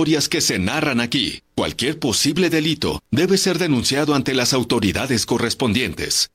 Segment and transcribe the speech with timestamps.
[0.00, 1.42] historias que se narran aquí.
[1.54, 6.30] Cualquier posible delito debe ser denunciado ante las autoridades correspondientes.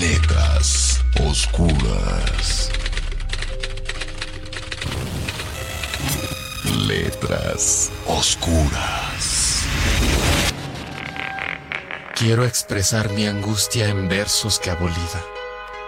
[0.00, 2.72] Letras oscuras.
[6.88, 9.62] Letras oscuras.
[12.16, 15.22] Quiero expresar mi angustia en versos que abolida.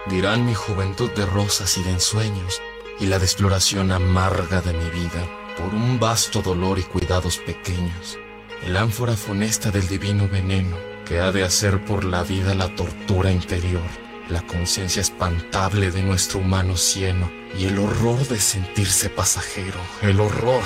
[0.09, 2.61] Dirán mi juventud de rosas y de ensueños
[3.01, 8.17] y la desfloración amarga de mi vida por un vasto dolor y cuidados pequeños.
[8.65, 13.31] El ánfora funesta del divino veneno que ha de hacer por la vida la tortura
[13.31, 13.81] interior,
[14.29, 20.63] la conciencia espantable de nuestro humano cieno y el horror de sentirse pasajero, el horror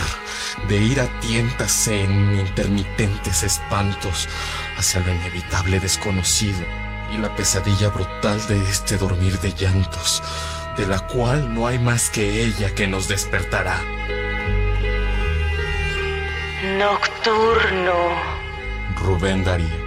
[0.67, 4.27] de ir a tientas en intermitentes espantos
[4.77, 6.59] hacia lo inevitable desconocido
[7.13, 10.21] y la pesadilla brutal de este dormir de llantos,
[10.77, 13.79] de la cual no hay más que ella que nos despertará.
[16.63, 18.15] Nocturno.
[18.95, 19.82] Rubén Darío.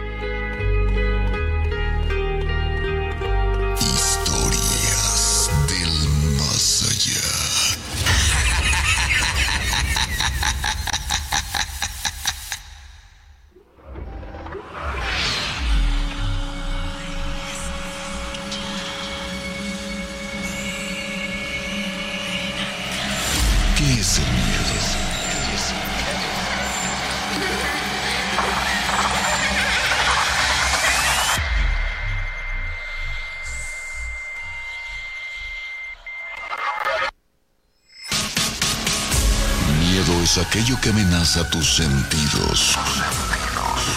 [40.57, 42.79] Aquello que amenaza tus sentidos.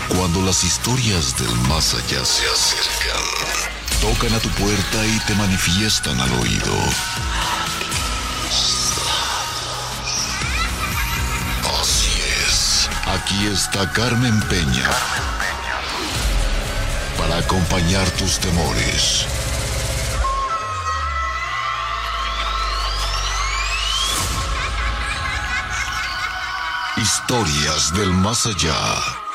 [0.10, 3.24] Cuando las historias del más allá se acercan,
[4.02, 6.76] tocan a tu puerta y te manifiestan al oído.
[11.82, 12.12] Así
[12.46, 12.90] es.
[13.08, 14.90] Aquí está Carmen Peña.
[17.18, 19.26] Para acompañar tus temores.
[27.00, 29.29] Historias del más allá.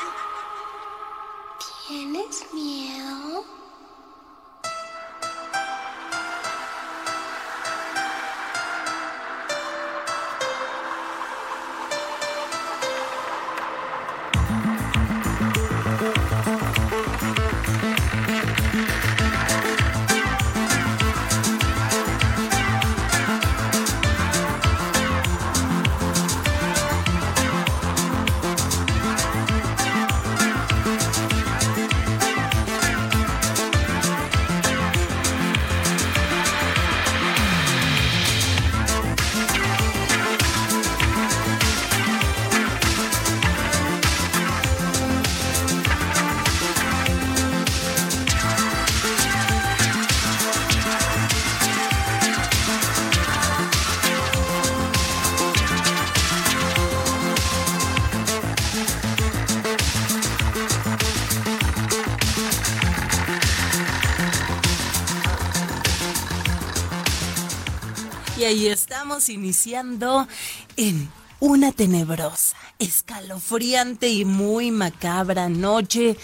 [69.29, 70.27] Iniciando
[70.75, 71.09] en
[71.39, 76.17] una tenebrosa, escalofriante y muy macabra noche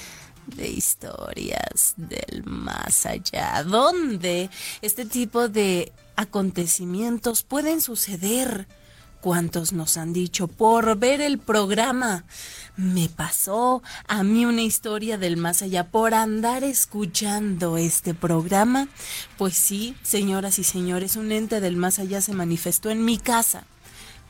[0.46, 4.50] de historias del más allá, donde
[4.82, 8.68] este tipo de acontecimientos pueden suceder.
[9.22, 12.26] ¿Cuántos nos han dicho por ver el programa?
[12.76, 18.88] Me pasó a mí una historia del más allá por andar escuchando este programa.
[19.38, 23.66] Pues sí, señoras y señores, un ente del más allá se manifestó en mi casa.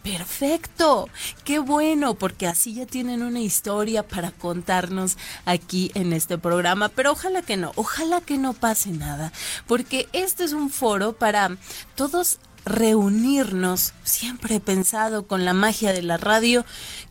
[0.03, 1.07] Perfecto,
[1.45, 5.15] qué bueno, porque así ya tienen una historia para contarnos
[5.45, 9.31] aquí en este programa, pero ojalá que no, ojalá que no pase nada,
[9.67, 11.55] porque este es un foro para
[11.93, 13.93] todos reunirnos.
[14.03, 16.65] Siempre he pensado con la magia de la radio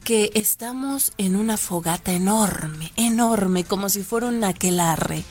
[0.05, 5.25] que estamos en una fogata enorme, enorme, como si fuera un aquelarre.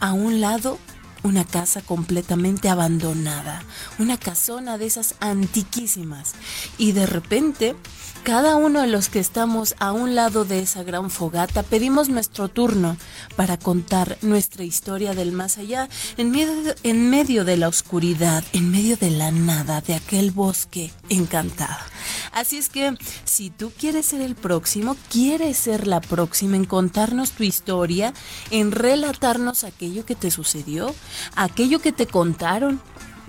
[0.00, 0.78] A un lado
[1.22, 3.62] una casa completamente abandonada,
[3.98, 6.32] una casona de esas antiquísimas.
[6.78, 7.76] Y de repente,
[8.22, 12.48] cada uno de los que estamos a un lado de esa gran fogata pedimos nuestro
[12.48, 12.96] turno
[13.36, 18.70] para contar nuestra historia del más allá en medio, en medio de la oscuridad, en
[18.70, 21.84] medio de la nada, de aquel bosque encantado.
[22.32, 27.32] Así es que si tú quieres ser el próximo, quieres ser la próxima en contarnos
[27.32, 28.12] tu historia,
[28.50, 30.94] en relatarnos aquello que te sucedió,
[31.36, 32.80] aquello que te contaron,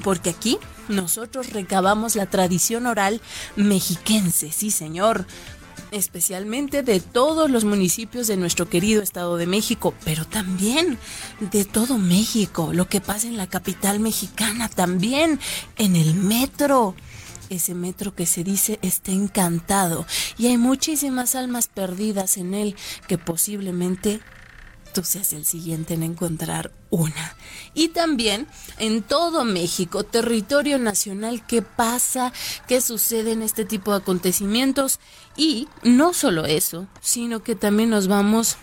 [0.03, 0.57] porque aquí
[0.88, 3.22] nosotros recabamos la tradición oral
[3.56, 5.25] mexiquense, sí señor.
[5.92, 10.98] especialmente de todos los municipios de nuestro querido Estado de México, pero también
[11.39, 15.38] de todo México, lo que pasa en la capital mexicana, también
[15.78, 16.95] en el metro.
[17.50, 20.06] Ese metro que se dice está encantado
[20.38, 22.78] y hay muchísimas almas perdidas en él
[23.10, 24.22] que posiblemente
[24.91, 27.35] tú seas el siguiente en encontrar una.
[27.73, 28.47] Y también
[28.77, 32.33] en todo México, territorio nacional, qué pasa,
[32.67, 34.99] qué sucede en este tipo de acontecimientos.
[35.35, 38.57] Y no solo eso, sino que también nos vamos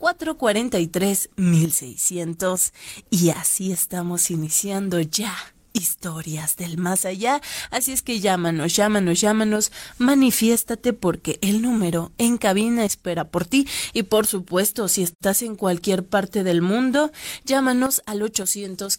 [0.00, 2.72] 722-443-1600.
[3.10, 5.34] Y así estamos iniciando ya
[5.76, 7.40] historias del más allá.
[7.70, 13.68] Así es que llámanos, llámanos, llámanos, manifiéstate porque el número en cabina espera por ti.
[13.92, 17.12] Y por supuesto, si estás en cualquier parte del mundo,
[17.44, 18.98] llámanos al 800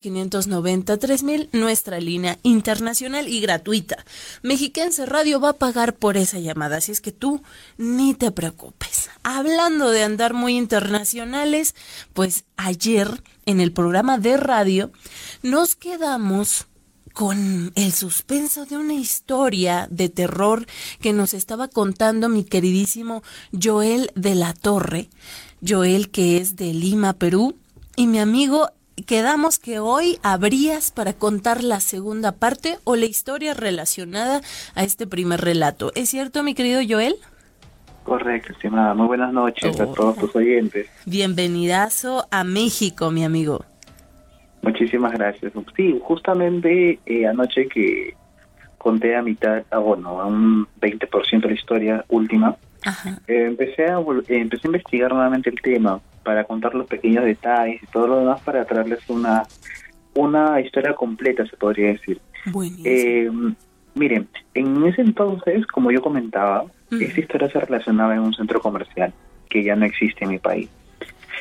[0.00, 4.06] 593 mil, nuestra línea internacional y gratuita.
[4.42, 7.42] Mexiquense Radio va a pagar por esa llamada, así es que tú
[7.76, 9.10] ni te preocupes.
[9.22, 11.74] Hablando de andar muy internacionales,
[12.14, 14.90] pues ayer en el programa de radio
[15.42, 16.66] nos quedamos
[17.12, 20.66] con el suspenso de una historia de terror
[21.02, 25.10] que nos estaba contando mi queridísimo Joel de la Torre,
[25.66, 27.58] Joel que es de Lima, Perú,
[27.96, 28.70] y mi amigo
[29.02, 34.40] quedamos que hoy habrías para contar la segunda parte o la historia relacionada
[34.74, 35.92] a este primer relato.
[35.94, 37.14] ¿Es cierto, mi querido Joel?
[38.04, 38.94] Correcto, estimada.
[38.94, 40.88] Muy buenas noches a todos tus oyentes.
[41.06, 43.64] Bienvenidazo a México, mi amigo.
[44.62, 45.52] Muchísimas gracias.
[45.76, 48.14] Sí, justamente eh, anoche que
[48.78, 52.56] conté a mitad, ah, bueno, a un 20% de la historia última,
[53.26, 57.82] eh, empecé, a, eh, empecé a investigar nuevamente el tema para contar los pequeños detalles
[57.82, 59.44] y todo lo demás para traerles una,
[60.14, 62.20] una historia completa, se podría decir.
[62.84, 63.30] Eh,
[63.94, 69.12] miren, en ese entonces, como yo comentaba, esta historia se relacionaba en un centro comercial
[69.48, 70.68] que ya no existe en mi país.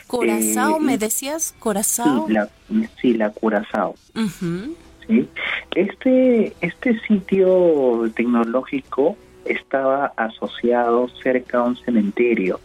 [0.08, 1.56] ¿Corazao eh, me decías?
[2.28, 2.50] La,
[3.00, 3.96] sí, la Curazao.
[5.76, 12.60] Este, este sitio tecnológico estaba asociado cerca a un cementerio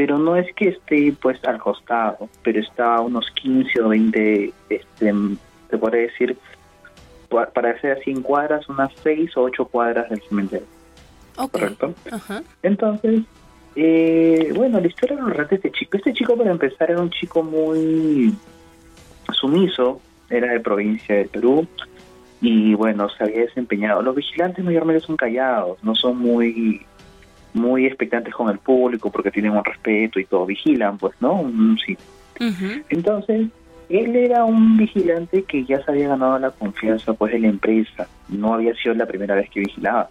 [0.00, 4.50] pero no es que esté pues al costado, pero está a unos 15 o 20,
[4.70, 5.14] este,
[5.68, 6.38] se puede decir,
[7.28, 10.66] para ser así en cuadras, unas 6 o 8 cuadras del cementerio.
[11.36, 11.92] ¿Correcto?
[12.62, 13.24] Entonces,
[13.76, 15.98] eh, bueno, la historia lo relata este chico.
[15.98, 18.34] Este chico, para empezar, era un chico muy
[19.34, 21.68] sumiso, era de provincia de Perú,
[22.40, 24.00] y bueno, se había desempeñado.
[24.00, 26.86] Los vigilantes mayormente son callados, no son muy
[27.54, 31.50] muy expectantes con el público porque tienen un respeto y todo, vigilan, pues, ¿no?
[31.84, 31.96] Sí.
[32.88, 33.48] Entonces,
[33.88, 38.08] él era un vigilante que ya se había ganado la confianza, pues, de la empresa.
[38.28, 40.08] No había sido la primera vez que vigilaba.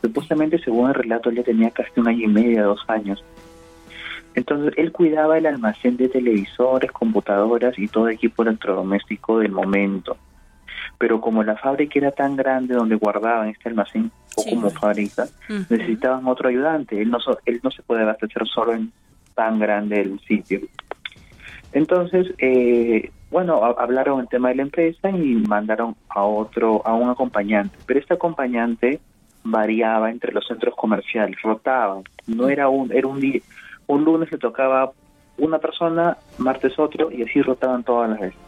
[0.00, 3.22] Supuestamente, según el relato, él ya tenía casi un año y medio, dos años.
[4.34, 10.16] Entonces, él cuidaba el almacén de televisores, computadoras y todo equipo electrodoméstico del momento
[10.98, 15.26] pero como la fábrica era tan grande donde guardaban este almacén o como fábrica,
[15.68, 17.00] necesitaban otro ayudante.
[17.00, 18.92] Él no, él no se puede abastecer solo en
[19.34, 20.60] tan grande el sitio.
[21.72, 27.10] Entonces, eh, bueno, hablaron el tema de la empresa y mandaron a otro, a un
[27.10, 27.76] acompañante.
[27.86, 29.00] Pero este acompañante
[29.44, 32.00] variaba entre los centros comerciales, rotaba.
[32.26, 33.40] No era un, era un día,
[33.86, 34.92] un lunes le tocaba
[35.36, 38.40] una persona, martes otro y así rotaban todas las veces.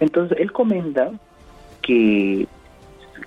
[0.00, 1.10] Entonces, él comenta
[1.82, 2.46] que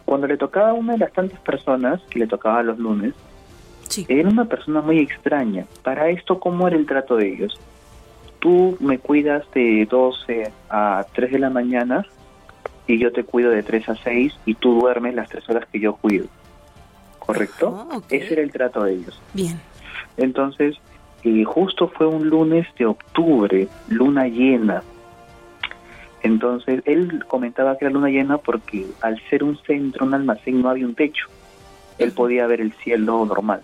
[0.05, 3.13] cuando le tocaba a una de las tantas personas que le tocaba los lunes,
[4.07, 5.65] era una persona muy extraña.
[5.83, 7.59] Para esto, ¿cómo era el trato de ellos?
[8.39, 12.05] Tú me cuidas de 12 a 3 de la mañana
[12.87, 15.79] y yo te cuido de 3 a 6 y tú duermes las 3 horas que
[15.79, 16.27] yo cuido.
[17.19, 17.87] ¿Correcto?
[17.91, 18.01] Ah.
[18.09, 19.19] Ese era el trato de ellos.
[19.33, 19.59] Bien.
[20.17, 20.75] Entonces,
[21.23, 24.83] eh, justo fue un lunes de octubre, luna llena.
[26.25, 30.71] Entonces, él comentaba que era luna llena porque al ser un centro, un almacén, no
[30.71, 31.27] había un techo.
[31.99, 33.61] Él podía ver el cielo normal.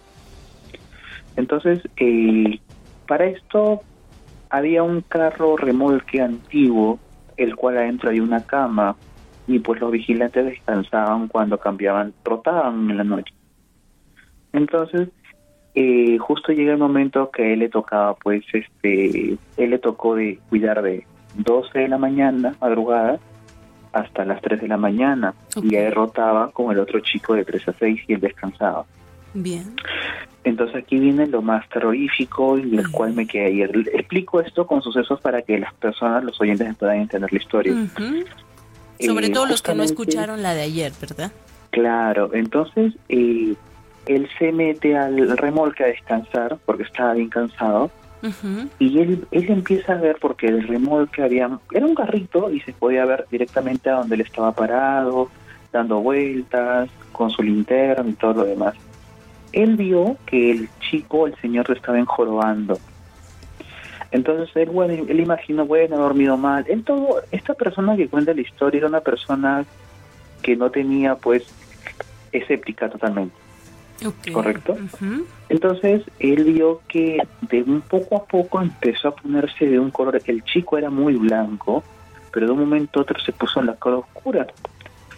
[1.35, 2.59] Entonces, eh,
[3.07, 3.81] para esto
[4.51, 6.99] había un carro remolque antiguo,
[7.35, 8.95] el cual adentro había una cama,
[9.47, 13.33] y pues los vigilantes descansaban cuando cambiaban, rotaban en la noche.
[14.53, 15.09] Entonces,
[15.73, 20.13] eh, justo llega el momento que a él le tocaba, pues, este, él le tocó
[20.13, 23.19] de cuidar de 12 de la mañana, madrugada,
[23.93, 27.69] hasta las 3 de la mañana, y él rotaba con el otro chico de 3
[27.69, 28.85] a 6 y él descansaba.
[29.33, 29.75] Bien.
[30.43, 33.71] Entonces aquí viene lo más terrorífico y el cual me quedé ayer.
[33.93, 37.73] Explico esto con sucesos para que las personas, los oyentes puedan entender la historia.
[38.99, 41.31] Sobre Eh, todo los que no escucharon la de ayer, ¿verdad?
[41.69, 43.53] Claro, entonces eh,
[44.05, 47.91] él se mete al remolque a descansar porque estaba bien cansado
[48.79, 52.73] Y él, él empieza a ver porque el remolque había era un carrito y se
[52.73, 55.29] podía ver directamente a donde él estaba parado,
[55.71, 58.75] dando vueltas, con su linterna y todo lo demás.
[59.53, 62.77] Él vio que el chico, el señor, se estaba enjorobando.
[64.11, 66.65] Entonces él, bueno, él imaginó, bueno, ha dormido mal.
[66.67, 69.65] Él todo, esta persona que cuenta la historia era una persona
[70.41, 71.45] que no tenía, pues,
[72.31, 73.35] escéptica totalmente.
[74.33, 74.77] ¿Correcto?
[75.49, 80.21] Entonces él vio que de un poco a poco empezó a ponerse de un color.
[80.25, 81.83] El chico era muy blanco,
[82.31, 84.47] pero de un momento a otro se puso en la color oscura.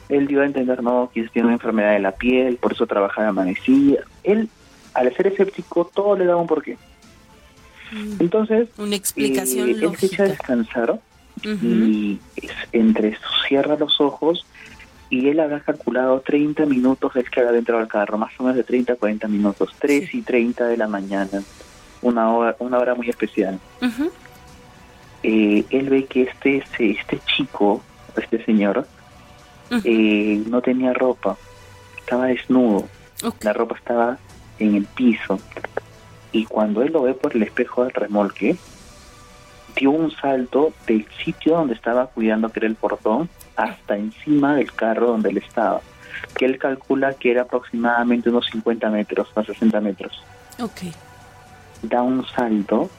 [0.09, 3.23] Él dio a entender, no, que tiene una enfermedad de la piel, por eso trabajaba
[3.23, 4.01] de amanecida.
[4.23, 4.49] Él,
[4.93, 6.77] al ser escéptico, todo le daba un porqué.
[8.19, 10.99] Entonces, Una explicación eh, él se echa a descansar
[11.61, 14.45] y es- entre cierra los ojos
[15.13, 18.57] y él había calculado 30 minutos del que había entrado al carro, más o menos
[18.57, 21.43] de 30 a 40 minutos, 3 y 30 de la mañana,
[22.01, 23.59] una hora, una hora muy especial.
[25.21, 27.83] Eh, él ve que este, este, este chico,
[28.17, 28.87] este señor,
[29.83, 31.37] eh, no tenía ropa,
[31.99, 32.87] estaba desnudo,
[33.41, 34.17] la ropa estaba
[34.57, 35.39] en el piso.
[36.31, 38.57] Y cuando él lo ve por el espejo del remolque,
[39.75, 44.71] dio un salto del sitio donde estaba cuidando, que era el portón, hasta encima del
[44.73, 45.81] carro donde él estaba,
[46.35, 50.23] que él calcula que era aproximadamente unos 50 metros, a 60 metros.
[50.61, 50.81] Ok.
[51.83, 52.89] Da un salto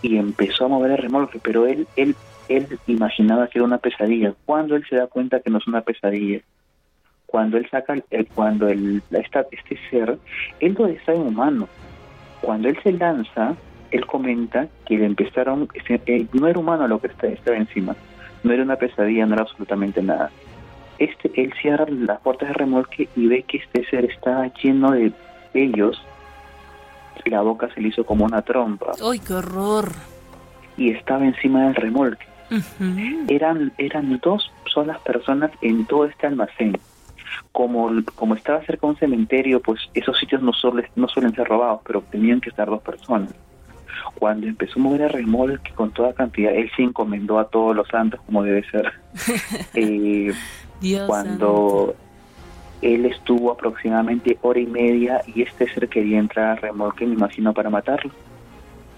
[0.00, 2.16] y empezó a mover el remolque, pero él, él,
[2.48, 4.34] él imaginaba que era una pesadilla.
[4.46, 6.40] Cuando él se da cuenta que no es una pesadilla,
[7.26, 10.18] cuando él saca, el- cuando el, esta, este ser,
[10.60, 11.68] él lo está en humano.
[12.40, 13.54] Cuando él se lanza,
[13.90, 17.94] él comenta que le empezaron, se- eh, no era humano lo que estaba encima,
[18.42, 20.30] no era una pesadilla, no era absolutamente nada.
[20.98, 25.12] Este, él cierra las puertas de remolque y ve que este ser está lleno de
[25.52, 26.00] vellos,
[27.24, 29.92] la boca se le hizo como una trompa ¡Ay, qué horror!
[30.76, 32.26] y estaba encima del remolque.
[33.28, 36.78] Eran, eran dos solas personas en todo este almacén.
[37.50, 41.46] Como, como estaba cerca de un cementerio, pues esos sitios no, suelen no suelen ser
[41.46, 43.34] robados, pero tenían que estar dos personas.
[44.14, 47.88] Cuando empezó a mover el remolque con toda cantidad, él se encomendó a todos los
[47.88, 48.92] santos como debe ser.
[49.74, 50.32] Eh,
[50.80, 51.94] Dios cuando
[52.82, 57.54] él estuvo aproximadamente hora y media y este ser quería entrar al remolque, me imagino,
[57.54, 58.10] para matarlo.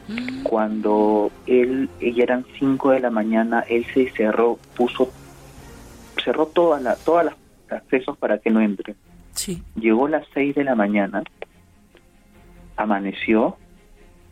[0.09, 0.43] santo.
[0.43, 5.11] Cuando él, ya eran 5 de la mañana, él se cerró, puso,
[6.23, 7.35] cerró todas las todas las
[7.69, 8.95] accesos para que no entre.
[9.33, 9.63] Sí.
[9.77, 11.23] Llegó a las 6 de la mañana,
[12.77, 13.57] amaneció,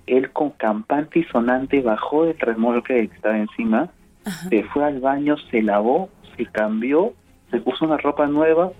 [0.06, 3.88] él con campante y sonante bajó del remolque que estaba encima,
[4.24, 4.48] Ajá.
[4.48, 7.12] se fue al baño, se lavó, se cambió,
[7.50, 8.72] se puso una ropa nueva,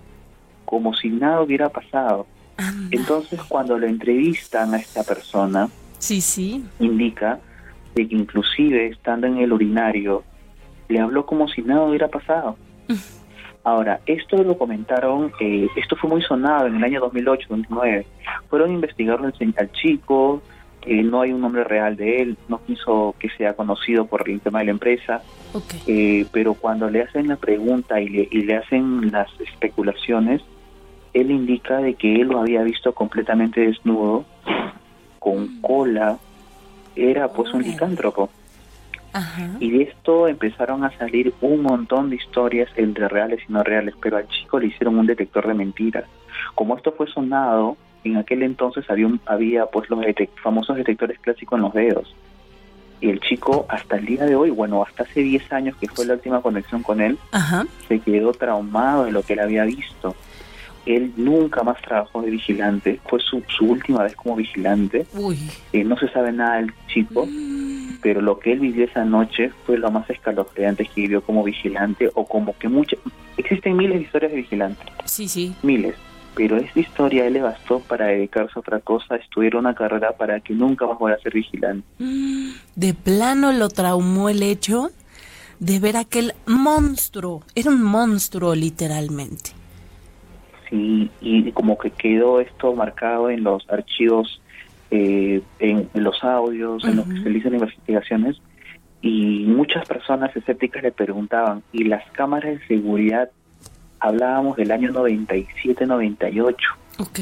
[0.65, 2.27] como si nada hubiera pasado.
[2.57, 2.97] Anda.
[2.97, 6.65] Entonces, cuando lo entrevistan a esta persona, Sí, sí.
[6.81, 7.39] indica
[7.95, 10.25] de que inclusive estando en el urinario,
[10.89, 12.57] le habló como si nada hubiera pasado.
[13.65, 18.05] Ahora, esto lo comentaron, eh, esto fue muy sonado en el año 2008-2009.
[18.51, 19.27] Fueron a investigarlo
[19.57, 20.43] al chico,
[20.87, 24.41] eh, no hay un nombre real de él, no quiso que sea conocido por el
[24.41, 25.23] tema de la empresa,
[25.87, 30.43] eh, pero cuando le hacen la pregunta y le, y le hacen las especulaciones,
[31.13, 34.25] él indica de que él lo había visto completamente desnudo,
[35.19, 36.19] con cola,
[36.97, 38.29] era pues un licántropo.
[39.13, 39.57] Ajá.
[39.61, 43.95] Y de esto empezaron a salir un montón de historias entre reales y no reales,
[44.01, 46.05] pero al chico le hicieron un detector de mentiras.
[46.55, 51.19] Como esto fue sonado, en aquel entonces había, un- había pues los detec- famosos detectores
[51.21, 52.15] clásicos en los dedos.
[53.01, 56.07] Y el chico hasta el día de hoy, bueno, hasta hace 10 años que fue
[56.07, 57.67] la última conexión con él, Ajá.
[57.89, 60.15] se quedó traumado de lo que él había visto.
[60.87, 65.07] Él nunca más trabajó de vigilante, fue su, su última vez como vigilante.
[65.15, 65.39] Uy.
[65.73, 67.29] Eh, no se sabe nada del chico,
[68.03, 72.11] pero lo que él vivió esa noche fue lo más escalofriante que vivió como vigilante
[72.15, 72.99] o como que muchas...
[73.37, 75.55] Existen miles de historias de vigilantes, Sí, sí.
[75.63, 75.95] miles,
[76.35, 80.13] pero esta historia a él le bastó para dedicarse a otra cosa, estudiar una carrera
[80.13, 81.87] para que nunca más vuelva a ser vigilante.
[82.75, 84.91] De plano lo traumó el hecho
[85.59, 87.43] de ver aquel monstruo.
[87.55, 89.51] Era un monstruo, literalmente.
[90.69, 94.41] Sí, y como que quedó esto marcado en los archivos,
[94.91, 98.41] eh, en, en los audios, en lo que se realizan investigaciones,
[99.03, 103.31] y muchas personas escépticas le preguntaban, ¿y las cámaras de seguridad?
[104.03, 106.57] Hablábamos del año 97-98,
[106.99, 107.21] Ok.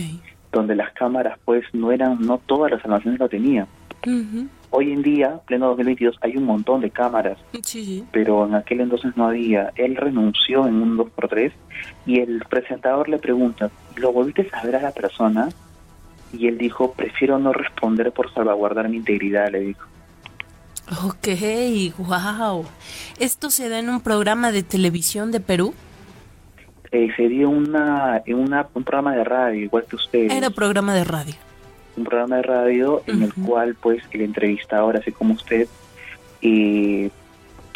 [0.50, 3.66] donde las cámaras pues no eran, no todas las almacenes lo tenían.
[4.70, 8.02] Hoy en día, pleno 2022, hay un montón de cámaras, sí.
[8.12, 9.72] pero en aquel entonces no había.
[9.74, 11.52] Él renunció en un 2x3
[12.06, 15.50] y el presentador le pregunta, ¿lo volviste a ver a la persona?
[16.32, 19.86] Y él dijo, prefiero no responder por salvaguardar mi integridad, le dijo.
[21.04, 21.28] Ok,
[21.98, 22.64] wow.
[23.18, 25.74] ¿Esto se da en un programa de televisión de Perú?
[26.92, 30.32] Eh, se dio una, una, un programa de radio, igual que ustedes.
[30.32, 31.34] Era programa de radio.
[31.96, 35.68] un programa de radio en el cual pues el entrevistador, así como usted,
[36.42, 37.10] eh,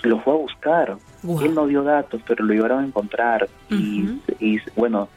[0.02, 0.96] lo fue a buscar.
[1.22, 1.40] Wow.
[1.42, 5.08] Él no dio datos, pero lo llevaron a encontrar y, y, bueno,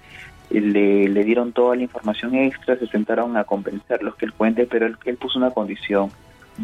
[0.49, 4.85] le, le dieron toda la información extra, se sentaron a convencerlos que él cuente, pero
[4.85, 6.09] él, él puso una condición.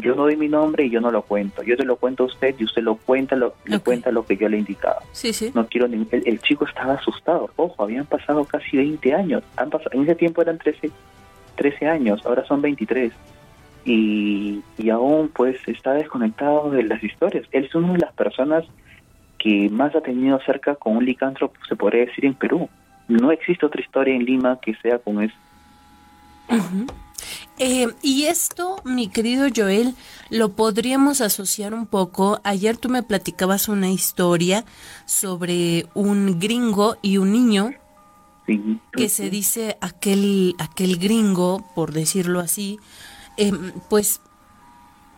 [0.00, 1.62] Yo no doy mi nombre y yo no lo cuento.
[1.62, 4.36] Yo te lo cuento a usted y usted lo cuenta, lo, le cuenta lo que
[4.36, 4.96] yo le he indicado.
[5.12, 5.52] Sí, sí.
[5.54, 7.50] No quiero ni- el, el chico estaba asustado.
[7.56, 9.42] Ojo, habían pasado casi 20 años.
[9.56, 10.90] Han pasado, en ese tiempo eran 13,
[11.56, 13.12] 13 años, ahora son 23.
[13.84, 17.44] Y, y aún pues está desconectado de las historias.
[17.52, 18.64] Él es una de las personas
[19.38, 22.68] que más ha tenido cerca con un licántropo, se podría decir, en Perú.
[23.08, 25.34] No existe otra historia en Lima que sea con eso.
[26.48, 26.86] Ujú.
[27.58, 29.94] Eh, y esto, mi querido Joel,
[30.30, 32.40] lo podríamos asociar un poco.
[32.44, 34.64] Ayer tú me platicabas una historia
[35.06, 37.72] sobre un gringo y un niño
[38.46, 38.78] Sí.
[38.92, 42.78] que se dice aquel, aquel gringo, por decirlo así,
[43.38, 44.20] em, pues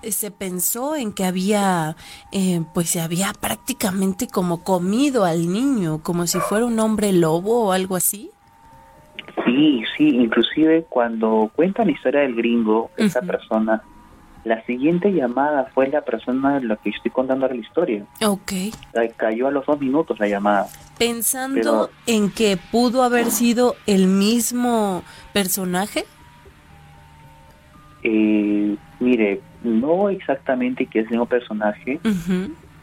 [0.02, 1.96] eh, se pensó en que había,
[2.30, 7.64] eh, pues se había prácticamente como comido al niño, como si fuera un hombre lobo
[7.64, 8.30] o algo así.
[9.44, 13.82] Sí, sí, inclusive cuando cuentan la historia del gringo, esa persona,
[14.44, 18.04] la siguiente llamada fue la persona de la que estoy contando la historia.
[18.24, 18.52] Ok.
[18.94, 20.66] Ay, Cayó a los dos minutos la llamada.
[20.98, 26.06] Pensando Pero- en que pudo haber sido el mismo personaje.
[28.02, 32.00] Eh, mire, no exactamente que es el mismo personaje,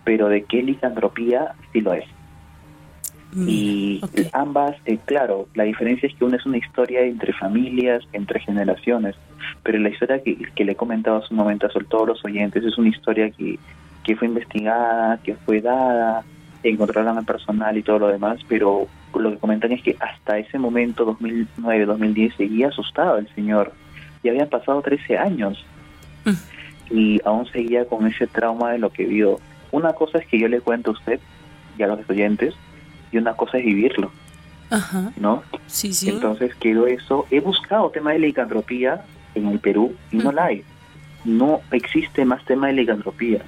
[0.04, 2.06] pero de qué licantropía sí lo es.
[3.36, 4.30] Y Mira, ok.
[4.34, 9.16] ambas, eh, claro, la diferencia es que una es una historia entre familias, entre generaciones,
[9.64, 12.64] pero la historia que, que le he comentado hace un momento a todos los oyentes
[12.64, 13.58] es una historia que,
[14.04, 16.24] que fue investigada, que fue dada,
[16.64, 20.60] encontraron al personal y todo lo demás, pero lo que comentan es que hasta ese
[20.60, 23.74] momento, 2009, 2010, seguía asustado el señor.
[24.24, 25.66] Ya habían pasado 13 años
[26.26, 26.32] Mm.
[26.90, 29.40] y aún seguía con ese trauma de lo que vio.
[29.72, 31.20] Una cosa es que yo le cuento a usted
[31.78, 32.54] y a los oyentes,
[33.14, 34.12] y una cosa es vivirlo,
[34.70, 35.12] Ajá.
[35.18, 35.44] ¿no?
[35.68, 36.10] Sí, sí.
[36.10, 37.26] Entonces quedó eso.
[37.32, 40.64] He buscado tema de licantropía en el Perú y no la hay.
[41.24, 43.44] No existe más tema de licantropía.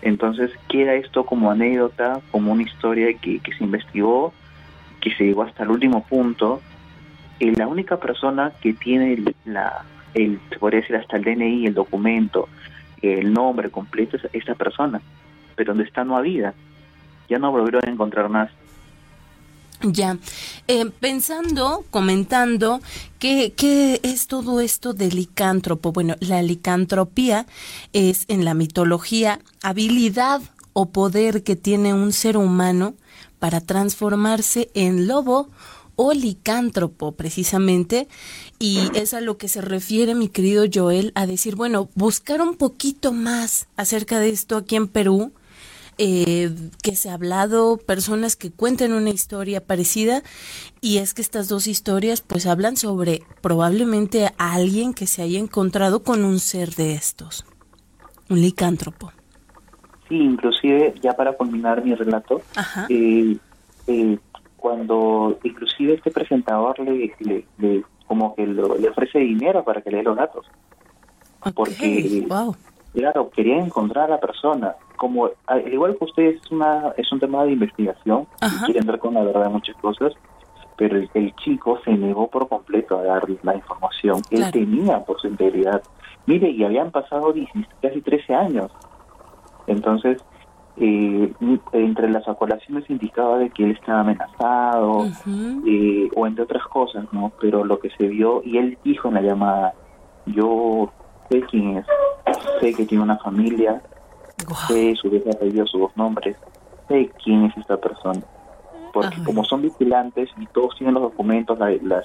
[0.00, 4.32] Entonces queda esto como anécdota, como una historia que, que se investigó,
[5.00, 6.60] que se llegó hasta el último punto.
[7.38, 11.74] Y la única persona que tiene la, el, se podría decir hasta el DNI, el
[11.74, 12.48] documento,
[13.02, 15.00] el nombre completo es esa persona.
[15.56, 16.54] Pero donde está no había.
[17.28, 18.50] Ya no volvieron a encontrar más.
[19.82, 20.18] Ya,
[20.66, 22.80] Eh, pensando, comentando,
[23.20, 25.92] ¿qué, ¿qué es todo esto de licántropo?
[25.92, 27.46] Bueno, la licantropía
[27.92, 32.94] es en la mitología habilidad o poder que tiene un ser humano
[33.38, 35.48] para transformarse en lobo
[35.94, 38.08] o licántropo precisamente
[38.58, 42.56] y es a lo que se refiere mi querido Joel a decir, bueno, buscar un
[42.56, 45.32] poquito más acerca de esto aquí en Perú
[45.98, 46.50] eh,
[46.82, 50.22] que se ha hablado, personas que cuentan una historia parecida,
[50.80, 55.38] y es que estas dos historias pues hablan sobre probablemente a alguien que se haya
[55.38, 57.44] encontrado con un ser de estos,
[58.30, 59.12] un licántropo.
[60.08, 62.40] Sí, inclusive, ya para culminar mi relato,
[62.88, 63.36] eh,
[63.88, 64.18] eh,
[64.56, 69.90] cuando inclusive este presentador le, le, le- como que lo- le ofrece dinero para que
[69.90, 70.46] le dé los datos,
[71.54, 72.54] porque- wow.
[72.94, 74.74] Claro, quería encontrar a la persona.
[74.98, 78.26] Como al igual que ustedes es una es un tema de investigación,
[78.66, 80.12] quiere entrar con la verdad de muchas cosas,
[80.76, 85.20] pero el, chico se negó por completo a dar la información que él tenía por
[85.20, 85.82] su integridad.
[86.26, 87.32] Mire, y habían pasado
[87.80, 88.70] casi 13 años.
[89.66, 90.22] Entonces,
[90.76, 91.32] eh,
[91.72, 95.06] entre las acolaciones indicaba de que él estaba amenazado
[95.66, 97.32] eh, o entre otras cosas, ¿no?
[97.40, 99.74] Pero lo que se vio, y él dijo en la llamada,
[100.26, 100.92] yo
[101.30, 101.86] sé quién es,
[102.60, 103.82] sé que tiene una familia,
[104.66, 106.36] sé su apellido, sus nombres,
[106.88, 108.20] sé quién es esta persona.
[108.92, 112.04] Porque como son vigilantes y todos tienen los documentos, las,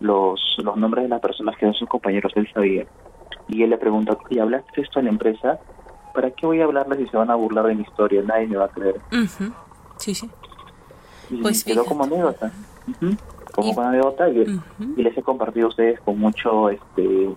[0.00, 2.86] los, los nombres de las personas que son sus compañeros, él sabía.
[3.48, 5.58] Y él le pregunta, ¿y hablaste esto a la empresa?
[6.18, 8.20] ¿para qué voy a hablarles si se van a burlar de mi historia?
[8.22, 8.96] Nadie me va a creer.
[9.98, 10.28] Sí, sí.
[11.30, 12.50] Y pues quedó como anécdota.
[13.54, 14.60] Como anécdota y,
[14.96, 17.30] les he compartido a ustedes con mucho este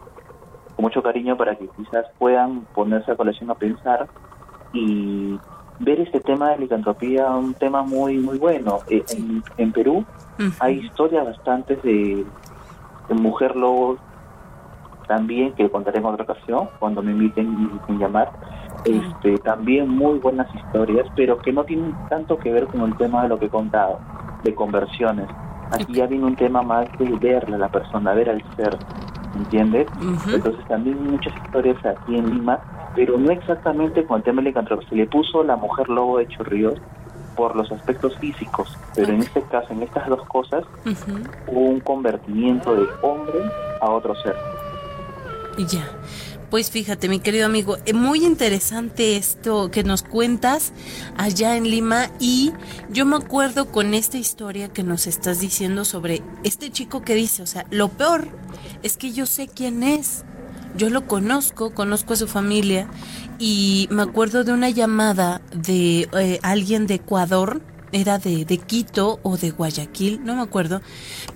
[0.82, 4.08] con mucho cariño para que quizás puedan ponerse a colección a pensar
[4.74, 5.38] y
[5.80, 8.80] ver este tema de licantropía un tema muy muy bueno.
[8.89, 9.04] Eh,
[9.58, 10.04] en, Perú
[10.60, 12.26] hay historias bastantes de,
[13.08, 13.98] de mujer lobo
[15.08, 18.32] también que contaré en otra ocasión cuando me inviten, a llamar.
[18.86, 23.24] Este, también muy buenas historias, pero que no tienen tanto que ver con el tema
[23.24, 24.00] de lo que he contado,
[24.44, 25.28] de conversiones.
[25.72, 28.78] Aquí ya viene un tema más de verle a la persona, ver al ser,
[29.36, 29.88] ¿entiendes?
[30.28, 32.60] Entonces también muchas historias aquí en Lima,
[32.96, 36.28] pero no exactamente con el tema de la Se le puso la mujer lobo de
[36.28, 36.80] Chorrillos
[37.36, 40.63] por los aspectos físicos, pero en este caso, en estas dos cosas,
[41.48, 43.39] hubo un convertimiento de hombre
[43.80, 44.36] a otro ser.
[45.58, 45.88] Ya.
[46.52, 50.74] Pues fíjate, mi querido amigo, eh, muy interesante esto que nos cuentas
[51.16, 52.52] allá en Lima y
[52.90, 57.42] yo me acuerdo con esta historia que nos estás diciendo sobre este chico que dice,
[57.42, 58.28] o sea, lo peor
[58.84, 60.26] es que yo sé quién es,
[60.76, 62.90] yo lo conozco, conozco a su familia
[63.40, 67.62] y me acuerdo de una llamada de eh, alguien de Ecuador,
[67.94, 70.82] era de, de Quito o de Guayaquil, no me acuerdo,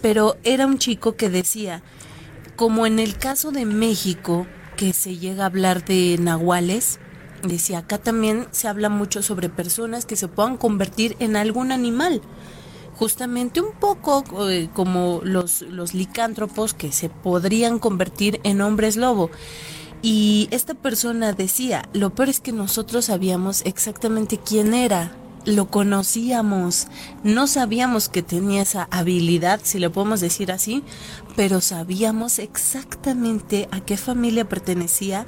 [0.01, 1.83] pero era un chico que decía,
[2.57, 6.99] como en el caso de México, que se llega a hablar de nahuales,
[7.43, 12.21] decía, acá también se habla mucho sobre personas que se puedan convertir en algún animal.
[12.95, 19.29] Justamente un poco eh, como los, los licántropos que se podrían convertir en hombres lobo.
[20.01, 26.87] Y esta persona decía, lo peor es que nosotros sabíamos exactamente quién era, lo conocíamos,
[27.23, 30.83] no sabíamos que tenía esa habilidad, si lo podemos decir así,
[31.35, 35.25] pero sabíamos exactamente a qué familia pertenecía,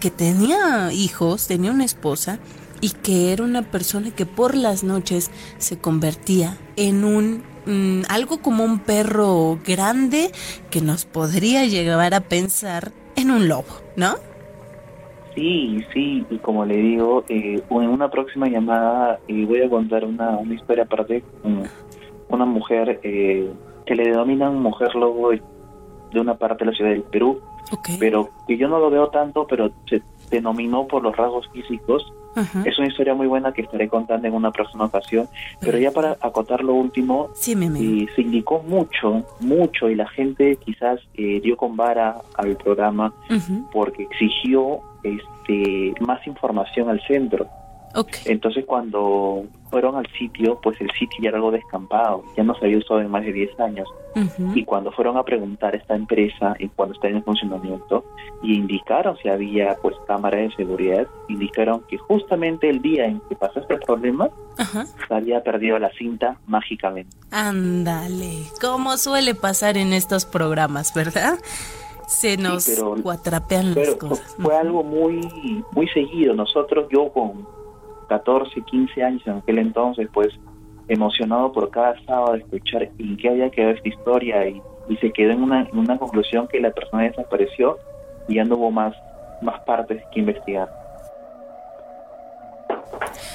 [0.00, 2.38] que tenía hijos, tenía una esposa
[2.80, 8.40] y que era una persona que por las noches se convertía en un mm, algo
[8.40, 10.32] como un perro grande
[10.70, 14.16] que nos podría llevar a pensar en un lobo, ¿no?
[15.38, 20.04] Sí, sí, y como le digo, eh, en una próxima llamada eh, voy a contar
[20.04, 21.62] una, una historia aparte con
[22.28, 23.48] una mujer eh,
[23.86, 27.40] que le denominan mujer lobo de una parte de la ciudad del Perú,
[28.00, 32.12] pero que yo no lo veo tanto, pero se denominó por los rasgos físicos.
[32.64, 35.28] Es una historia muy buena que estaré contando en una próxima ocasión,
[35.60, 37.54] pero ya para acotar lo último, sí,
[38.14, 43.12] se indicó mucho, mucho, y la gente quizás dio con vara al programa
[43.72, 47.48] porque exigió este, más información al centro.
[48.24, 52.66] Entonces cuando fueron al sitio, pues el sitio ya era algo descampado, ya no se
[52.66, 53.88] había usado en más de 10 años.
[54.54, 58.04] Y cuando fueron a preguntar a esta empresa y cuando está en funcionamiento
[58.42, 63.36] y indicaron si había pues cámara de seguridad, indicaron que justamente el día en que
[63.36, 64.28] pasó este problema,
[65.06, 67.16] se había perdido la cinta mágicamente.
[67.30, 71.38] Ándale, como suele pasar en estos programas, ¿verdad?
[72.08, 72.66] Se nos
[73.02, 74.34] cuatrapean las cosas.
[74.40, 76.34] Fue algo muy, muy seguido.
[76.34, 77.46] Nosotros, yo con
[78.08, 80.28] 14, 15 años en aquel entonces, pues
[80.88, 84.62] emocionado por cada sábado de escuchar en qué había quedado esta historia y,
[85.02, 87.76] se quedó en una, en una conclusión que la persona desapareció
[88.26, 88.96] y ya no hubo más,
[89.42, 90.77] más partes que investigar.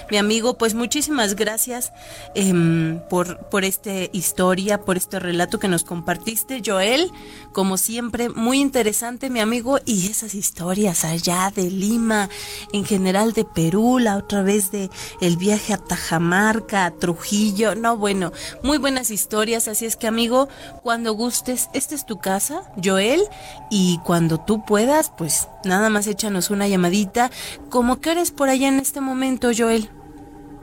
[0.10, 1.92] Mi amigo, pues muchísimas gracias
[2.36, 7.12] em, por, por esta historia, por este relato que nos compartiste, Joel.
[7.52, 12.30] Como siempre, muy interesante, mi amigo, y esas historias allá de Lima,
[12.74, 14.89] en general de Perú, la otra vez de
[15.22, 17.76] el viaje a Tajamarca, a Trujillo.
[17.76, 19.68] No, bueno, muy buenas historias.
[19.68, 20.50] Así es que, amigo,
[20.82, 23.24] cuando gustes, esta es tu casa, Joel,
[23.70, 27.30] y cuando tú puedas, pues nada más échanos una llamadita.
[27.69, 29.89] como que eres por allá en este momento, Joel?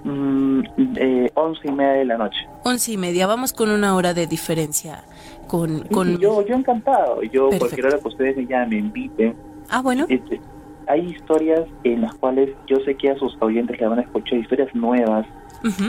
[0.05, 0.63] Mm,
[0.97, 2.39] eh, once y media de la noche.
[2.65, 5.05] Once y media, vamos con una hora de diferencia.
[5.47, 6.19] Con, con...
[6.19, 9.35] yo, yo encantado, yo cualquier hora que ustedes me inviten.
[9.69, 10.07] Ah, bueno.
[10.09, 10.41] Este,
[10.87, 14.39] hay historias en las cuales yo sé que a sus oyentes le van a escuchar
[14.39, 15.27] historias nuevas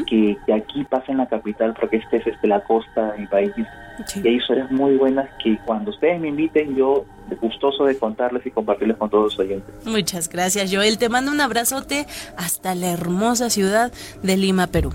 [0.07, 3.51] que, aquí pasa en la capital porque este es este, la costa de mi país
[3.57, 7.05] y hay historias muy buenas que cuando ustedes me inviten yo
[7.39, 9.73] gustoso de contarles y compartirles con todos los oyentes.
[9.85, 12.05] Muchas gracias Joel, te mando un abrazote
[12.37, 14.93] hasta la hermosa ciudad de Lima, Perú.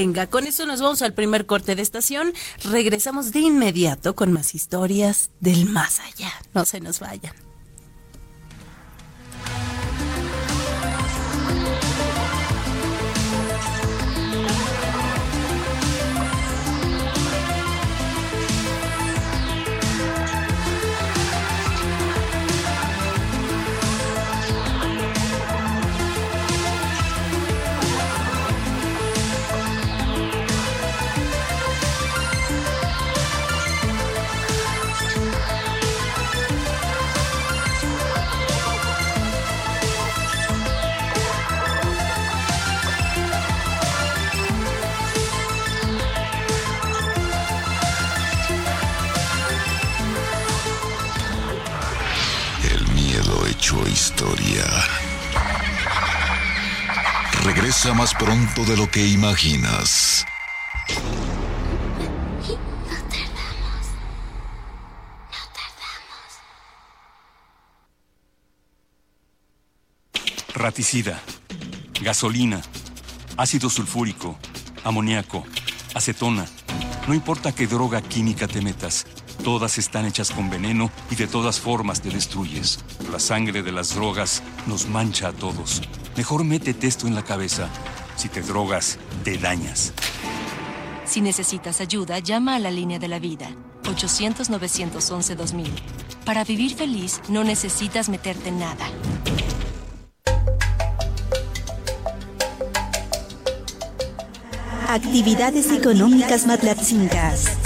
[0.00, 2.32] Venga, con eso nos vamos al primer corte de estación.
[2.62, 6.30] Regresamos de inmediato con más historias del más allá.
[6.54, 7.47] No se nos vayan.
[57.94, 60.24] Más pronto de lo que imaginas.
[70.54, 71.20] Raticida,
[72.00, 72.60] gasolina,
[73.36, 74.38] ácido sulfúrico,
[74.84, 75.44] amoníaco,
[75.94, 76.46] acetona.
[77.08, 79.06] No importa qué droga química te metas,
[79.44, 82.78] todas están hechas con veneno y de todas formas te destruyes.
[83.10, 85.82] La sangre de las drogas nos mancha a todos.
[86.16, 87.68] Mejor métete esto en la cabeza.
[88.16, 89.92] Si te drogas, te dañas.
[91.04, 93.48] Si necesitas ayuda, llama a la línea de la vida.
[93.84, 95.70] 800-911-2000.
[96.24, 98.86] Para vivir feliz, no necesitas meterte en nada.
[104.88, 107.58] Actividades económicas matlatzincas.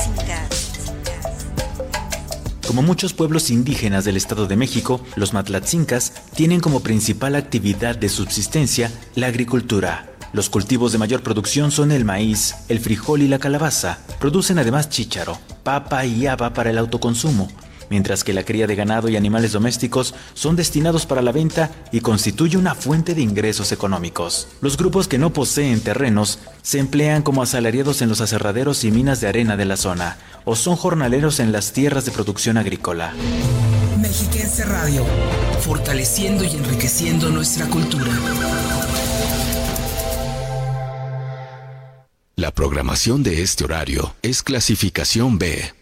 [2.67, 8.09] Como muchos pueblos indígenas del Estado de México, los matlatzincas tienen como principal actividad de
[8.09, 10.13] subsistencia la agricultura.
[10.33, 13.99] Los cultivos de mayor producción son el maíz, el frijol y la calabaza.
[14.19, 17.49] Producen además chícharo, papa y haba para el autoconsumo,
[17.93, 22.01] mientras que la cría de ganado y animales domésticos son destinados para la venta y
[22.01, 24.49] constituye una fuente de ingresos económicos.
[24.63, 29.21] Los grupos que no poseen terrenos se emplean como asalariados en los aserraderos y minas
[29.21, 33.13] de arena de la zona, o son jornaleros en las tierras de producción agrícola.
[34.01, 35.05] Mexiquense Radio,
[35.61, 38.11] fortaleciendo y enriqueciendo nuestra cultura.
[42.37, 45.82] La programación de este horario es clasificación B.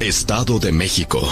[0.00, 1.26] Estado de México.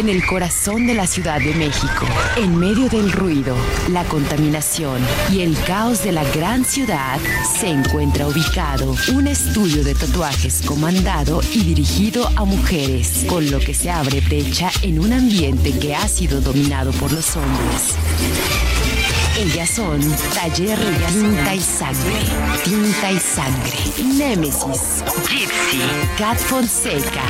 [0.00, 2.06] En el corazón de la Ciudad de México,
[2.38, 3.54] en medio del ruido,
[3.90, 4.98] la contaminación
[5.30, 7.20] y el caos de la gran ciudad,
[7.54, 13.74] se encuentra ubicado un estudio de tatuajes comandado y dirigido a mujeres, con lo que
[13.74, 18.79] se abre brecha en un ambiente que ha sido dominado por los hombres.
[19.38, 20.00] Ellas son
[20.34, 22.20] Taller Tinta y Sangre,
[22.64, 25.80] Tinta y Sangre, Némesis, Gypsy,
[26.18, 27.22] Cat Fonseca,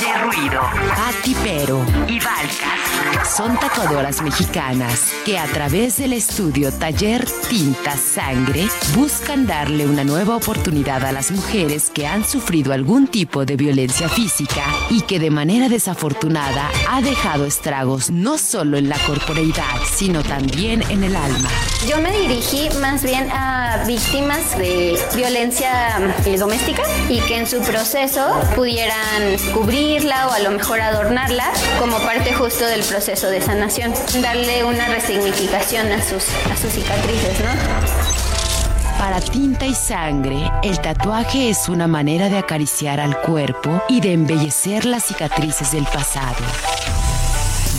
[0.00, 0.60] De Ruido,
[0.94, 3.36] Patti Pero y Valcas.
[3.36, 10.36] Son tatuadoras mexicanas que a través del estudio Taller Tinta Sangre buscan darle una nueva
[10.36, 15.30] oportunidad a las mujeres que han sufrido algún tipo de violencia física y que de
[15.30, 21.37] manera desafortunada ha dejado estragos no solo en la corporeidad, sino también en el alma.
[21.86, 27.60] Yo me dirigí más bien a víctimas de violencia eh, doméstica y que en su
[27.60, 28.20] proceso
[28.54, 34.64] pudieran cubrirla o a lo mejor adornarla como parte justo del proceso de sanación, darle
[34.64, 38.98] una resignificación a sus, a sus cicatrices, ¿no?
[38.98, 44.12] Para tinta y sangre, el tatuaje es una manera de acariciar al cuerpo y de
[44.12, 46.36] embellecer las cicatrices del pasado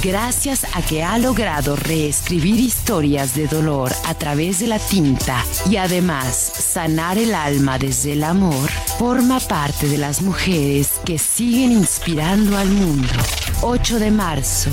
[0.01, 5.77] gracias a que ha logrado reescribir historias de dolor a través de la tinta y
[5.77, 12.57] además sanar el alma desde el amor, forma parte de las mujeres que siguen inspirando
[12.57, 13.13] al mundo.
[13.61, 14.69] 8 de marzo,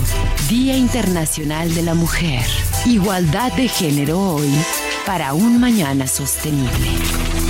[0.49, 2.45] Día Internacional de la Mujer.
[2.85, 4.51] Igualdad de género hoy
[5.05, 7.46] para un mañana sostenible.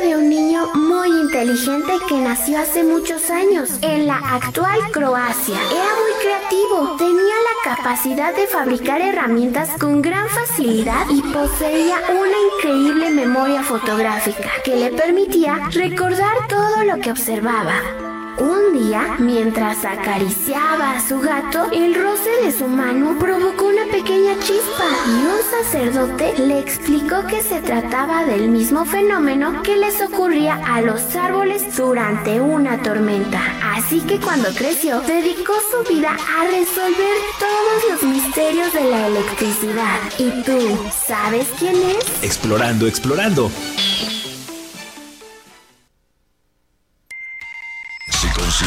[0.00, 5.54] De un niño muy inteligente que nació hace muchos años en la actual Croacia.
[5.54, 12.36] Era muy creativo, tenía la capacidad de fabricar herramientas con gran facilidad y poseía una
[12.56, 18.15] increíble memoria fotográfica que le permitía recordar todo lo que observaba.
[18.38, 24.38] Un día, mientras acariciaba a su gato, el roce de su mano provocó una pequeña
[24.40, 30.60] chispa y un sacerdote le explicó que se trataba del mismo fenómeno que les ocurría
[30.66, 33.40] a los árboles durante una tormenta.
[33.62, 39.98] Así que cuando creció, dedicó su vida a resolver todos los misterios de la electricidad.
[40.18, 42.22] ¿Y tú sabes quién es?
[42.22, 43.50] Explorando, explorando.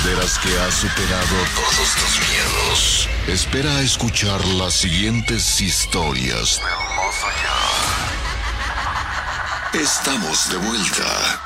[0.10, 6.60] Consideras que has superado todos tus miedos, espera a escuchar las siguientes historias.
[9.74, 11.42] Estamos de vuelta.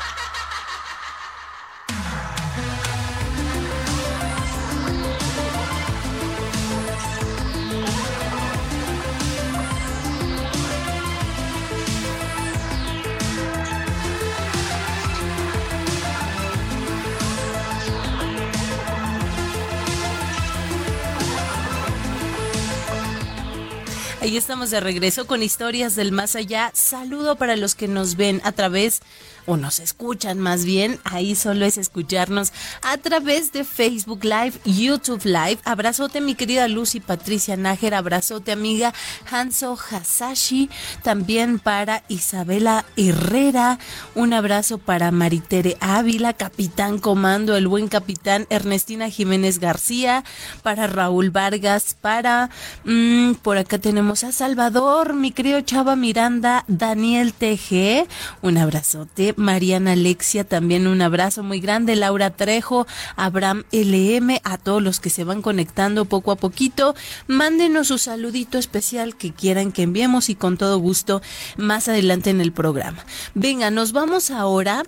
[24.34, 26.72] Ahí estamos de regreso con historias del más allá.
[26.74, 29.02] Saludo para los que nos ven a través
[29.46, 35.26] o nos escuchan más bien, ahí solo es escucharnos a través de Facebook Live, YouTube
[35.26, 35.60] Live.
[35.64, 38.94] Abrazote mi querida Lucy Patricia Nájer, abrazote amiga
[39.30, 40.70] Hanso Hasashi,
[41.04, 43.80] también para Isabela Herrera,
[44.16, 50.24] un abrazo para Maritere Ávila, Capitán Comando, el buen capitán Ernestina Jiménez García,
[50.62, 52.50] para Raúl Vargas, para
[52.86, 58.08] mm, por acá tenemos a Salvador, mi querido Chava Miranda, Daniel TG,
[58.42, 64.82] un abrazote Mariana Alexia, también un abrazo muy grande, Laura Trejo, Abraham LM, a todos
[64.82, 66.96] los que se van conectando poco a poquito,
[67.28, 71.22] mándenos su saludito especial que quieran que enviemos y con todo gusto
[71.58, 73.06] más adelante en el programa.
[73.34, 74.84] Venga, nos vamos ahora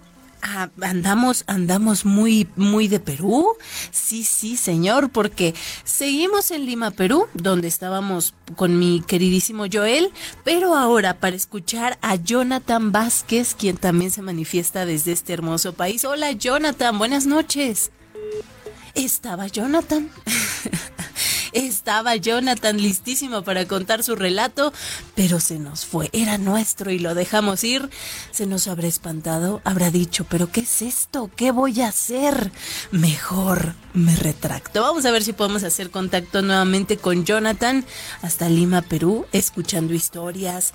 [0.47, 3.57] Ah, andamos, andamos muy, muy de Perú.
[3.89, 10.11] Sí, sí, señor, porque seguimos en Lima, Perú, donde estábamos con mi queridísimo Joel,
[10.43, 16.05] pero ahora para escuchar a Jonathan Vázquez, quien también se manifiesta desde este hermoso país.
[16.05, 17.89] Hola, Jonathan, buenas noches.
[18.93, 20.11] Estaba Jonathan.
[21.85, 24.73] Estaba Jonathan listísimo para contar su relato,
[25.13, 26.09] pero se nos fue.
[26.13, 27.91] Era nuestro y lo dejamos ir.
[28.31, 31.29] Se nos habrá espantado, habrá dicho, pero ¿qué es esto?
[31.35, 32.51] ¿Qué voy a hacer?
[32.89, 34.81] Mejor me retracto.
[34.81, 37.85] Vamos a ver si podemos hacer contacto nuevamente con Jonathan
[38.23, 40.73] hasta Lima, Perú, escuchando historias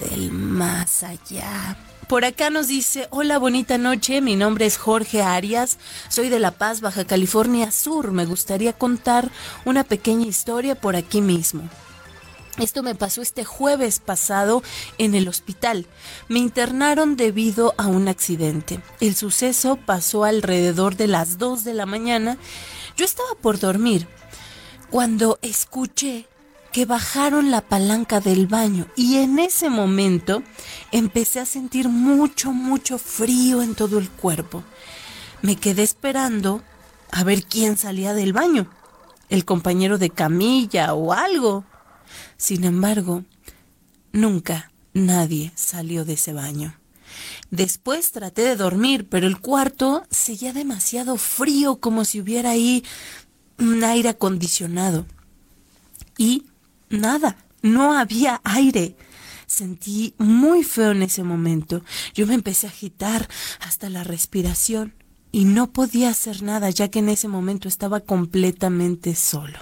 [0.00, 1.76] del más allá.
[2.08, 5.76] Por acá nos dice, hola, bonita noche, mi nombre es Jorge Arias,
[6.08, 9.30] soy de La Paz, Baja California Sur, me gustaría contar
[9.66, 11.68] una pequeña historia por aquí mismo.
[12.56, 14.62] Esto me pasó este jueves pasado
[14.96, 15.86] en el hospital.
[16.28, 18.80] Me internaron debido a un accidente.
[19.00, 22.38] El suceso pasó alrededor de las 2 de la mañana.
[22.96, 24.08] Yo estaba por dormir
[24.90, 26.26] cuando escuché
[26.72, 30.42] que bajaron la palanca del baño y en ese momento
[30.92, 34.62] empecé a sentir mucho, mucho frío en todo el cuerpo.
[35.42, 36.62] Me quedé esperando
[37.10, 38.68] a ver quién salía del baño,
[39.28, 41.64] el compañero de camilla o algo.
[42.36, 43.24] Sin embargo,
[44.12, 46.78] nunca nadie salió de ese baño.
[47.50, 52.84] Después traté de dormir, pero el cuarto seguía demasiado frío como si hubiera ahí
[53.58, 55.06] un aire acondicionado.
[56.18, 56.44] Y
[56.90, 58.96] nada, no había aire.
[59.46, 61.82] Sentí muy feo en ese momento.
[62.14, 63.28] Yo me empecé a agitar
[63.60, 64.94] hasta la respiración
[65.32, 69.58] y no podía hacer nada ya que en ese momento estaba completamente solo.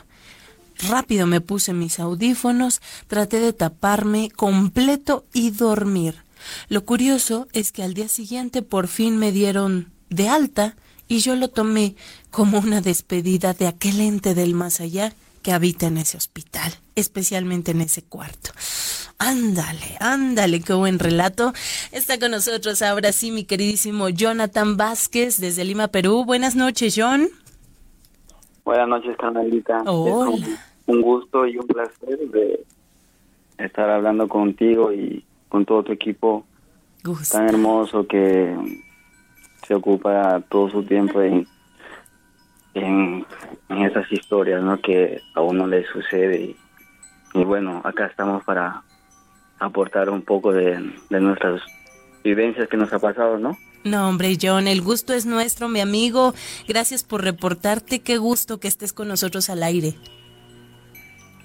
[0.78, 6.24] Rápido me puse mis audífonos, traté de taparme completo y dormir.
[6.68, 10.76] Lo curioso es que al día siguiente por fin me dieron de alta
[11.08, 11.96] y yo lo tomé
[12.30, 15.14] como una despedida de aquel ente del más allá
[15.46, 18.50] que habita en ese hospital, especialmente en ese cuarto.
[19.16, 21.52] Ándale, ándale, qué buen relato.
[21.92, 26.24] Está con nosotros ahora sí mi queridísimo Jonathan Vázquez desde Lima, Perú.
[26.24, 27.28] Buenas noches, John.
[28.64, 29.84] Buenas noches, Carmelita.
[29.86, 30.44] Hola.
[30.86, 32.64] un gusto y un placer de
[33.58, 36.44] estar hablando contigo y con todo tu equipo
[37.30, 38.52] tan hermoso que
[39.64, 41.46] se ocupa todo su tiempo en,
[42.76, 43.26] en,
[43.68, 44.80] esas historias ¿no?
[44.80, 46.56] que a uno le sucede.
[47.34, 48.82] Y, bueno, acá estamos para
[49.58, 51.60] aportar un poco de, de nuestras
[52.22, 53.56] vivencias que nos ha pasado, ¿no?
[53.84, 56.34] No, hombre, John, el gusto es nuestro, mi amigo.
[56.66, 58.00] Gracias por reportarte.
[58.00, 59.94] Qué gusto que estés con nosotros al aire.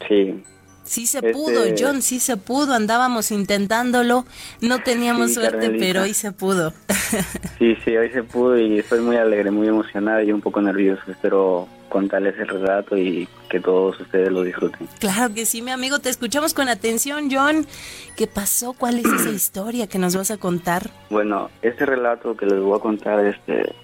[0.07, 0.43] Sí,
[0.83, 4.25] Sí se pudo, este, John, sí se pudo, andábamos intentándolo,
[4.61, 6.73] no teníamos suerte, pero hoy se pudo.
[7.59, 11.01] sí, sí, hoy se pudo y estoy muy alegre, muy emocionada y un poco nervioso.
[11.09, 14.87] Espero contarles el relato y que todos ustedes lo disfruten.
[14.99, 17.67] Claro que sí, mi amigo, te escuchamos con atención, John.
[18.15, 18.73] ¿Qué pasó?
[18.73, 20.89] ¿Cuál es esa historia que nos vas a contar?
[21.09, 23.75] Bueno, este relato que les voy a contar este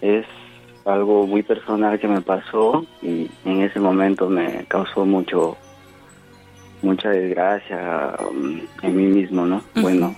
[0.00, 0.26] es
[0.84, 5.56] algo muy personal que me pasó y en ese momento me causó mucho
[6.82, 9.62] mucha desgracia um, en mí mismo, ¿no?
[9.76, 10.14] Bueno,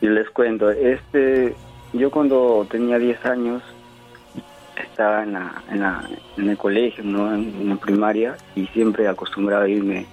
[0.00, 1.54] yo les cuento, este,
[1.92, 3.62] yo cuando tenía 10 años
[4.76, 7.34] estaba en, la, en, la, en el colegio, ¿no?
[7.34, 10.06] En, la primaria y siempre acostumbraba a irme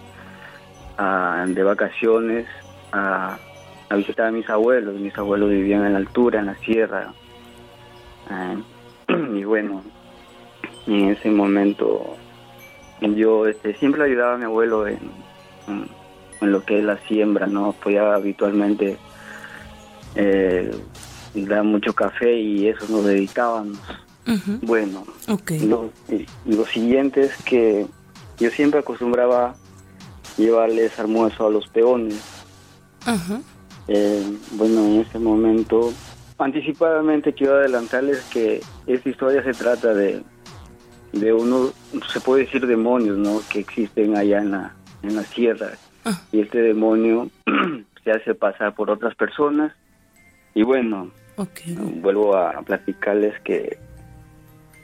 [0.97, 2.47] a, de vacaciones
[2.91, 3.37] a,
[3.89, 4.95] a, visitar a mis abuelos.
[4.95, 7.13] Mis abuelos vivían en la altura, en la sierra.
[8.29, 8.57] Eh,
[9.39, 9.83] y bueno,
[10.85, 12.17] en ese momento
[13.01, 14.99] yo este, siempre ayudaba a mi abuelo en,
[15.67, 17.69] en, lo que es la siembra, ¿no?
[17.69, 18.97] Apoyaba habitualmente,
[20.15, 20.71] eh,
[21.33, 23.79] da mucho café y eso nos dedicábamos.
[24.61, 25.05] Bueno,
[26.45, 27.87] lo, siguiente es que
[28.37, 29.55] yo siempre acostumbraba
[30.37, 32.21] llevarles almuerzo a los peones.
[33.87, 35.93] Eh, bueno, en este momento,
[36.37, 40.21] anticipadamente quiero adelantarles que esta historia se trata de
[41.13, 41.71] de uno,
[42.11, 43.39] se puede decir demonios, ¿no?
[43.51, 45.71] Que existen allá en la, en la sierra.
[46.05, 46.21] Ah.
[46.31, 47.29] Y este demonio
[48.03, 49.73] se hace pasar por otras personas.
[50.53, 51.11] Y bueno,
[52.01, 53.77] vuelvo a platicarles que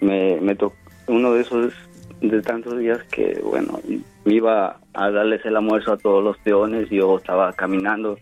[0.02, 0.76] me, me tocó
[1.08, 1.74] uno de esos
[2.22, 3.80] de tantos días que, bueno,
[4.26, 6.90] me iba a darles el almuerzo a todos los peones.
[6.90, 8.18] Yo estaba caminando.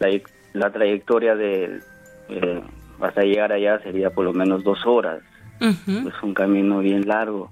[0.00, 0.08] La,
[0.52, 1.80] la trayectoria de
[2.28, 2.62] eh,
[3.00, 5.22] hasta llegar allá sería por lo menos dos horas.
[5.60, 7.50] Es un camino bien largo.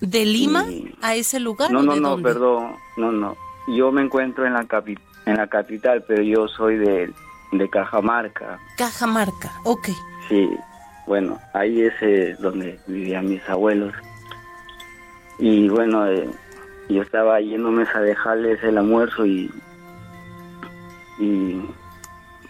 [0.00, 0.64] ¿De Lima
[1.02, 1.70] a ese lugar?
[1.70, 3.36] No, no, no, perdón, no, no.
[3.68, 4.96] Yo me encuentro en la, capi
[5.26, 7.12] en la capital, pero yo soy de,
[7.52, 8.58] de Cajamarca.
[8.78, 9.88] Cajamarca, ok.
[10.28, 10.48] Sí,
[11.06, 13.92] bueno, ahí es eh, donde vivían mis abuelos.
[15.38, 16.28] Y bueno, eh,
[16.88, 19.50] yo estaba yéndome a dejarles el almuerzo y,
[21.18, 21.60] y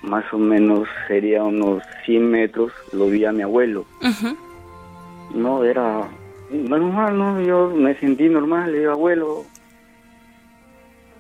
[0.02, 3.84] más o menos sería unos 100 metros, lo vi a mi abuelo.
[5.34, 6.08] No, era
[6.50, 7.40] normal, ¿no?
[7.40, 9.44] Yo me sentí normal, le digo, abuelo,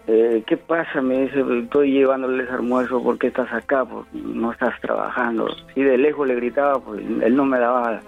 [0.06, 1.00] eh, ¿qué pasa?
[1.00, 3.84] Me dice, estoy llevándoles almuerzo, ¿por qué estás acá?
[3.84, 5.48] Pues no estás trabajando.
[5.76, 8.00] Y de lejos le gritaba, pues él no me daba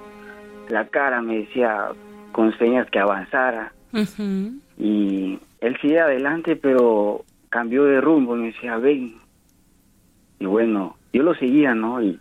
[0.69, 1.89] la cara, me decía
[2.33, 3.73] con señas que avanzara.
[4.79, 9.15] Y él sigue adelante, pero cambió de rumbo, me decía, ven.
[10.41, 12.03] Y bueno, yo lo seguía, ¿no?
[12.03, 12.19] Y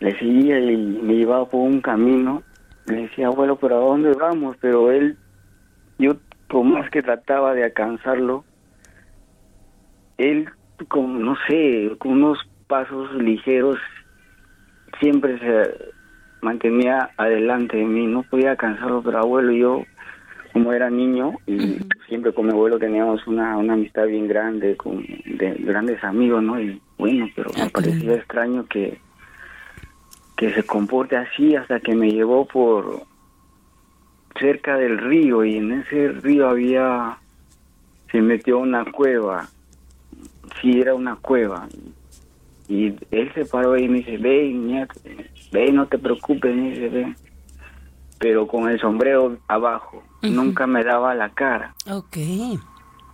[0.00, 2.42] le seguía y me llevaba por un camino.
[2.86, 4.56] Le decía, abuelo, pero ¿a dónde vamos?
[4.60, 5.16] Pero él,
[5.98, 6.16] yo
[6.48, 8.44] por más que trataba de alcanzarlo,
[10.18, 10.48] él,
[10.88, 13.78] con, no sé, con unos pasos ligeros,
[15.00, 15.92] siempre se
[16.40, 18.06] mantenía adelante de mí.
[18.06, 19.82] No podía alcanzarlo, pero abuelo, yo
[20.52, 21.78] como era niño y
[22.08, 26.58] siempre con mi abuelo teníamos una, una amistad bien grande, con de grandes amigos, ¿no?
[26.58, 28.98] Y bueno, pero me parecía extraño que,
[30.36, 33.02] que se comporte así hasta que me llevó por
[34.38, 37.18] cerca del río y en ese río había,
[38.12, 39.48] se metió una cueva,
[40.60, 41.68] sí era una cueva.
[42.68, 44.88] Y él se paró ahí y me dice, ven,
[45.52, 47.16] ve, no te preocupes, me dice, ven
[48.18, 50.02] pero con el sombrero abajo.
[50.22, 51.74] Nunca me daba la cara.
[51.90, 52.16] Ok.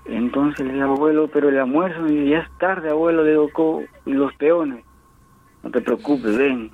[0.06, 4.34] Entonces le dije, abuelo, pero el almuerzo, y ya es tarde, abuelo, le digo, los
[4.34, 4.84] peones.
[5.62, 6.70] No te preocupes, ven.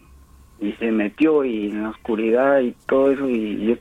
[0.61, 3.75] Y se metió y en la oscuridad y todo eso, y yo,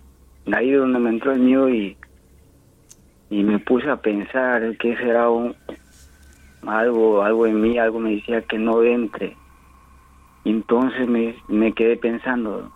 [0.56, 1.98] ahí es donde me entró el miedo y,
[3.30, 5.56] y me puse a pensar que será un,
[6.66, 9.36] algo, algo en mí, algo me decía que no entre.
[10.46, 12.72] Entonces me, me quedé pensando,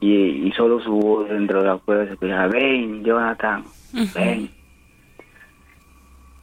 [0.00, 3.64] y, solo su voz dentro de la cueva se escuchaba, ven, Jonathan,
[4.14, 4.50] ven.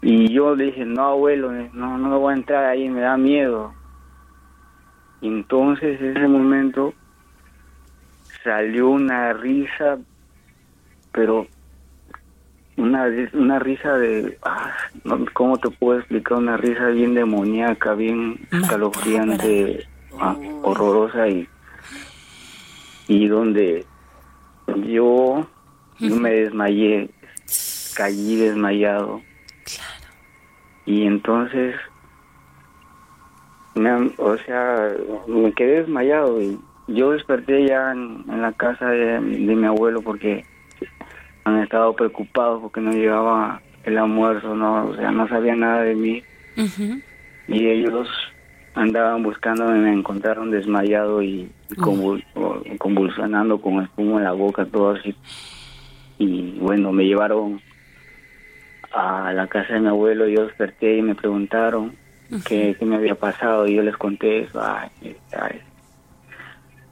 [0.02, 3.74] Y yo le dije, no, abuelo, no, no voy a entrar ahí, me da miedo.
[5.22, 6.93] Entonces en ese momento
[8.43, 9.97] salió una risa,
[11.11, 11.47] pero
[12.78, 14.74] una, una risa de, ah,
[15.34, 16.38] ¿cómo te puedo explicar?
[16.38, 19.88] Una risa bien demoníaca, bien escalofriante,
[20.19, 21.47] ah, horrorosa y
[23.11, 23.86] y donde
[24.88, 25.45] yo,
[25.99, 27.09] me desmayé,
[27.93, 29.22] caí desmayado.
[30.86, 31.76] Y entonces,
[34.17, 34.91] o sea,
[35.28, 40.45] me quedé desmayado y yo desperté ya en, la casa de, mi abuelo porque
[41.43, 45.95] han estado preocupados porque no llegaba el almuerzo, no, o sea, no sabía nada de
[45.95, 46.24] mí.
[47.47, 48.07] Y ellos
[48.74, 51.49] andaban buscándome, me encontraron desmayado y
[52.78, 55.15] convulsionando con espuma en la boca, todo así.
[56.19, 57.61] Y bueno, me llevaron
[58.93, 61.95] a la casa de mi abuelo, yo desperté y me preguntaron
[62.47, 64.61] qué, me había pasado y yo les conté eso.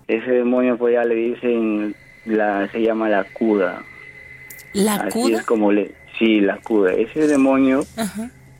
[0.07, 3.83] Ese demonio pues ya le dicen, la, se llama la cuda.
[4.73, 6.93] ¿La así Es como le, sí, la cuda.
[6.93, 7.83] Ese demonio...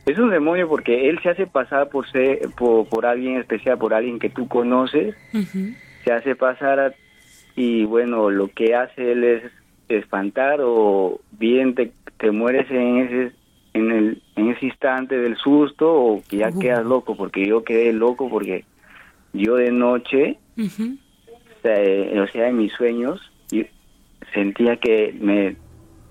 [0.06, 4.18] Es un demonio porque él se hace pasar por ser, por, alguien especial, por alguien
[4.18, 5.14] que tú conoces.
[6.04, 6.96] Se hace pasar
[7.54, 9.42] y bueno, lo que hace él es
[9.88, 13.32] espantar o bien te, te mueres en ese
[13.74, 17.92] en el en ese instante del susto o que ya quedas loco porque yo quedé
[17.92, 18.64] loco porque
[19.32, 23.62] yo de noche o, sea, en mis sueños yo
[24.34, 25.56] sentía que me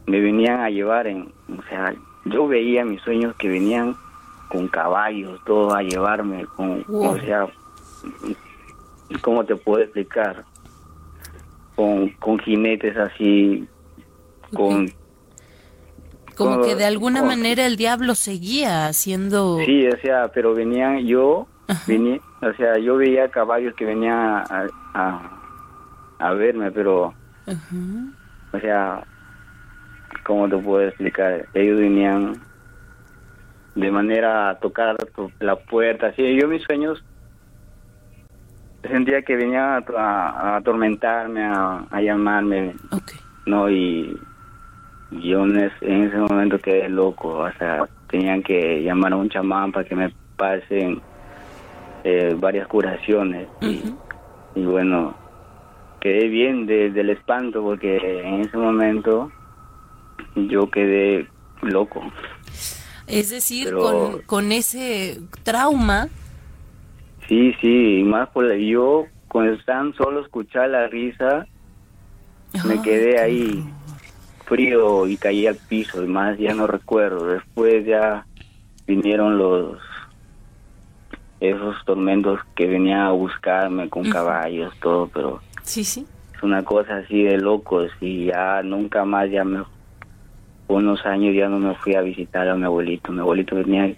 [0.05, 1.93] me venían a llevar en o sea
[2.25, 3.95] yo veía mis sueños que venían
[4.49, 7.47] con caballos, todo a llevarme, con, o sea,
[9.21, 10.43] ¿cómo te puedo explicar?
[11.75, 13.65] Con, con jinetes así,
[14.53, 14.91] con...
[16.39, 19.59] Como que de alguna manera el diablo seguía haciendo...
[19.65, 21.47] Sí, o sea, pero venían, yo,
[21.85, 25.39] venía, o sea, yo veía caballos que venían a, a,
[26.19, 27.13] a verme, pero...
[28.51, 29.03] O sea,
[30.23, 31.45] ¿cómo te puedo explicar?
[31.53, 32.41] Ellos venían
[33.75, 34.95] de manera a tocar
[35.39, 36.35] la puerta, así.
[36.35, 37.03] Yo mis sueños
[38.87, 42.75] sentía que venía a, atormentarme, a, llamarme,
[43.45, 43.69] ¿no?
[43.69, 44.17] Y
[45.11, 49.87] yo en, ese momento quedé loco, o sea, tenían que llamar a un chamán para
[49.87, 51.01] que me pasen
[52.03, 53.47] eh, varias curaciones.
[53.61, 55.15] y, bueno,
[55.99, 59.31] quedé bien del espanto porque en ese momento
[60.35, 61.27] yo quedé
[61.61, 62.01] loco.
[63.07, 66.07] Es decir, con, con ese trauma.
[67.27, 71.45] Sí, sí, y más por yo con tan solo escuchar la risa,
[72.65, 73.63] me quedé ahí
[74.49, 77.27] frío y caí al piso, y más ya no recuerdo.
[77.27, 78.25] Después ya
[78.85, 79.77] vinieron los
[81.39, 86.05] esos tormentos que venían a buscarme con caballos, todo, pero sí, sí.
[86.35, 89.63] es una cosa así de locos y ya nunca más ya me
[90.67, 93.11] unos años ya no me fui a visitar a mi abuelito.
[93.11, 93.91] Mi abuelito venía,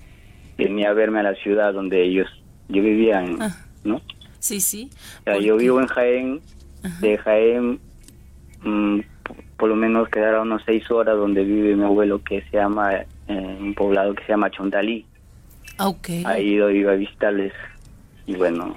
[0.57, 2.27] venía a verme a la ciudad donde ellos,
[2.69, 3.55] yo vivía, en, ah.
[3.83, 4.01] ¿no?
[4.39, 4.89] Sí, sí.
[5.41, 6.41] yo vivo en Jaén,
[7.01, 7.79] de Jaén,
[8.63, 8.99] mm,
[9.61, 13.05] por lo menos quedaron unos seis horas donde vive mi abuelo que se llama, eh,
[13.27, 15.05] un poblado que se llama Chontalí.
[15.77, 16.23] Ah, okay.
[16.25, 17.53] Ahí yo iba a visitarles
[18.25, 18.75] y bueno,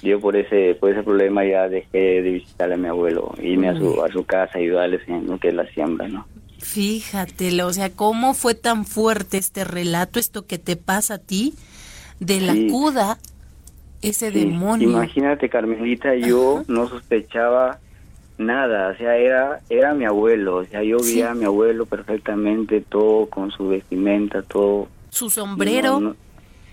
[0.00, 3.74] yo por ese por ese problema ya dejé de visitarle a mi abuelo, irme a
[3.76, 6.28] su, a su casa, ayudarles en lo que es la siembra, ¿no?
[6.58, 11.54] Fíjate, o sea, ¿cómo fue tan fuerte este relato, esto que te pasa a ti,
[12.20, 13.18] de la cuda,
[14.00, 14.90] ese demonio?
[14.90, 17.80] Imagínate, Carmelita, yo no sospechaba
[18.38, 22.80] nada, o sea, era, era mi abuelo, o sea, yo vi a mi abuelo perfectamente,
[22.80, 24.88] todo con su vestimenta, todo.
[25.10, 26.14] Su sombrero.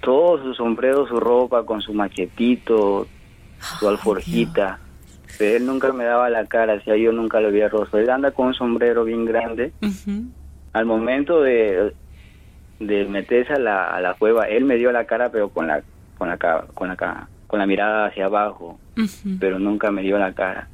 [0.01, 3.07] todo, su sombrero, su ropa, con su machetito,
[3.79, 4.79] su alforjita.
[5.37, 7.99] Pero él nunca me daba la cara, o sea, yo nunca lo había rostro.
[7.99, 9.73] Él anda con un sombrero bien grande.
[10.73, 11.93] Al momento de,
[12.79, 15.81] de meterse a la, a la cueva, él me dio la cara, pero con la,
[16.17, 18.79] con la, con la, con la mirada hacia abajo,
[19.39, 20.67] pero nunca me dio la cara.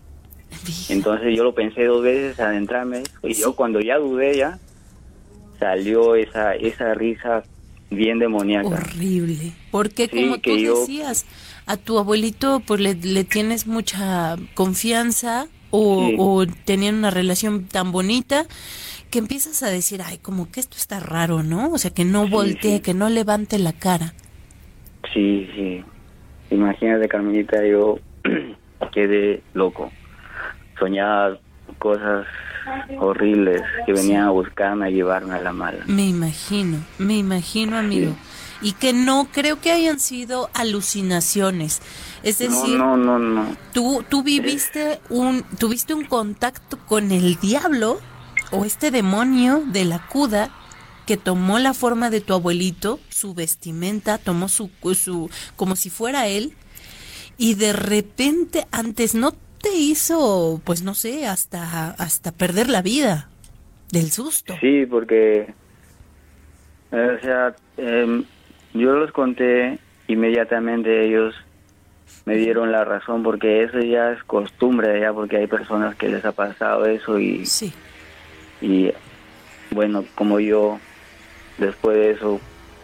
[0.90, 4.60] Entonces yo lo pensé dos veces adentrarme y yo cuando ya dudé ya
[5.60, 7.44] salió esa esa risa
[7.90, 8.70] bien demoníaca.
[8.70, 9.54] Horrible.
[9.70, 11.26] Porque como tú decías,
[11.66, 18.46] a tu abuelito pues le, tienes mucha confianza o, o, tenían una relación tan bonita
[19.10, 21.72] que empiezas a decir, ay, como que esto está raro, ¿no?
[21.72, 24.14] O sea, que no voltee, que no levante la cara.
[25.14, 25.84] Sí, sí.
[26.50, 28.00] Imagínate, Carmelita, yo
[28.94, 29.92] quedé loco
[30.82, 31.38] soñaba
[31.78, 32.26] cosas
[33.00, 35.84] horribles que venían a buscarme, a llevarme a la mala.
[35.86, 38.16] Me imagino, me imagino, amigo.
[38.62, 41.82] Y que no creo que hayan sido alucinaciones.
[42.22, 48.00] Es decir, no, no, no, Tú, tú viviste un, tuviste un contacto con el diablo
[48.52, 50.52] o este demonio de la cuda
[51.08, 56.28] que tomó la forma de tu abuelito, su vestimenta, tomó su, su como si fuera
[56.28, 56.54] él,
[57.38, 63.30] y de repente antes no te hizo, pues no sé, hasta, hasta perder la vida
[63.92, 64.56] del susto.
[64.60, 65.54] Sí, porque,
[66.92, 68.24] o sea, em,
[68.74, 71.36] yo los conté inmediatamente ellos
[72.26, 76.24] me dieron la razón porque eso ya es costumbre ya porque hay personas que les
[76.26, 77.74] ha pasado eso y sí.
[78.62, 78.92] y
[79.72, 80.80] bueno como yo
[81.58, 82.40] después de eso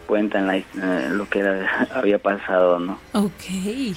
[0.08, 1.44] cuentan la, eh, lo que
[1.94, 3.96] había pasado no okay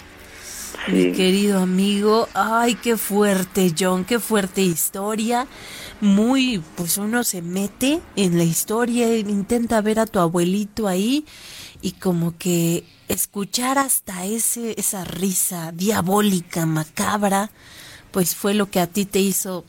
[0.88, 2.28] mi querido amigo.
[2.34, 5.46] Ay, qué fuerte, John, qué fuerte historia.
[6.00, 11.26] Muy, pues uno se mete en la historia, intenta ver a tu abuelito ahí
[11.82, 17.50] y como que escuchar hasta ese esa risa diabólica, macabra,
[18.10, 19.64] pues fue lo que a ti te hizo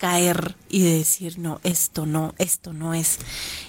[0.00, 3.18] caer y decir, no, esto no, esto no es.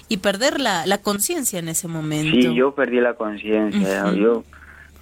[0.08, 2.34] Y perder la, la conciencia en ese momento.
[2.34, 4.12] Sí, yo perdí la conciencia.
[4.14, 4.42] Yo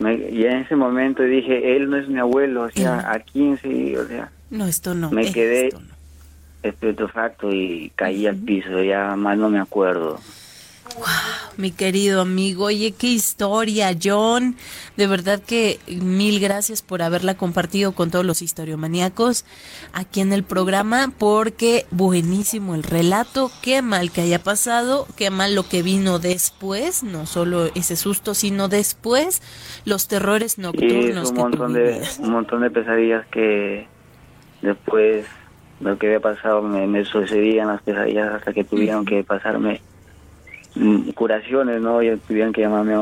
[0.01, 4.07] y en ese momento dije, él no es mi abuelo, o sea, a 15, o
[4.07, 4.31] sea...
[4.51, 5.11] No, esto no.
[5.11, 5.71] Me quedé
[6.63, 10.19] estupefacto y caí al piso, ya más no me acuerdo.
[10.97, 11.07] Wow,
[11.57, 14.57] mi querido amigo, oye, qué historia, John.
[14.97, 19.45] De verdad que mil gracias por haberla compartido con todos los historiomaníacos
[19.93, 23.51] aquí en el programa, porque buenísimo el relato.
[23.62, 28.34] Qué mal que haya pasado, qué mal lo que vino después, no solo ese susto,
[28.34, 29.43] sino después
[29.84, 31.30] los terrores nocturnos.
[31.30, 33.86] un montón de un montón de pesadillas que
[34.62, 35.26] después
[35.80, 39.80] lo que había pasado me, me sucedían las pesadillas hasta que tuvieron que pasarme
[41.14, 42.01] curaciones, ¿no?
[42.01, 42.95] Ellos tuvieron que llamarme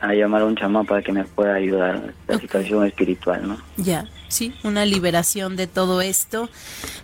[0.00, 3.56] a llamar a un chamán para que me pueda ayudar en la situación espiritual, ¿no?
[3.76, 6.48] Ya, sí, una liberación de todo esto.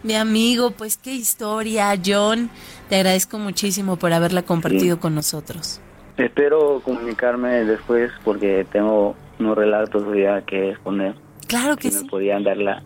[0.03, 2.51] Mi amigo, pues qué historia, John.
[2.89, 5.81] Te agradezco muchísimo por haberla compartido con nosotros.
[6.17, 11.15] Espero comunicarme después porque tengo unos relatos ya que exponer.
[11.47, 12.03] Claro que, sí.
[12.03, 12.83] Me podían dar la,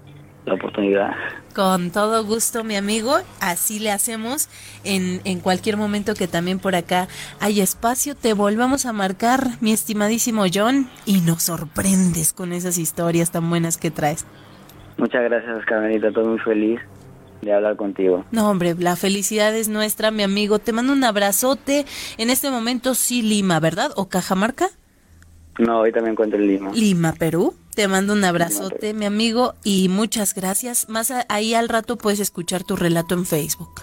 [0.47, 1.11] la oportunidad.
[1.55, 3.16] Con todo gusto, mi amigo.
[3.40, 4.49] Así le hacemos
[4.84, 7.09] en, en cualquier momento que también por acá
[7.40, 8.14] hay espacio.
[8.14, 13.76] Te volvamos a marcar, mi estimadísimo John, y nos sorprendes con esas historias tan buenas
[13.76, 14.26] que traes.
[14.97, 16.09] Muchas gracias, Carmenita.
[16.09, 16.80] Estoy muy feliz
[17.43, 18.24] de hablar contigo.
[18.30, 20.59] No, hombre, la felicidad es nuestra, mi amigo.
[20.59, 21.84] Te mando un abrazote.
[22.18, 23.90] En este momento sí Lima, ¿verdad?
[23.97, 24.68] ¿O Cajamarca?
[25.59, 26.72] No, hoy también encuentro en Lima.
[26.72, 27.55] Lima, Perú.
[27.74, 30.88] Te mando un abrazote, mi amigo, y muchas gracias.
[30.88, 33.82] Más ahí al rato puedes escuchar tu relato en Facebook.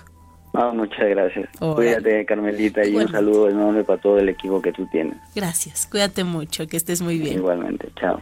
[0.54, 1.50] Ah, muchas gracias.
[1.60, 5.18] Cuídate, Carmelita, y un saludo enorme para todo el equipo que tú tienes.
[5.36, 7.38] Gracias, cuídate mucho, que estés muy bien.
[7.38, 8.22] Igualmente, chao.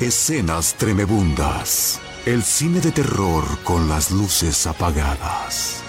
[0.00, 2.00] Escenas tremebundas.
[2.24, 5.82] El cine de terror con las luces apagadas.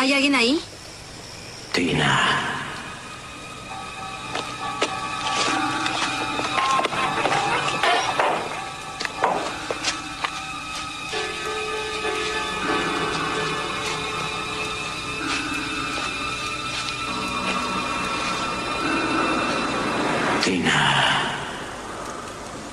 [0.00, 0.60] ¿Hay alguien ahí?
[1.72, 2.63] Tina.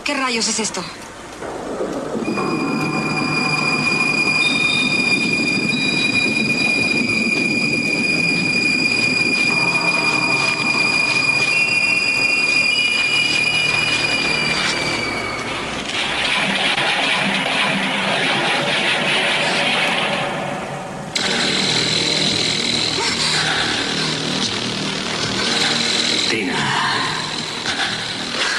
[0.03, 0.84] ¿Qué rayos es esto?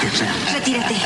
[0.02, 0.96] Retírate.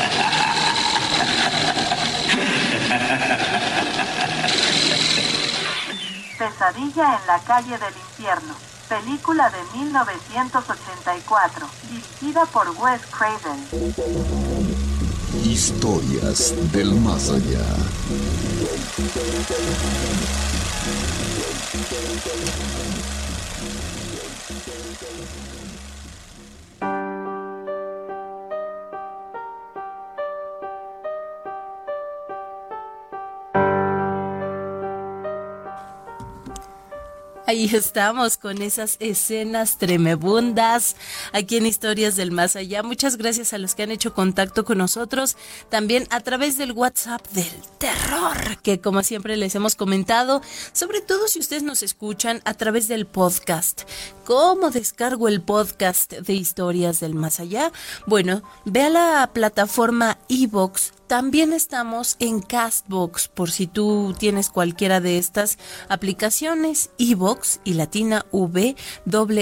[6.37, 8.55] Pesadilla en la calle del infierno.
[8.89, 13.67] Película de 1984, dirigida por Wes Craven.
[15.43, 17.65] Historias del más allá.
[37.57, 40.95] Ahí estamos con esas escenas tremebundas
[41.33, 42.83] aquí en Historias del Más Allá.
[42.83, 45.35] Muchas gracias a los que han hecho contacto con nosotros,
[45.69, 51.27] también a través del WhatsApp del terror, que como siempre les hemos comentado, sobre todo
[51.27, 53.89] si ustedes nos escuchan a través del podcast.
[54.23, 57.71] ¿Cómo descargo el podcast de Historias del Más Allá?
[58.05, 64.99] Bueno, ve a la plataforma iVoox también estamos en Castbox, por si tú tienes cualquiera
[64.99, 68.75] de estas aplicaciones, Evox y Latina V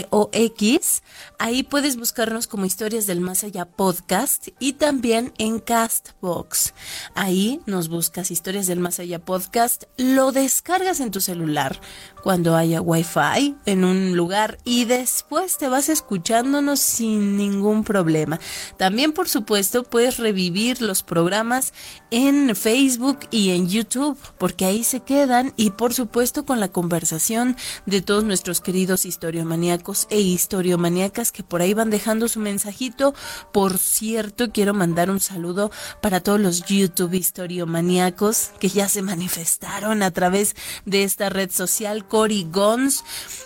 [0.10, 1.04] O X.
[1.40, 6.74] Ahí puedes buscarnos como Historias del Más Allá Podcast y también en Castbox.
[7.16, 11.80] Ahí nos buscas Historias del Más Allá Podcast, lo descargas en tu celular
[12.24, 18.40] cuando haya Wi-Fi en un lugar y después te vas escuchándonos sin ningún problema.
[18.78, 21.55] También, por supuesto, puedes revivir los programas
[22.12, 27.56] en Facebook y en YouTube, porque ahí se quedan y por supuesto con la conversación
[27.86, 33.14] de todos nuestros queridos historiomaníacos e historiomaníacas que por ahí van dejando su mensajito.
[33.52, 40.04] Por cierto, quiero mandar un saludo para todos los YouTube historiomaníacos que ya se manifestaron
[40.04, 43.04] a través de esta red social, Cory Gons,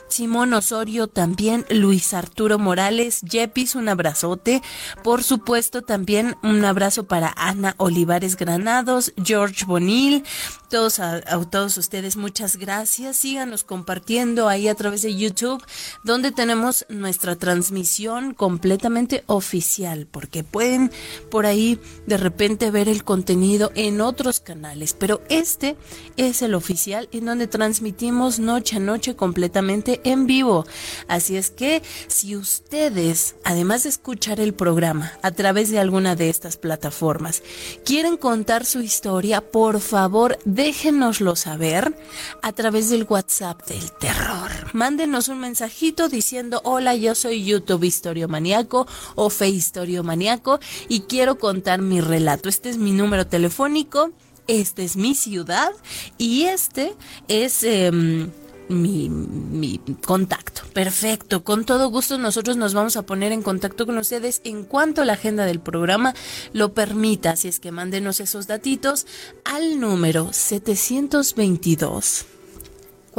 [0.07, 4.62] Simón Osorio también, Luis Arturo Morales, Jepis, un abrazote.
[5.03, 10.24] Por supuesto, también un abrazo para Ana Olivares Granados, George Bonil,
[10.70, 13.17] todos a, a, todos ustedes muchas gracias.
[13.17, 15.63] Síganos compartiendo ahí a través de YouTube,
[16.03, 20.91] donde tenemos nuestra transmisión completamente oficial, porque pueden
[21.32, 25.76] por ahí de repente ver el contenido en otros canales, pero este
[26.17, 30.65] es el oficial en donde transmitimos noche a noche completamente en vivo.
[31.07, 36.30] Así es que si ustedes, además de escuchar el programa a través de alguna de
[36.30, 37.41] estas plataformas,
[37.84, 41.95] quieren contar su historia, por favor, déjenoslo saber
[42.41, 44.51] a través del WhatsApp del terror.
[44.74, 48.86] Mándenos un mensajito diciendo, hola, yo soy YouTube Historiomaniaco
[49.16, 52.49] o Fe Historiomaniaco y quiero contar mi relato.
[52.49, 54.12] Este es mi número telefónico,
[54.47, 55.72] esta es mi ciudad
[56.18, 56.93] y este
[57.30, 57.64] es...
[57.64, 58.28] Eh,
[58.70, 60.61] mi, mi, contacto.
[60.74, 65.03] Perfecto, con todo gusto nosotros nos vamos a poner en contacto con ustedes en cuanto
[65.03, 66.13] la agenda del programa
[66.53, 67.32] lo permita.
[67.32, 69.07] Así es que mándenos esos datitos
[69.43, 72.26] al número 722.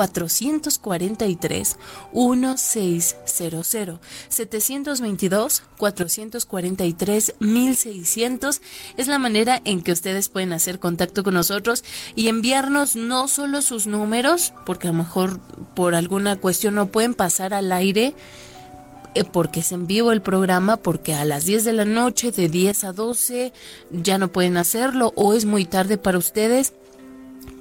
[0.08, 1.76] 443
[2.12, 8.62] 1600 722 443 1600
[8.96, 11.84] es la manera en que ustedes pueden hacer contacto con nosotros
[12.14, 15.38] y enviarnos no solo sus números porque a lo mejor
[15.74, 18.14] por alguna cuestión no pueden pasar al aire
[19.14, 22.48] eh, porque es en vivo el programa, porque a las 10 de la noche, de
[22.48, 23.52] 10 a 12,
[23.90, 26.74] ya no pueden hacerlo o es muy tarde para ustedes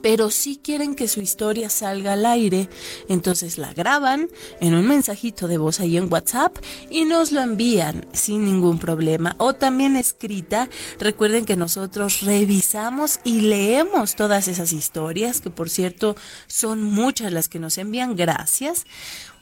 [0.02, 2.70] pero si quieren que su historia salga al aire,
[3.08, 4.30] entonces la graban
[4.62, 6.58] en un mensajito de voz ahí en WhatsApp
[6.90, 9.36] y nos lo envían sin ningún problema.
[9.38, 10.70] O también escrita,
[11.00, 16.16] recuerden que nosotros revisamos y leemos todas esas historias, que por cierto
[16.48, 18.86] son muchas las que nos envían, gracias.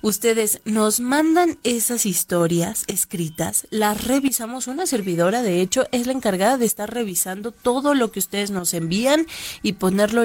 [0.04, 4.68] Ustedes nos mandan esas historias escritas, las revisamos.
[4.68, 8.76] Una servidora, de hecho, es la encargada de estar revisando todo lo que ustedes nos
[8.76, 9.26] envían
[9.64, 10.24] y ponerlo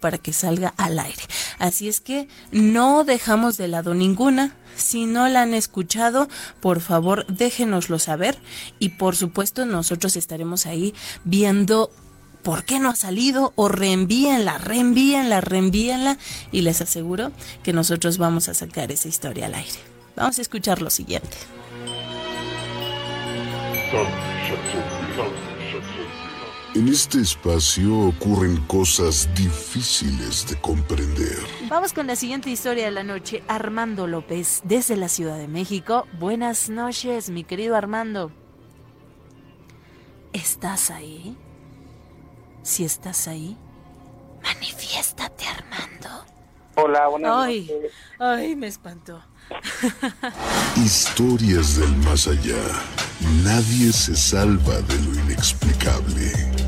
[0.00, 1.22] para que salga al aire.
[1.58, 4.54] Así es que no dejamos de lado ninguna.
[4.76, 6.28] Si no la han escuchado,
[6.60, 8.38] por favor déjenoslo saber
[8.78, 10.94] y por supuesto nosotros estaremos ahí
[11.24, 11.90] viendo
[12.42, 13.52] ¿por qué no ha salido?
[13.56, 16.18] O reenvíenla, reenvíenla, reenvíenla
[16.52, 17.32] y les aseguro
[17.62, 19.78] que nosotros vamos a sacar esa historia al aire.
[20.16, 21.36] Vamos a escuchar lo siguiente.
[26.78, 31.36] En este espacio ocurren cosas difíciles de comprender.
[31.68, 33.42] Vamos con la siguiente historia de la noche.
[33.48, 36.06] Armando López, desde la Ciudad de México.
[36.20, 38.30] Buenas noches, mi querido Armando.
[40.32, 41.36] ¿Estás ahí?
[42.62, 43.56] Si estás ahí,
[44.44, 46.26] manifiéstate, Armando.
[46.76, 47.92] Hola, buenas ay, noches.
[48.20, 49.20] Ay, me espantó.
[50.76, 52.62] Historias del más allá.
[53.42, 56.67] Nadie se salva de lo inexplicable.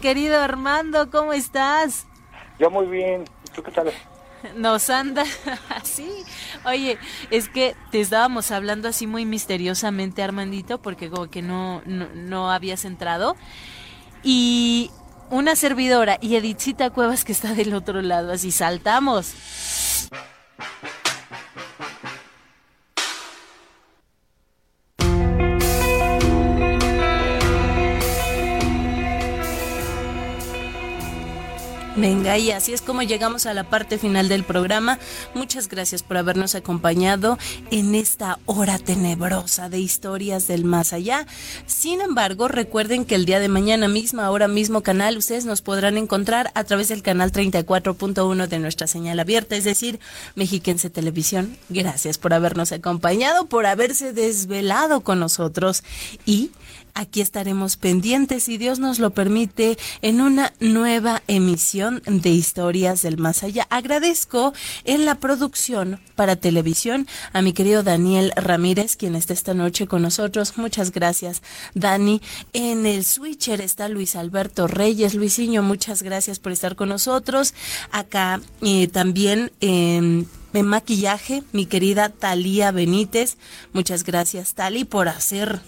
[0.00, 2.06] Querido Armando, ¿cómo estás?
[2.58, 3.24] Yo muy bien.
[3.46, 3.92] ¿Y tú qué tal?
[4.56, 5.24] Nos anda
[5.68, 6.10] así.
[6.64, 6.98] Oye,
[7.30, 12.50] es que te estábamos hablando así muy misteriosamente, Armandito, porque como que no, no, no
[12.50, 13.36] habías entrado.
[14.22, 14.90] Y
[15.28, 19.34] una servidora y Edithita Cuevas que está del otro lado, así saltamos.
[31.96, 35.00] Venga, y así es como llegamos a la parte final del programa.
[35.34, 37.36] Muchas gracias por habernos acompañado
[37.72, 41.26] en esta hora tenebrosa de historias del más allá.
[41.66, 45.98] Sin embargo, recuerden que el día de mañana misma, ahora mismo canal, ustedes nos podrán
[45.98, 49.98] encontrar a través del canal 34.1 de nuestra señal abierta, es decir,
[50.36, 51.56] Mexiquense Televisión.
[51.70, 55.82] Gracias por habernos acompañado, por haberse desvelado con nosotros
[56.24, 56.52] y
[56.94, 63.18] aquí estaremos pendientes, si Dios nos lo permite, en una nueva emisión de Historias del
[63.18, 63.66] Más Allá.
[63.70, 64.52] Agradezco
[64.84, 70.02] en la producción para televisión a mi querido Daniel Ramírez, quien está esta noche con
[70.02, 70.56] nosotros.
[70.56, 71.42] Muchas gracias,
[71.74, 72.20] Dani.
[72.52, 75.14] En el switcher está Luis Alberto Reyes.
[75.14, 77.54] Luisinho, muchas gracias por estar con nosotros.
[77.90, 79.52] Acá eh, también...
[79.60, 83.36] Eh, en maquillaje, mi querida Talía Benítez.
[83.72, 85.60] Muchas gracias, Tali, por hacer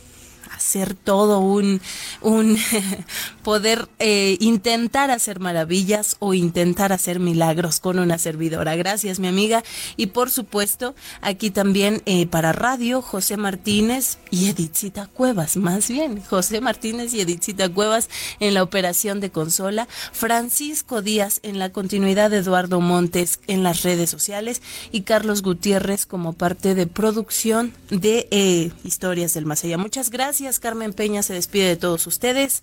[0.62, 1.80] hacer todo un,
[2.20, 2.56] un
[3.42, 8.76] poder eh, intentar hacer maravillas o intentar hacer milagros con una servidora.
[8.76, 9.62] Gracias, mi amiga.
[9.96, 16.22] Y por supuesto, aquí también eh, para radio, José Martínez y Edithita Cuevas, más bien,
[16.22, 18.08] José Martínez y Edithita Cuevas
[18.38, 23.82] en la operación de consola, Francisco Díaz en la continuidad de Eduardo Montes en las
[23.82, 29.62] redes sociales y Carlos Gutiérrez como parte de producción de eh, Historias del Más.
[29.78, 30.51] Muchas gracias.
[30.60, 32.62] Carmen Peña se despide de todos ustedes.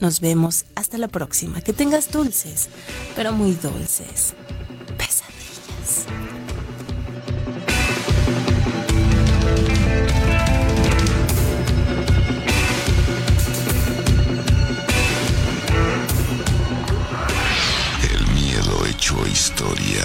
[0.00, 1.60] Nos vemos hasta la próxima.
[1.60, 2.68] Que tengas dulces,
[3.16, 4.34] pero muy dulces.
[4.98, 6.06] Pesadillas.
[18.10, 20.04] El miedo hecho historia.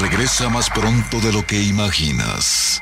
[0.00, 2.80] Regresa más pronto de lo que imaginas.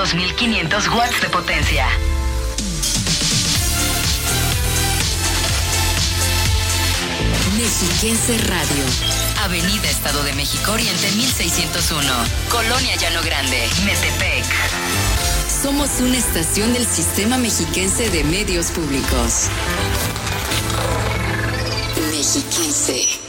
[0.00, 1.86] 2500 watts de potencia.
[7.58, 8.84] Mexiquense Radio.
[9.44, 12.10] Avenida Estado de México Oriente 1601.
[12.48, 14.46] Colonia Llano Grande, Metepec.
[15.62, 19.48] Somos una estación del Sistema Mexiquense de Medios Públicos.
[22.10, 23.19] Mexiquense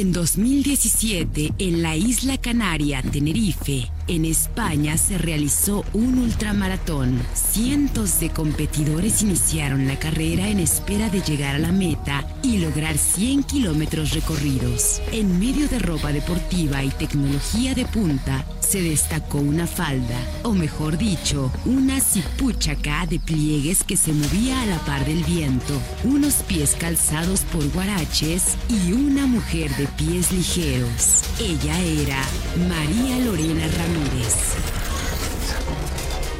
[0.00, 7.22] En 2017, en la isla canaria Tenerife, en España se realizó un ultramaratón.
[7.32, 12.98] Cientos de competidores iniciaron la carrera en espera de llegar a la meta y lograr
[12.98, 15.00] 100 kilómetros recorridos.
[15.12, 20.98] En medio de ropa deportiva y tecnología de punta, se destacó una falda, o mejor
[20.98, 26.76] dicho, una zipuchaca de pliegues que se movía a la par del viento, unos pies
[26.78, 31.22] calzados por guaraches y una mujer de pies ligeros.
[31.40, 32.22] Ella era
[32.68, 33.99] María Lorena Ramírez.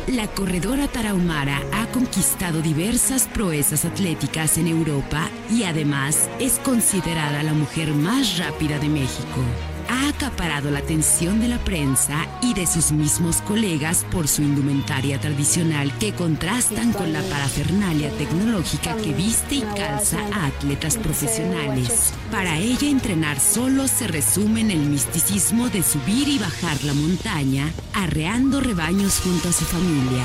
[0.08, 7.54] La corredora tarahumara ha conquistado diversas proezas atléticas en Europa y además es considerada la
[7.54, 9.69] mujer más rápida de México.
[9.90, 15.20] Ha acaparado la atención de la prensa y de sus mismos colegas por su indumentaria
[15.20, 22.14] tradicional que contrastan con la parafernalia tecnológica que viste y calza a atletas profesionales.
[22.30, 27.72] Para ella entrenar solo se resume en el misticismo de subir y bajar la montaña,
[27.92, 30.24] arreando rebaños junto a su familia.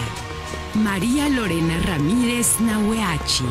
[0.76, 3.46] María Lorena Ramírez Nahueachi.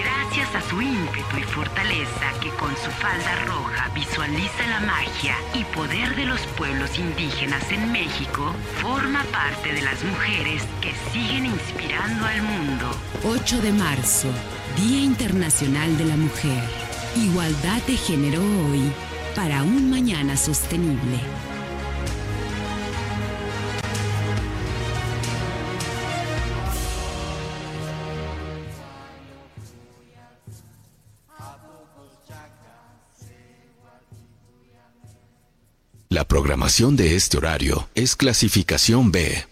[0.00, 5.64] Gracias a su ímpetu y fortaleza que con su falda roja visualiza la magia y
[5.76, 12.24] poder de los pueblos indígenas en México, forma parte de las mujeres que siguen inspirando
[12.24, 12.90] al mundo.
[13.24, 14.28] 8 de marzo,
[14.76, 16.64] Día Internacional de la Mujer.
[17.16, 18.90] Igualdad de género hoy
[19.36, 21.20] para un mañana sostenible.
[36.14, 39.46] La programación de este horario es clasificación B.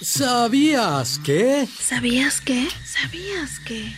[0.00, 1.68] ¿Sabías qué?
[1.78, 2.68] ¿Sabías qué?
[2.86, 3.92] ¿Sabías qué?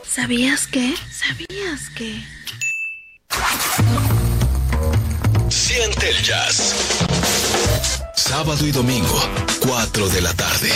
[0.04, 0.92] ¿Sabías qué?
[1.10, 2.22] ¿Sabías qué?
[5.48, 6.74] Siente el jazz.
[8.14, 9.18] Sábado y domingo,
[9.60, 10.70] 4 de la tarde.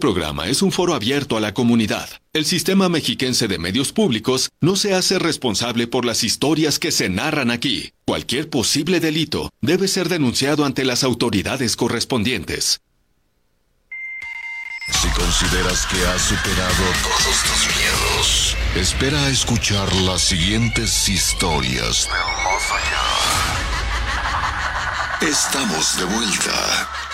[0.00, 2.08] Programa es un foro abierto a la comunidad.
[2.32, 7.08] El Sistema Mexiquense de Medios Públicos no se hace responsable por las historias que se
[7.08, 7.92] narran aquí.
[8.04, 12.80] Cualquier posible delito debe ser denunciado ante las autoridades correspondientes.
[14.92, 22.08] Si consideras que has superado todos tus miedos, espera a escuchar las siguientes historias.
[25.20, 27.09] Estamos de vuelta.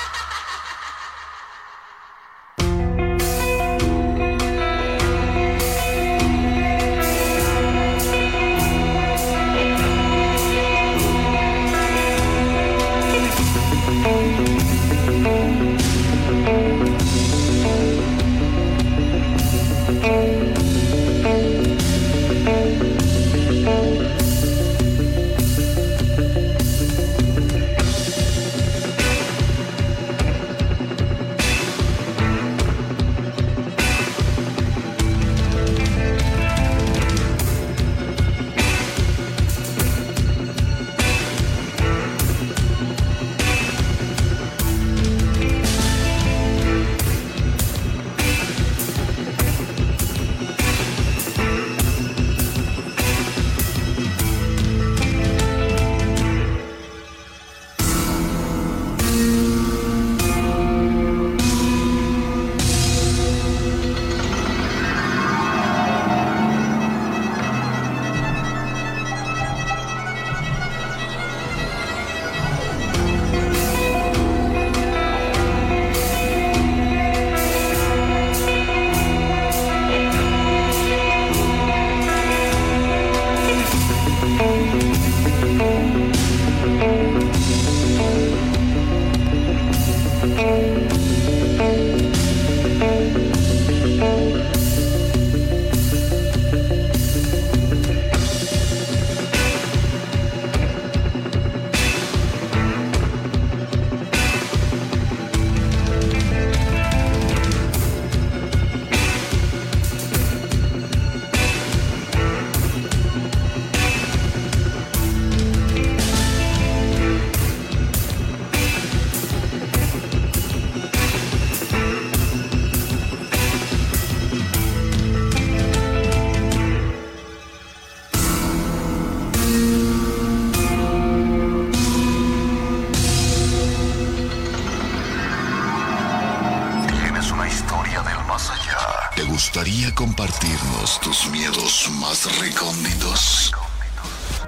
[139.97, 143.51] Compartirnos tus miedos más recónditos?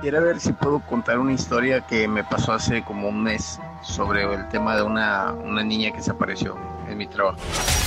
[0.03, 4.31] Quiero ver si puedo contar una historia que me pasó hace como un mes sobre
[4.33, 7.39] el tema de una, una niña que se apareció en mi trabajo.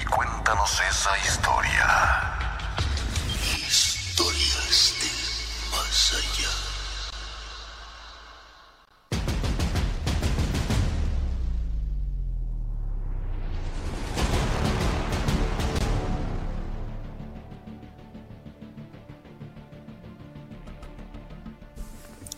[0.00, 2.25] Y cuéntanos esa historia.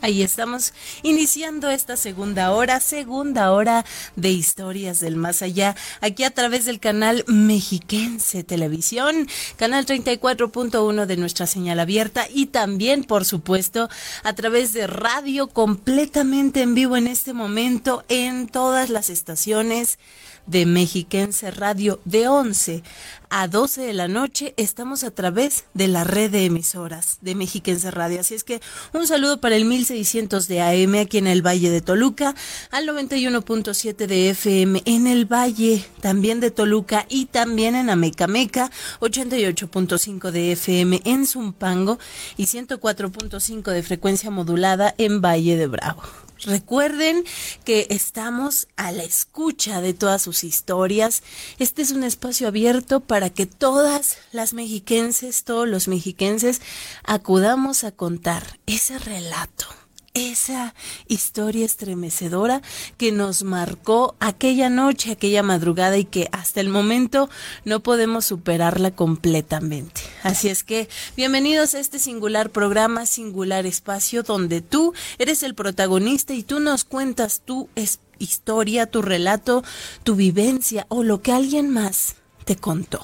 [0.09, 3.85] Ahí estamos iniciando esta segunda hora, segunda hora
[4.17, 9.29] de historias del más allá, aquí a través del canal Mexiquense Televisión,
[9.59, 13.91] canal 34.1 de nuestra señal abierta y también, por supuesto,
[14.23, 19.99] a través de radio completamente en vivo en este momento en todas las estaciones
[20.49, 22.83] de Mexiquense Radio de 11
[23.31, 24.55] a 12 de la noche.
[24.57, 28.21] Estamos a través de la red de emisoras de Mexiquense Radio.
[28.21, 28.61] Así es que
[28.93, 32.35] un saludo para el 1600 de AM aquí en el Valle de Toluca,
[32.71, 38.71] al 91.7 de FM en el Valle también de Toluca y también en Amecameca,
[39.01, 41.99] 88.5 de FM en Zumpango
[42.37, 46.03] y 104.5 de frecuencia modulada en Valle de Bravo.
[46.45, 47.25] Recuerden
[47.65, 51.23] que estamos a la escucha de todas sus historias.
[51.59, 56.61] Este es un espacio abierto para que todas las mexiquenses, todos los mexiquenses,
[57.05, 59.78] acudamos a contar ese relato
[60.19, 60.75] esa
[61.07, 62.63] historia estremecedora
[62.97, 67.31] que nos marcó aquella noche, aquella madrugada y que hasta el momento
[67.65, 70.01] no podemos superarla completamente.
[70.23, 76.35] Así es que bienvenidos a este singular programa, singular espacio donde tú eres el protagonista
[76.35, 77.69] y tú nos cuentas tu
[78.19, 79.63] historia, tu relato,
[80.03, 83.01] tu vivencia o lo que alguien más te contó.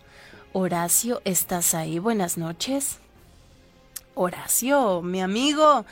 [0.54, 1.98] Horacio, ¿estás ahí?
[1.98, 3.00] Buenas noches.
[4.14, 5.84] Horacio, mi amigo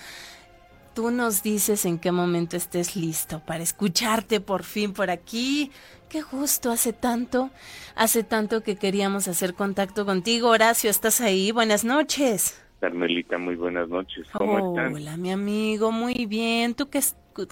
[0.95, 5.71] tú nos dices en qué momento estés listo para escucharte por fin por aquí.
[6.09, 7.51] Qué gusto, hace tanto,
[7.97, 10.51] hace tanto que queríamos hacer contacto contigo.
[10.51, 11.51] Horacio, ¿estás ahí?
[11.51, 12.65] Buenas noches.
[12.81, 14.29] Carmelita, muy buenas noches.
[14.33, 16.75] ¿Cómo Hola, Hola, mi amigo, muy bien.
[16.75, 17.01] ¿Tú qué,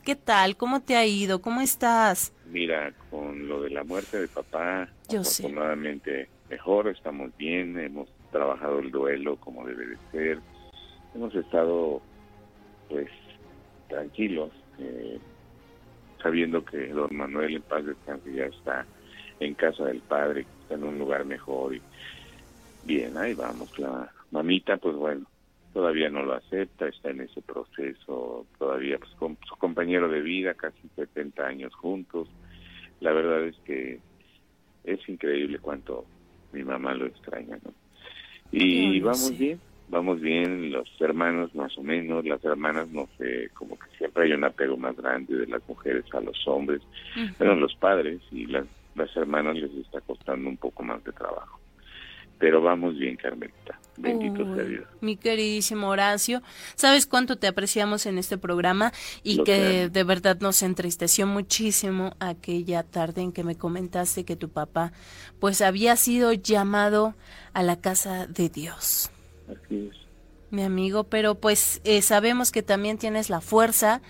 [0.05, 0.57] qué tal?
[0.57, 1.43] ¿Cómo te ha ido?
[1.43, 2.33] ¿Cómo estás?
[2.47, 8.79] Mira, con lo de la muerte de papá, Yo afortunadamente mejor, estamos bien, hemos trabajado
[8.79, 10.39] el duelo como debe de ser.
[11.15, 12.01] Hemos estado
[12.89, 13.09] pues
[13.93, 15.19] tranquilos, eh,
[16.23, 18.87] sabiendo que don Manuel en paz descanse ya está
[19.39, 21.83] en casa del padre, está en un lugar mejor y
[22.85, 23.79] bien, ahí vamos.
[23.79, 25.27] La mamita, pues bueno,
[25.75, 30.55] todavía no lo acepta, está en ese proceso, todavía pues, con su compañero de vida,
[30.55, 32.29] casi 70 años juntos.
[33.01, 34.01] La verdad es que
[34.85, 36.07] es increíble cuánto
[36.53, 37.73] mi mamá lo extraña, ¿no?
[38.53, 39.59] Y vamos bien,
[39.93, 44.33] vamos bien, los hermanos más o menos, las hermanas no sé, como que siempre hay
[44.33, 46.81] un apego más grande de las mujeres a los hombres,
[47.37, 48.65] pero los padres y las,
[48.95, 51.61] las hermanas les está costando un poco más de trabajo.
[52.39, 53.79] Pero vamos bien, Carmelita.
[53.99, 54.85] Bendito sea Dios.
[55.03, 56.43] Mi queridísimo Horacio,
[56.75, 58.93] sabes cuánto te apreciamos en este programa
[59.23, 64.49] y que de verdad nos entristeció muchísimo aquella tarde en que me comentaste que tu
[64.49, 64.93] papá
[65.39, 67.15] pues había sido llamado
[67.53, 69.11] a la casa de Dios.
[69.53, 69.97] Así es.
[70.51, 74.03] Mi amigo, pero pues eh, sabemos que también tienes la fuerza,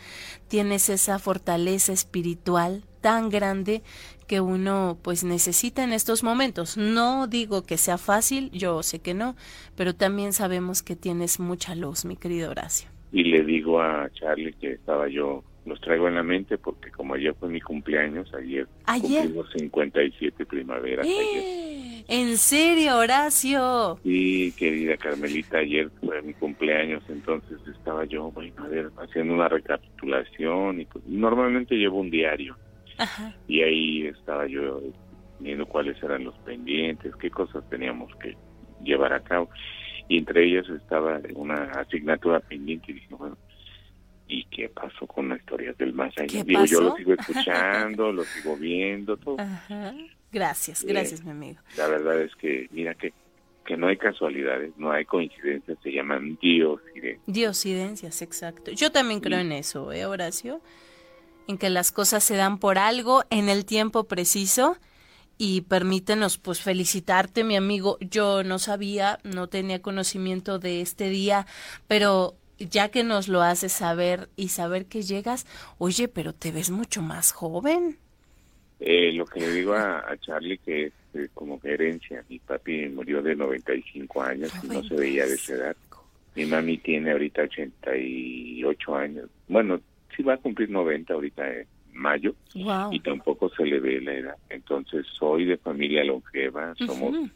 [0.49, 3.83] tienes esa fortaleza espiritual tan grande
[4.27, 6.77] que uno pues necesita en estos momentos.
[6.77, 9.37] No digo que sea fácil, yo sé que no,
[9.77, 12.89] pero también sabemos que tienes mucha luz, mi querido Horacio.
[13.13, 17.15] Y le digo a Charlie que estaba yo, los traigo en la mente porque como
[17.15, 19.23] ayer fue mi cumpleaños, ayer, ¿Ayer?
[19.25, 21.07] cumplimos 57 primaveras.
[21.07, 22.05] ¡Eh!
[22.09, 23.99] ¿En serio, Horacio?
[24.03, 29.49] Sí, querida Carmelita, ayer fue mi cumpleaños, entonces estaba yo, bueno, a ver, haciendo una
[29.49, 32.57] recapitulación y pues, normalmente llevo un diario
[33.49, 34.81] y ahí estaba yo
[35.41, 38.37] viendo cuáles eran los pendientes, qué cosas teníamos que
[38.83, 39.49] llevar a cabo.
[40.09, 43.37] Y entre ellas estaba una asignatura pendiente y dije, bueno,
[44.33, 46.43] ¿y qué pasó con las historias del más allá?
[46.45, 49.37] Digo, yo lo sigo escuchando, lo sigo viendo, todo.
[50.31, 51.61] Gracias, gracias, mi amigo.
[51.77, 53.13] La verdad es que, mira que
[53.65, 57.21] que no hay casualidades, no hay coincidencias, se llaman diosidencias.
[57.27, 58.73] Diosidencias, exacto.
[58.73, 60.61] Yo también creo en eso, ¿eh, Horacio?
[61.47, 64.77] en que las cosas se dan por algo en el tiempo preciso
[65.39, 71.47] y permítenos pues felicitarte mi amigo yo no sabía no tenía conocimiento de este día
[71.89, 75.47] pero ya que nos lo haces saber y saber que llegas
[75.79, 77.99] oye pero te ves mucho más joven.
[78.81, 83.23] Eh, lo que le digo a, Charlie que es eh, como herencia mi papi murió
[83.23, 85.77] de 95 años y no se veía de esa edad.
[86.35, 89.29] Mi mami tiene ahorita 88 años.
[89.49, 89.81] Bueno
[90.17, 94.37] sí va a cumplir 90 ahorita en mayo y tampoco se le ve la edad.
[94.51, 97.31] Entonces soy de familia longeva, somos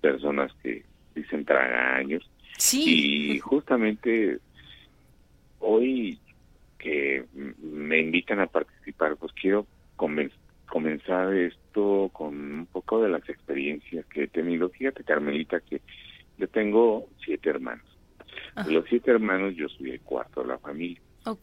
[0.00, 0.84] personas que
[1.14, 2.28] dicen años.
[2.72, 4.38] Y justamente
[5.62, 6.18] hoy
[6.78, 9.66] que me invitan a participar, pues quiero
[10.66, 14.68] comenzar esto con un poco de las experiencias que he tenido.
[14.68, 15.80] Fíjate, Carmelita, que
[16.38, 17.86] yo tengo siete hermanos.
[18.66, 21.00] De los siete hermanos yo soy el cuarto de la familia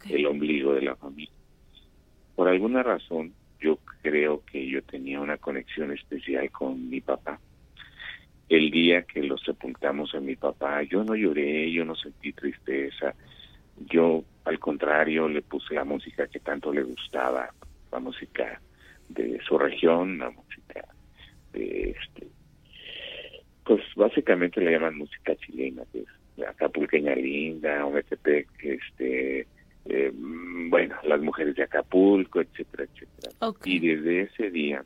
[0.09, 1.33] el ombligo de la familia.
[2.35, 7.39] Por alguna razón, yo creo que yo tenía una conexión especial con mi papá.
[8.47, 13.13] El día que lo sepultamos a mi papá, yo no lloré, yo no sentí tristeza.
[13.87, 17.53] Yo, al contrario, le puse la música que tanto le gustaba,
[17.91, 18.61] la música
[19.07, 20.85] de su región, la música
[21.53, 22.27] de este,
[23.63, 29.47] pues básicamente le llaman música chilena, que es Acapulqueña Linda, Ometepec, este,
[29.85, 33.53] eh, bueno, las mujeres de Acapulco, etcétera, etcétera.
[33.65, 34.83] Y desde ese día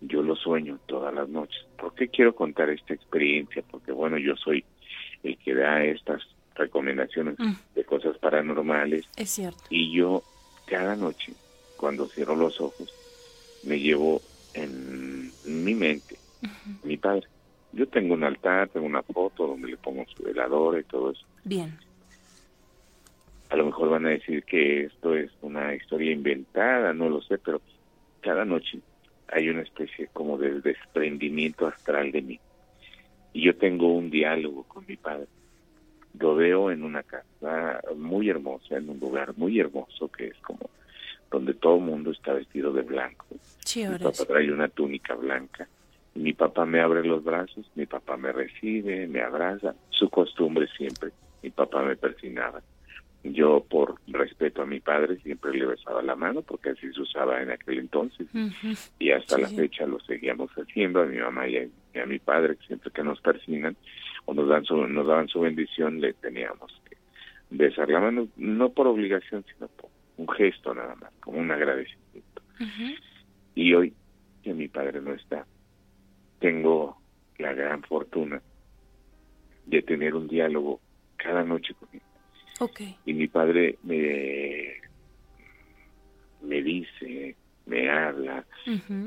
[0.00, 1.64] yo lo sueño todas las noches.
[1.78, 3.62] ¿Por qué quiero contar esta experiencia?
[3.70, 4.64] Porque bueno, yo soy
[5.22, 6.22] el que da estas
[6.54, 7.52] recomendaciones mm.
[7.74, 9.06] de cosas paranormales.
[9.16, 9.62] Es cierto.
[9.70, 10.22] Y yo
[10.66, 11.32] cada noche,
[11.76, 12.92] cuando cierro los ojos,
[13.64, 14.20] me llevo
[14.54, 16.16] en mi mente
[16.82, 17.26] mi padre.
[17.72, 21.24] Yo tengo un altar, tengo una foto donde le pongo su velador y todo eso.
[21.44, 21.78] Bien
[23.50, 27.36] a lo mejor van a decir que esto es una historia inventada, no lo sé,
[27.38, 27.60] pero
[28.20, 28.78] cada noche
[29.28, 32.40] hay una especie como de desprendimiento astral de mí.
[33.32, 35.26] Y yo tengo un diálogo con mi padre.
[36.18, 40.70] Lo veo en una casa muy hermosa, en un lugar muy hermoso que es como
[41.30, 43.26] donde todo el mundo está vestido de blanco.
[43.76, 45.68] mi papá trae una túnica blanca.
[46.14, 49.76] Mi papá me abre los brazos, mi papá me recibe, me abraza.
[49.90, 51.10] Su costumbre siempre,
[51.42, 52.60] mi papá me persinaba
[53.22, 57.42] yo, por respeto a mi padre, siempre le besaba la mano porque así se usaba
[57.42, 58.26] en aquel entonces.
[58.98, 62.90] Y hasta la fecha lo seguíamos haciendo a mi mamá y a, mi padre, siempre
[62.90, 63.76] que nos persinan
[64.24, 66.96] o nos, dan su, nos daban su bendición, le teníamos que
[67.50, 72.42] besar la mano, no por obligación, sino por un gesto nada más, como un agradecimiento.
[73.54, 73.94] Y hoy
[74.42, 75.46] que mi padre no está,
[76.38, 76.98] tengo
[77.38, 78.40] la gran fortuna
[79.66, 80.80] de tener un diálogo
[81.16, 82.00] cada noche con él
[83.06, 84.74] y mi padre me,
[86.42, 87.34] me dice,
[87.64, 88.44] me habla,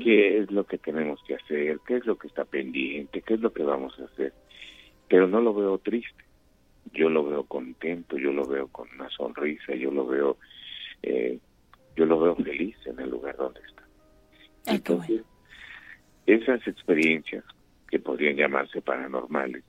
[0.02, 3.40] qué es lo que tenemos que hacer, qué es lo que está pendiente, qué es
[3.40, 4.32] lo que vamos a hacer.
[5.14, 6.24] Pero no lo veo triste,
[6.92, 10.38] yo lo veo contento, yo lo veo con una sonrisa, yo lo veo,
[11.04, 11.38] eh,
[11.94, 13.84] yo lo veo feliz en el lugar donde está.
[14.66, 15.22] Entonces,
[16.26, 17.44] esas experiencias
[17.88, 19.62] que podrían llamarse paranormales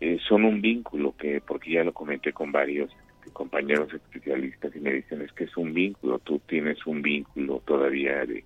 [0.00, 2.90] eh, son un vínculo que, porque ya lo comenté con varios
[3.34, 8.24] compañeros especialistas y me dicen es que es un vínculo, tú tienes un vínculo todavía
[8.24, 8.42] de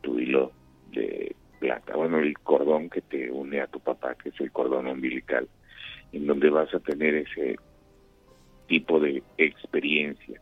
[0.00, 0.50] tu hilo
[0.92, 4.86] de plata, bueno, el cordón que te une a tu papá, que es el cordón
[4.86, 5.46] umbilical,
[6.12, 7.56] en donde vas a tener ese
[8.66, 10.40] tipo de experiencia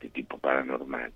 [0.00, 1.12] de tipo paranormal,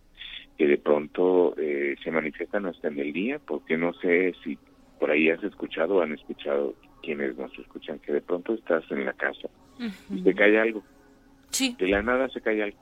[0.56, 4.58] que de pronto eh, se manifiestan hasta en el día, porque no sé si
[4.98, 9.04] por ahí has escuchado o han escuchado quienes nos escuchan, que de pronto estás en
[9.04, 9.48] la casa
[10.10, 10.82] y te cae algo.
[11.50, 11.76] Sí.
[11.78, 12.78] De la nada se cae algo.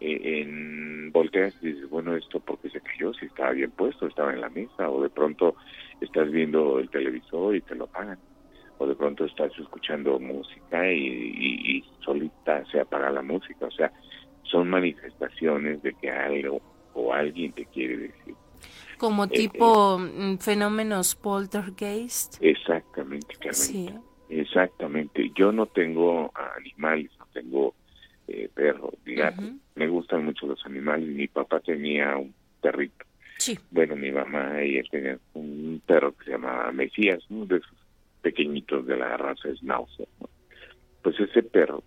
[0.00, 4.32] Eh, en volteas y dices, bueno, esto porque se cayó, si estaba bien puesto, estaba
[4.32, 5.56] en la mesa, o de pronto
[6.00, 8.18] estás viendo el televisor y te lo apagan,
[8.78, 13.92] o de pronto estás escuchando música y, solita se apaga la música, o sea,
[14.44, 16.60] son manifestaciones de que algo
[16.94, 18.34] o alguien te quiere decir.
[18.96, 22.36] Como eh, tipo eh, mm, fenómenos poltergeist.
[22.40, 24.00] Exactamente, Carmen.
[24.28, 25.30] Exactamente.
[25.34, 27.74] Yo no tengo animales, no tengo
[28.28, 29.52] eh, perro, digamos.
[29.74, 31.08] Me gustan mucho los animales.
[31.08, 33.04] Mi papá tenía un perrito.
[33.38, 33.58] Sí.
[33.70, 37.85] Bueno, mi mamá y él tenían un perro que se llamaba Mesías, uno de esos
[38.26, 40.08] pequeñitos de la raza Schnauzer.
[41.00, 41.84] Pues ese perro,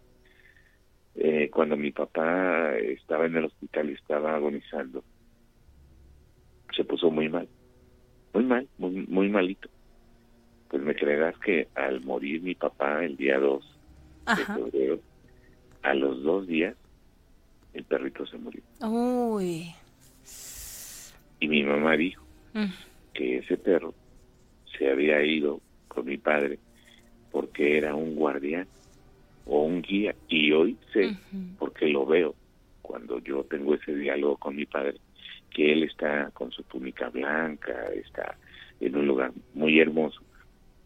[1.16, 5.04] eh, cuando mi papá estaba en el hospital y estaba agonizando,
[6.74, 7.50] se puso muy mal,
[8.34, 9.68] muy mal, muy, muy malito.
[10.70, 13.78] Pues me creerás que al morir mi papá el día 2
[14.38, 15.00] de febrero,
[15.82, 16.78] a los dos días,
[17.74, 18.62] el perrito se murió.
[18.80, 19.74] Uy.
[21.42, 22.72] Y mi mamá dijo mm.
[23.14, 23.94] que ese perro
[24.78, 25.60] se había ido
[25.90, 26.60] con mi padre
[27.32, 28.68] porque era un guardián
[29.46, 30.16] o un guía.
[30.28, 31.16] Y hoy sé,
[31.58, 32.36] porque lo veo
[32.82, 34.96] cuando yo tengo ese diálogo con mi padre,
[35.52, 38.38] que él está con su túnica blanca, está
[38.80, 40.22] en un lugar muy hermoso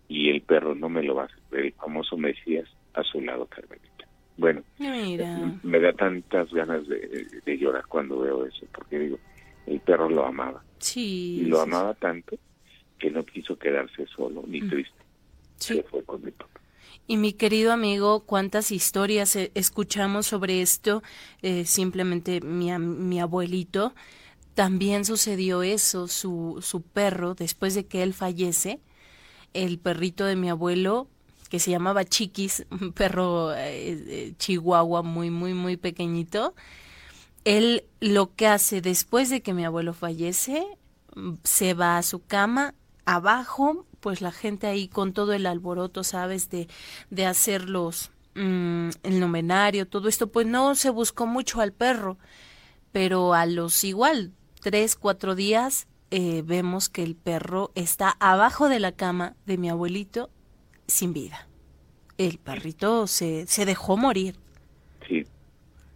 [0.08, 3.46] y el perro no me lo va a hacer, el famoso Mesías a su lado,
[3.46, 3.90] Carmelita.
[4.36, 9.20] Bueno, me da tantas ganas de, llorar cuando veo eso, porque digo,
[9.68, 10.64] el perro lo amaba.
[10.80, 11.42] Sí.
[11.42, 12.36] Y lo amaba tanto
[12.99, 14.70] que no quiso quedarse solo ni mm.
[14.70, 14.95] triste.
[15.57, 15.82] Sí.
[15.90, 16.60] fue con mi papá.
[17.07, 21.03] Y mi querido amigo, cuántas historias eh, escuchamos sobre esto.
[21.41, 23.94] Eh, simplemente mi, mi abuelito,
[24.53, 28.80] también sucedió eso, su, su perro, después de que él fallece,
[29.53, 31.07] el perrito de mi abuelo
[31.53, 36.56] que se llamaba Chiquis, un perro eh, eh, chihuahua muy, muy, muy pequeñito.
[37.45, 40.65] Él lo que hace después de que mi abuelo fallece,
[41.44, 42.74] se va a su cama,
[43.06, 46.50] abajo, pues la gente ahí con todo el alboroto, ¿sabes?
[46.50, 46.68] De,
[47.10, 52.18] de hacer los, mm, el nomenario, todo esto, pues no se buscó mucho al perro,
[52.92, 58.80] pero a los igual, tres, cuatro días, eh, vemos que el perro está abajo de
[58.80, 60.30] la cama de mi abuelito
[60.88, 61.48] sin vida.
[62.20, 64.38] El perrito se, se dejó morir.
[65.08, 65.26] Sí.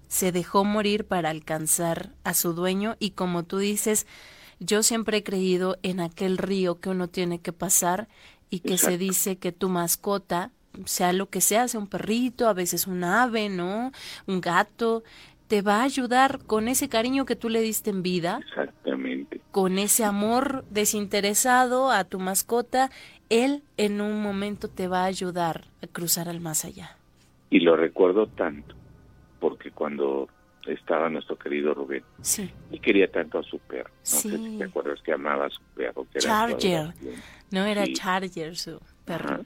[0.08, 4.08] Se dejó morir para alcanzar a su dueño y como tú dices,
[4.60, 8.08] yo siempre he creído en aquel río que uno tiene que pasar
[8.50, 10.52] y que se dice que tu mascota,
[10.86, 13.92] sea lo que sea, sea un perrito, a veces un ave, ¿no?
[14.26, 15.04] Un gato,
[15.48, 18.40] te va a ayudar con ese cariño que tú le diste en vida.
[18.48, 19.42] Exactamente.
[19.52, 22.90] Con ese amor desinteresado a tu mascota,
[23.30, 26.98] él en un momento te va a ayudar a cruzar al más allá.
[27.50, 28.76] Y lo recuerdo tanto,
[29.40, 30.28] porque cuando
[30.68, 32.50] estaba nuestro querido Rubén, sí.
[32.72, 35.62] y quería tanto a su perro, no sé si te acuerdas que amaba a su
[35.76, 36.06] perro.
[36.12, 36.94] Que Charger,
[37.52, 39.46] no era Charger su perro.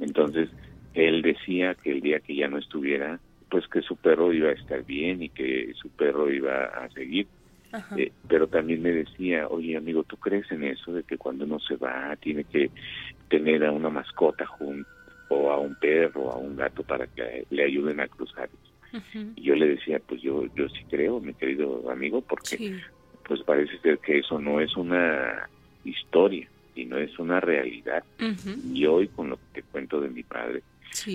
[0.00, 0.48] Entonces,
[0.94, 3.20] él decía que el día que ya no estuviera,
[3.50, 7.26] pues que su perro iba a estar bien y que su perro iba a seguir.
[7.96, 11.60] Eh, pero también me decía, oye amigo, ¿tú crees en eso de que cuando uno
[11.60, 12.70] se va tiene que
[13.28, 14.88] tener a una mascota junto
[15.28, 18.48] o a un perro o a un gato para que le ayuden a cruzar?
[19.36, 22.80] Y yo le decía, pues yo yo sí creo, mi querido amigo, porque
[23.26, 25.48] pues parece ser que eso no es una
[25.84, 28.02] historia, sino es una realidad.
[28.72, 30.62] Y hoy con lo que te cuento de mi padre,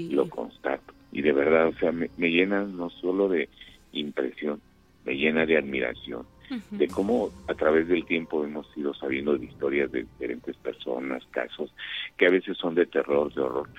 [0.09, 0.93] lo constato.
[1.11, 3.49] Y de verdad, o sea, me, llena no solo de
[3.91, 4.61] impresión,
[5.05, 6.25] me llena de admiración,
[6.69, 11.73] de cómo a través del tiempo hemos ido sabiendo de historias de diferentes personas, casos
[12.17, 13.69] que a veces son de terror, de horror.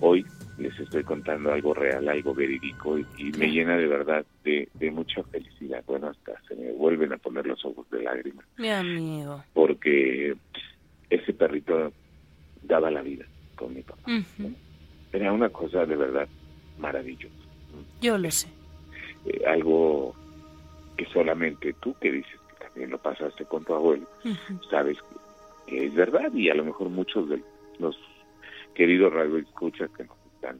[0.00, 0.24] Hoy
[0.58, 5.22] les estoy contando algo real, algo verídico y, me llena de verdad de, de, mucha
[5.24, 5.82] felicidad.
[5.86, 8.44] Bueno, hasta se me vuelven a poner los ojos de lágrimas.
[8.56, 9.42] Mi amigo.
[9.52, 10.34] Porque
[11.10, 11.92] ese perrito
[12.62, 13.24] daba la vida
[13.56, 14.02] con mi papá
[15.12, 16.28] Era una cosa de verdad
[16.78, 17.34] maravillosa.
[18.00, 18.48] Yo lo sé.
[19.26, 20.14] Eh, algo
[20.96, 24.06] que solamente tú, que dices que también lo pasaste con tu abuelo,
[24.70, 24.98] sabes
[25.66, 27.42] que, es verdad y a lo mejor muchos de
[27.78, 27.96] los
[28.74, 30.58] queridos radioescuchas que nos están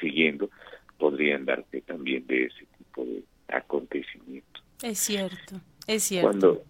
[0.00, 0.50] siguiendo
[0.98, 4.64] podrían darte también de ese tipo de acontecimientos.
[4.82, 6.28] Es cierto, es cierto.
[6.28, 6.64] Cuando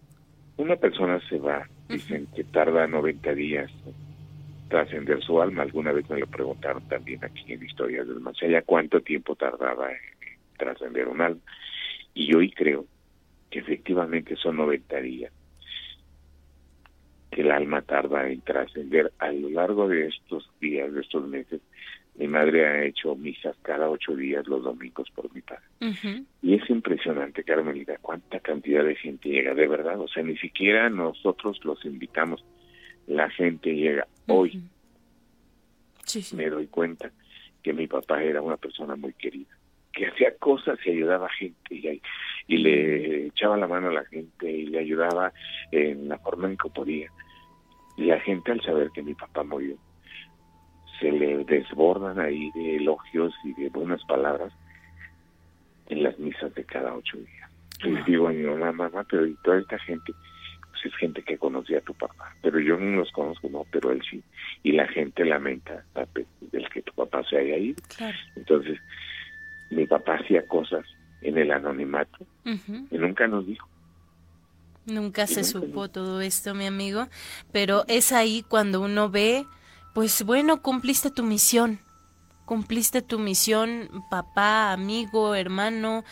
[0.57, 3.71] una persona se va, dicen que tarda 90 días
[4.69, 5.63] trascender su alma.
[5.63, 9.91] Alguna vez me lo preguntaron también aquí en Historias del Más Allá, cuánto tiempo tardaba
[9.91, 9.99] en
[10.57, 11.41] trascender un alma.
[12.15, 12.87] Y hoy creo
[13.51, 15.33] que efectivamente son 90 días
[17.31, 19.13] que el alma tarda en trascender.
[19.19, 21.61] A lo largo de estos días, de estos meses,
[22.15, 25.65] mi madre ha hecho misas cada ocho días los domingos por mi padre.
[26.43, 30.01] Y es impresionante, Carmelita, cuánta cantidad de gente llega, de verdad.
[30.01, 32.45] O sea, ni siquiera nosotros los invitamos.
[33.07, 34.07] La gente llega.
[34.27, 34.63] Hoy
[36.35, 37.11] me doy cuenta
[37.63, 39.57] que mi papá era una persona muy querida,
[39.93, 42.01] que hacía cosas y ayudaba a gente y,
[42.49, 45.33] y le echaba la mano a la gente y le ayudaba
[45.73, 47.11] en la forma en que podía.
[47.97, 49.77] Y la gente al saber que mi papá murió,
[51.01, 54.53] se le desbordan ahí de elogios y de buenas palabras
[55.89, 57.51] en las misas de cada ocho días.
[57.85, 60.13] Les digo a mi mamá, mamá, pero y toda esta gente,
[60.71, 63.93] pues es gente que conocía a tu papá, pero yo no los conozco, no, pero
[63.93, 64.23] él sí.
[64.63, 65.85] Y la gente lamenta
[66.53, 67.83] del que tu papá se haya ido.
[68.35, 68.79] Entonces,
[69.71, 70.87] mi papá hacía cosas
[71.29, 73.69] en el anonimato y nunca nos dijo.
[74.87, 77.09] Nunca se supo todo esto, mi amigo,
[77.53, 79.45] pero es ahí cuando uno ve
[79.97, 81.79] pues bueno, cumpliste tu misión,
[82.45, 86.05] cumpliste tu misión, papá, amigo, hermano,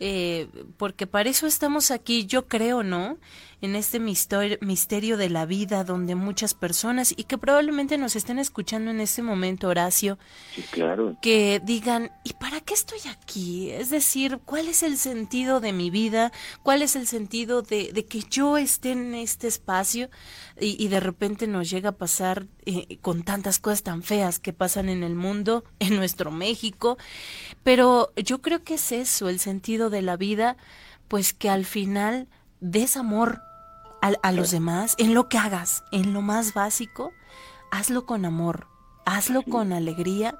[0.00, 3.16] eh, porque para eso estamos aquí, yo creo, ¿no?
[3.60, 8.90] En este misterio de la vida donde muchas personas y que probablemente nos estén escuchando
[8.90, 10.18] en este momento, Horacio,
[11.20, 13.70] que digan, ¿y para qué estoy aquí?
[13.70, 16.30] Es decir, ¿cuál es el sentido de mi vida?
[16.62, 20.08] ¿Cuál es el sentido de, que yo esté en este espacio?
[20.60, 24.88] Y, de repente nos llega a pasar eh, con tantas cosas tan feas que pasan
[24.88, 26.96] en el mundo, en nuestro México,
[27.62, 30.56] pero yo creo que es eso, el sentido de la vida,
[31.08, 32.28] pues que al final
[32.60, 33.42] des amor
[34.00, 37.12] a, los demás, en lo que hagas, en lo más básico,
[37.70, 38.66] hazlo con amor,
[39.04, 40.38] hazlo con alegría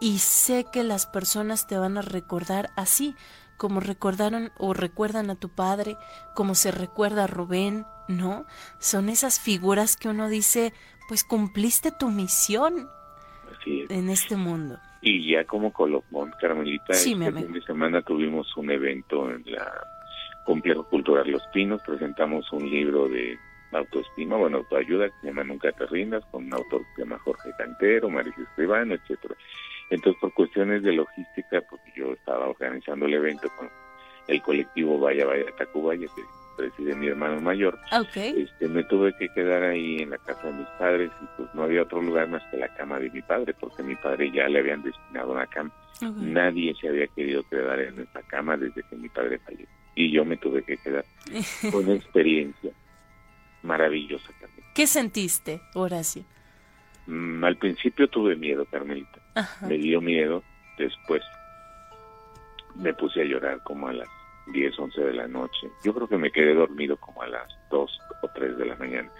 [0.00, 3.14] y sé que las personas te van a recordar así,
[3.56, 5.96] como recordaron o recuerdan a tu padre,
[6.34, 8.46] como se recuerda a Rubén, ¿no?
[8.78, 10.72] Son esas figuras que uno dice,
[11.08, 12.88] pues cumpliste tu misión
[13.66, 14.78] en este mundo.
[15.00, 19.70] Y ya como colofón, Carmelita, este fin de semana tuvimos un evento en la
[20.44, 23.38] Complejo Cultural Los Pinos, presentamos un libro de
[23.72, 27.18] autoestima, bueno, autoayuda, que se llama Nunca te rindas, con un autor que se llama
[27.18, 29.34] Jorge Cantero, Mauricio Escribano, etcétera.
[29.90, 33.70] Entonces, por cuestiones de logística, porque yo estaba organizando el evento con
[34.28, 36.22] el colectivo Vaya Vaya Tacubaya, que
[36.56, 37.78] preside mi hermano mayor,
[38.16, 41.62] este, me tuve que quedar ahí en la casa de mis padres y pues no
[41.62, 44.60] había otro lugar más que la cama de mi padre, porque mi padre ya le
[44.60, 45.72] habían destinado una cama.
[46.16, 50.24] Nadie se había querido quedar en esa cama desde que mi padre falleció y yo
[50.24, 51.04] me tuve que quedar.
[51.70, 52.72] Fue una experiencia
[53.62, 54.66] maravillosa también.
[54.74, 56.24] ¿Qué sentiste, Horacio?
[57.06, 59.20] Mm, al principio tuve miedo, Carmelita.
[59.66, 60.42] Me dio miedo.
[60.78, 61.22] Después
[62.74, 64.08] me puse a llorar como a las
[64.52, 65.70] 10, 11 de la noche.
[65.84, 69.10] Yo creo que me quedé dormido como a las 2 o 3 de la mañana.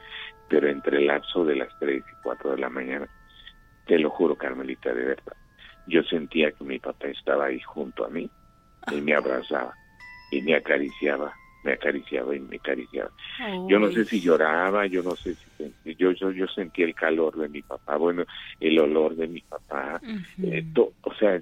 [0.48, 3.08] Pero entre el lapso de las 3 y 4 de la mañana,
[3.86, 5.36] te lo juro, Carmelita, de verdad.
[5.86, 8.30] Yo sentía que mi papá estaba ahí junto a mí
[8.90, 9.74] y me abrazaba
[10.32, 11.32] y me acariciaba,
[11.62, 13.10] me acariciaba y me acariciaba.
[13.68, 17.36] Yo no sé si lloraba, yo no sé si yo yo yo sentí el calor
[17.36, 18.24] de mi papá, bueno,
[18.58, 20.00] el olor de mi papá,
[20.42, 21.40] eh, o sea,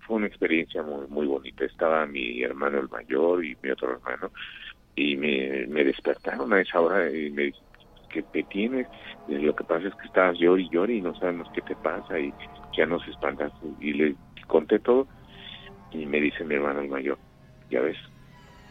[0.00, 1.64] fue una experiencia muy muy bonita.
[1.64, 4.32] Estaba mi hermano el mayor y mi otro hermano
[4.96, 7.66] y me, me despertaron a esa hora y me dijeron
[8.08, 8.86] que te tienes,
[9.28, 12.18] lo que pasa es que estabas llori y llori y no sabemos qué te pasa
[12.18, 12.32] y
[12.76, 14.14] ya nos espantas y le
[14.46, 15.06] conté todo
[15.92, 17.18] y me dice mi hermano el mayor
[17.70, 17.96] ya ves,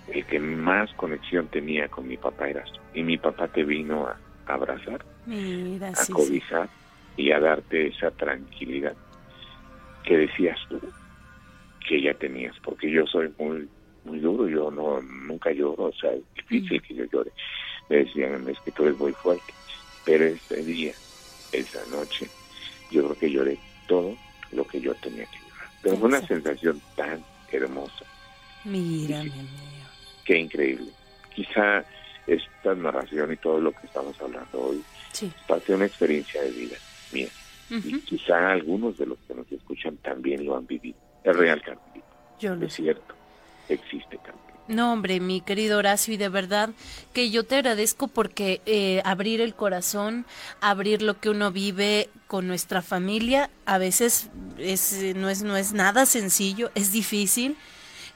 [0.08, 2.80] el que más conexión tenía con mi papá eras tú.
[2.94, 6.70] Y mi papá te vino a, abrazar, a cobijar
[7.18, 8.96] y a darte esa tranquilidad
[10.04, 10.80] que decías tú
[11.88, 13.68] que ya tenías, porque yo soy muy
[14.06, 17.32] muy duro, yo no nunca lloro, o sea, es difícil que yo llore.
[17.90, 19.52] Me decían, es que tú eres muy fuerte,
[20.06, 20.94] pero ese día,
[21.52, 22.28] esa noche,
[22.92, 23.58] yo creo que lloré
[23.88, 24.16] todo
[24.52, 25.70] lo que yo tenía que llorar.
[25.82, 28.06] Pero fue una sensación tan hermosa
[28.66, 29.32] Mira, mi
[30.26, 30.92] Qué increíble.
[31.34, 31.86] Quizá
[32.28, 34.84] esta narración y todo lo que estamos hablando hoy
[35.48, 36.76] parte de una experiencia de vida
[37.14, 37.30] mía.
[37.70, 40.98] Y quizá algunos de los que nos escuchan también lo han vivido.
[41.24, 42.06] Es real, Carmelita.
[42.40, 43.16] Yo lo es cierto.
[43.70, 44.46] Existe también.
[44.68, 46.72] No, hombre, mi querido Horacio, y de verdad
[47.14, 50.26] que yo te agradezco porque eh, abrir el corazón,
[50.60, 55.74] abrir lo que uno vive con nuestra familia, a veces es, no, es, no es
[55.74, 57.58] nada sencillo, es difícil,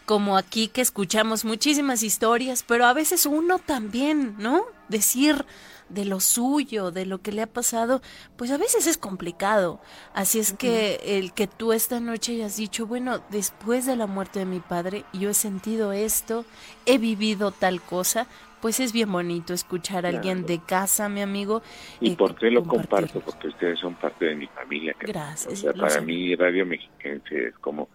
[0.10, 4.66] como aquí que escuchamos muchísimas historias, pero a veces uno también, ¿no?
[4.88, 5.46] Decir
[5.88, 8.02] de lo suyo, de lo que le ha pasado,
[8.36, 9.80] pues a veces es complicado.
[10.16, 14.40] Así es que el que tú esta noche hayas dicho, bueno, después de la muerte
[14.40, 16.44] de mi padre, yo he sentido esto,
[16.88, 18.26] he vivido tal cosa,
[18.62, 21.62] pues es bien bonito escuchar a alguien de casa, mi amigo.
[22.02, 23.20] ¿Y eh, por qué lo comparto?
[23.20, 24.96] Porque ustedes son parte de mi familia.
[25.00, 26.02] Gracias, O sea, para sé.
[26.02, 27.90] mí Radio Mexiquense es como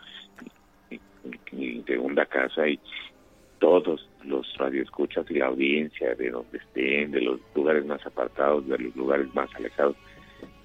[1.52, 2.78] mi, segunda casa y
[3.58, 8.78] todos los radioescuchas y la audiencia de donde estén, de los lugares más apartados, de
[8.78, 9.96] los lugares más alejados,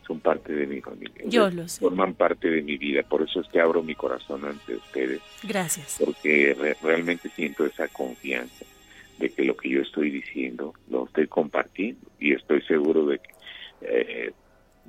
[0.06, 1.24] son parte de mi familia.
[1.26, 1.82] Yo lo sé.
[1.82, 5.98] Forman parte de mi vida, por eso es que abro mi corazón ante ustedes, Gracias.
[6.04, 8.66] porque re- realmente siento esa confianza
[9.20, 13.30] de que lo que yo estoy diciendo lo estoy compartiendo y estoy seguro de que
[13.82, 14.32] eh,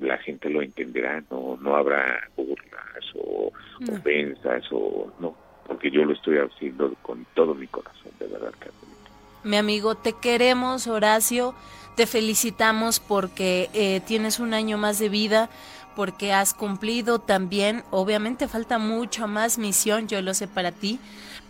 [0.01, 3.93] la gente lo entenderá, no no habrá burlas o No.
[3.95, 5.37] ofensas o no,
[5.71, 9.11] porque yo lo estoy haciendo con todo mi corazón, de verdad, Carmelita.
[9.45, 11.55] Mi amigo, te queremos, Horacio.
[11.95, 15.49] Te felicitamos porque eh, tienes un año más de vida,
[15.97, 17.85] porque has cumplido también.
[17.91, 20.99] Obviamente falta mucha más misión, yo lo sé para ti,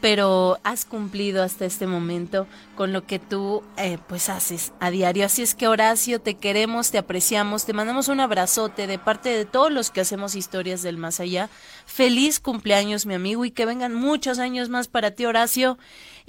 [0.00, 2.46] pero has cumplido hasta este momento
[2.76, 5.26] con lo que tú eh, pues haces a diario.
[5.26, 9.44] Así es que Horacio, te queremos, te apreciamos, te mandamos un abrazote de parte de
[9.44, 11.50] todos los que hacemos historias del más allá.
[11.86, 15.78] Feliz cumpleaños, mi amigo, y que vengan muchos años más para ti, Horacio,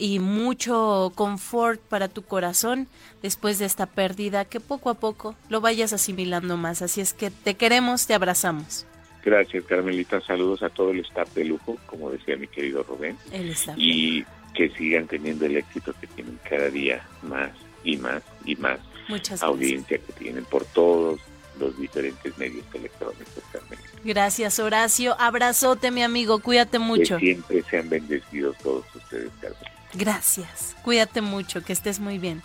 [0.01, 2.87] y mucho confort para tu corazón
[3.21, 6.81] después de esta pérdida, que poco a poco lo vayas asimilando más.
[6.81, 8.87] Así es que te queremos, te abrazamos.
[9.23, 10.19] Gracias, Carmelita.
[10.21, 13.15] Saludos a todo el staff de lujo, como decía mi querido Rubén.
[13.31, 13.75] Él está.
[13.77, 14.25] y
[14.55, 17.51] que sigan teniendo el éxito que tienen cada día más
[17.83, 19.43] y más y más Muchas gracias.
[19.43, 21.21] audiencia que tienen por todos
[21.59, 23.77] los diferentes medios electrónicos Carmen.
[24.03, 25.15] Gracias, Horacio.
[25.19, 26.39] Abrazote, mi amigo.
[26.39, 27.17] Cuídate mucho.
[27.17, 29.70] Que siempre sean bendecidos todos ustedes, Carmen.
[29.93, 30.75] Gracias.
[30.83, 32.41] Cuídate mucho, que estés muy bien.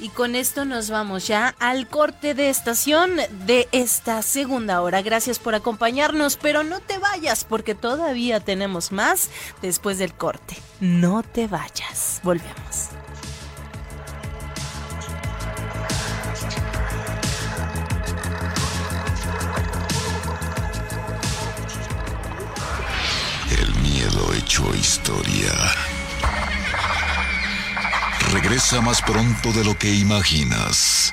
[0.00, 3.16] Y con esto nos vamos ya al corte de estación
[3.46, 5.02] de esta segunda hora.
[5.02, 10.56] Gracias por acompañarnos, pero no te vayas porque todavía tenemos más después del corte.
[10.80, 12.20] No te vayas.
[12.22, 12.90] Volvemos.
[24.48, 25.52] Hecho historia.
[28.32, 31.12] Regresa más pronto de lo que imaginas.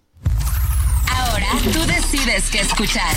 [1.17, 3.15] Ahora tú decides qué escuchar.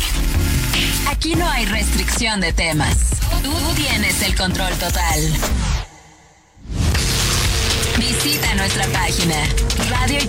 [1.09, 2.97] Aquí no hay restricción de temas.
[3.43, 5.21] Tú tienes el control total.
[7.99, 9.37] Visita nuestra página
[9.89, 10.27] radio y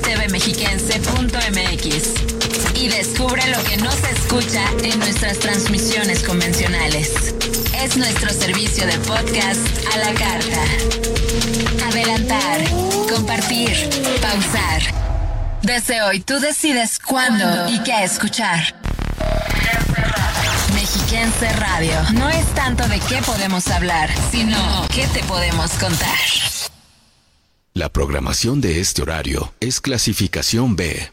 [2.76, 7.34] y descubre lo que no se escucha en nuestras transmisiones convencionales.
[7.82, 9.62] Es nuestro servicio de podcast
[9.94, 10.64] a la carta.
[11.88, 12.64] Adelantar,
[13.10, 13.90] compartir,
[14.22, 15.15] pausar.
[15.66, 18.60] Desde hoy tú decides cuándo y qué escuchar.
[20.76, 21.96] Mexiquense Radio.
[22.14, 24.58] No es tanto de qué podemos hablar, sino
[24.94, 26.20] qué te podemos contar.
[27.74, 31.12] La programación de este horario es clasificación B.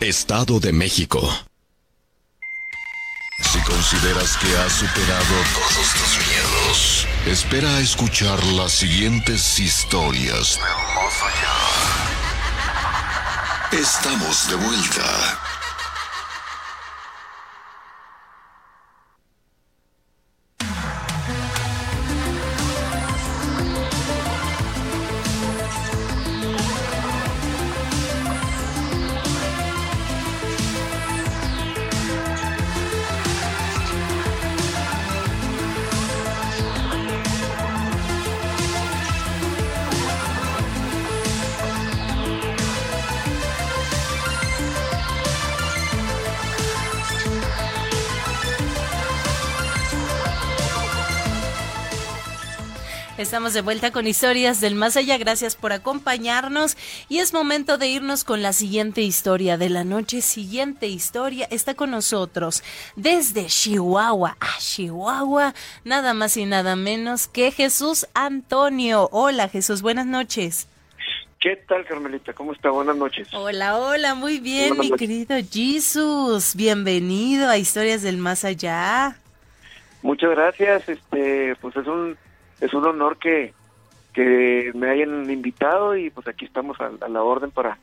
[0.00, 1.20] Estado de México.
[3.40, 10.60] Si consideras que has superado todos tus miedos, Espera a escuchar las siguientes historias.
[13.72, 15.40] Estamos de vuelta.
[53.34, 55.18] Estamos de vuelta con historias del más allá.
[55.18, 56.76] Gracias por acompañarnos.
[57.08, 60.20] Y es momento de irnos con la siguiente historia de la noche.
[60.20, 62.62] Siguiente historia está con nosotros
[62.94, 65.52] desde Chihuahua a Chihuahua.
[65.82, 69.08] Nada más y nada menos que Jesús Antonio.
[69.10, 70.68] Hola Jesús, buenas noches.
[71.40, 72.34] ¿Qué tal, Carmelita?
[72.34, 72.70] ¿Cómo está?
[72.70, 73.26] Buenas noches.
[73.34, 76.54] Hola, hola, muy bien, mi querido Jesús.
[76.54, 79.16] Bienvenido a Historias del Más Allá.
[80.02, 80.88] Muchas gracias.
[80.88, 82.16] Este, pues es un
[82.64, 83.52] es un honor que,
[84.14, 87.78] que me hayan invitado y pues aquí estamos a, la orden para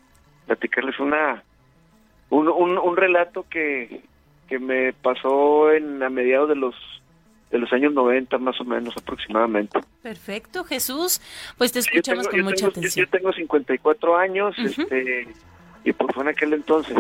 [0.48, 1.44] platicarles una
[2.30, 4.02] un, un, relato que,
[4.48, 6.76] que me pasó en a mediados de los
[7.52, 9.82] de los años 90 más o menos aproximadamente.
[10.02, 11.22] Perfecto, Jesús.
[11.58, 13.06] Pues te escuchamos con mucha atención.
[13.06, 15.28] Yo, tengo 54 años este,
[15.84, 16.98] y pues fue en aquel entonces.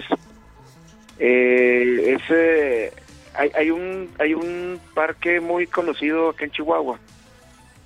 [1.20, 2.92] Eh, ese,
[3.34, 7.00] hay, hay, un, hay un parque muy conocido aquí en Chihuahua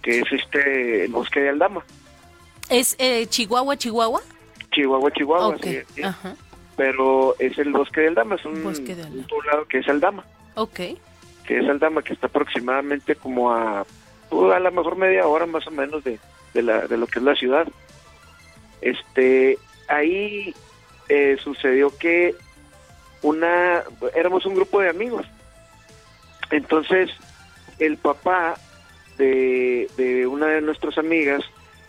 [0.06, 1.84] que es este el bosque de Aldama.
[2.70, 4.22] ¿Es eh, Chihuahua, Chihuahua?
[4.72, 5.80] Chihuahua, Chihuahua, sí,
[6.78, 8.62] Pero es el bosque de Aldama, es un,
[9.28, 10.24] poblado que es Aldama.
[10.54, 10.80] Ok.
[11.48, 13.84] Que es Aldama, que está aproximadamente como a,
[14.30, 16.20] uh, a lo mejor media hora más o menos de,
[16.54, 17.68] de, la, de lo que es la ciudad.
[18.82, 19.58] Este,
[19.88, 20.54] ahí
[21.10, 22.36] eh, sucedió que
[23.24, 23.84] una,
[24.14, 25.26] éramos un grupo de amigos.
[26.52, 27.10] Entonces,
[27.80, 28.56] el papá
[29.18, 31.44] de, una de nuestras amigas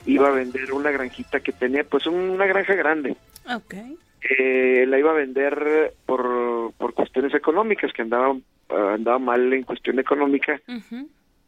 [0.04, 3.16] iba a vender una granjita que tenía, pues una granja grande.
[3.44, 3.96] Okay.
[4.28, 8.36] Eh, la iba a vender por, por cuestiones económicas, que andaba,
[8.68, 10.60] andaba mal en cuestión económica.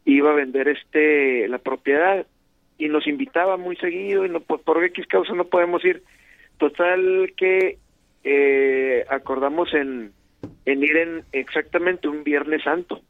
[0.04, 2.26] Iba a vender este la propiedad
[2.78, 6.02] y nos invitaba muy seguido y no, por, por X causa no podemos ir.
[6.58, 7.78] Total que
[8.24, 10.12] eh, acordamos en,
[10.64, 13.00] en ir en exactamente un Viernes Santo.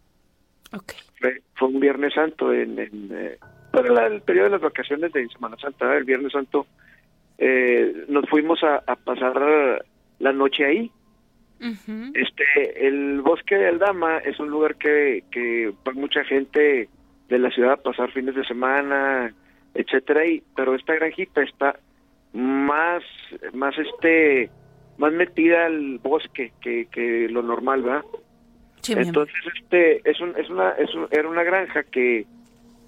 [1.21, 3.39] Fue, un Viernes Santo en, eh,
[3.73, 6.67] para el periodo de las vacaciones de Semana Santa, el Viernes Santo,
[7.39, 9.85] eh, nos fuimos a, pasar
[10.19, 10.91] la noche ahí.
[11.61, 16.89] Este, el bosque de Aldama es un lugar que, que va mucha gente
[17.29, 19.35] de la ciudad a pasar fines de semana,
[19.75, 21.79] etcétera, y, pero esta granjita está
[22.33, 23.03] más,
[23.53, 24.51] más este,
[24.99, 28.05] más metida al bosque que, que lo normal, ¿verdad?
[28.89, 32.27] Entonces, este, es, un, es una, es era una granja que,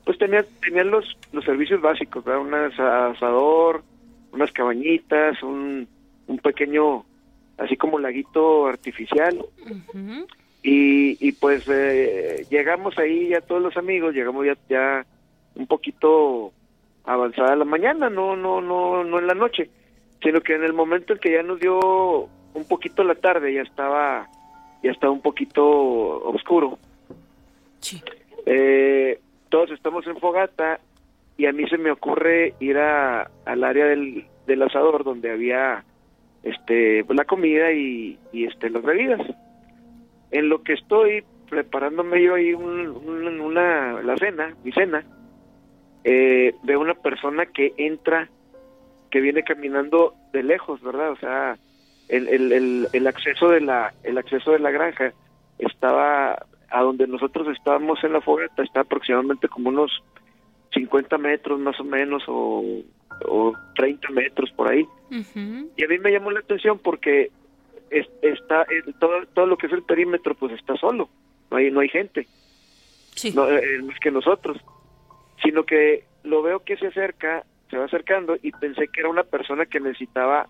[0.05, 2.43] pues tenía, tenían los, los servicios básicos, ¿verdad?
[2.43, 3.82] Un asador,
[4.32, 5.86] unas cabañitas, un,
[6.27, 7.05] un pequeño,
[7.59, 9.44] así como laguito artificial.
[10.62, 15.06] y, y pues eh, llegamos ahí ya todos los amigos, llegamos ya, ya
[15.55, 16.52] un poquito
[17.05, 19.70] avanzada la mañana, no, no, no, no en la noche,
[20.22, 23.62] sino que en el momento en que ya nos dio un poquito la tarde, ya
[23.62, 24.28] estaba
[24.82, 26.78] ya está un poquito oscuro.
[27.81, 28.02] Sí.
[28.47, 30.81] Eh, todos estamos en fogata
[31.36, 35.85] y a mí se me ocurre ir a, al área del, del asador donde había
[36.43, 39.20] este la comida y, y este las bebidas.
[40.31, 45.05] En lo que estoy preparándome yo ahí una la cena, mi cena,
[46.05, 48.28] eh, veo una persona que entra,
[49.11, 51.11] que viene caminando de lejos, ¿verdad?
[51.11, 51.59] O sea,
[52.11, 55.12] el, el, el, acceso de la el acceso de la granja
[55.59, 60.03] estaba a donde nosotros estábamos en la fogata está aproximadamente como unos
[60.74, 62.82] 50 metros más o menos o,
[63.27, 64.87] o 30 metros por ahí.
[65.11, 67.31] Y a mí me llamó la atención porque
[67.91, 68.66] está
[69.01, 71.09] todo todo lo que es el perímetro pues está solo.
[71.51, 72.27] No hay no hay gente.
[73.15, 73.32] Sí.
[73.35, 74.59] no, eh, más que nosotros.
[75.43, 79.23] Sino que lo veo que se acerca se va acercando y pensé que era una
[79.24, 80.49] persona que necesitaba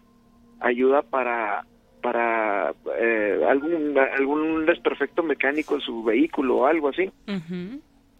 [0.61, 1.65] ayuda para
[2.03, 7.11] para eh, algún algún desperfecto mecánico en su vehículo o algo así.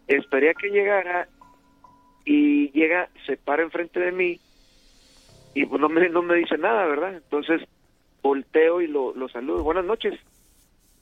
[0.07, 1.27] Esperé a que llegara
[2.25, 4.39] y llega, se para enfrente de mí
[5.55, 7.15] y pues no me, no me dice nada, ¿verdad?
[7.15, 7.61] Entonces
[8.21, 9.63] volteo y lo, lo saludo.
[9.63, 10.19] Buenas noches.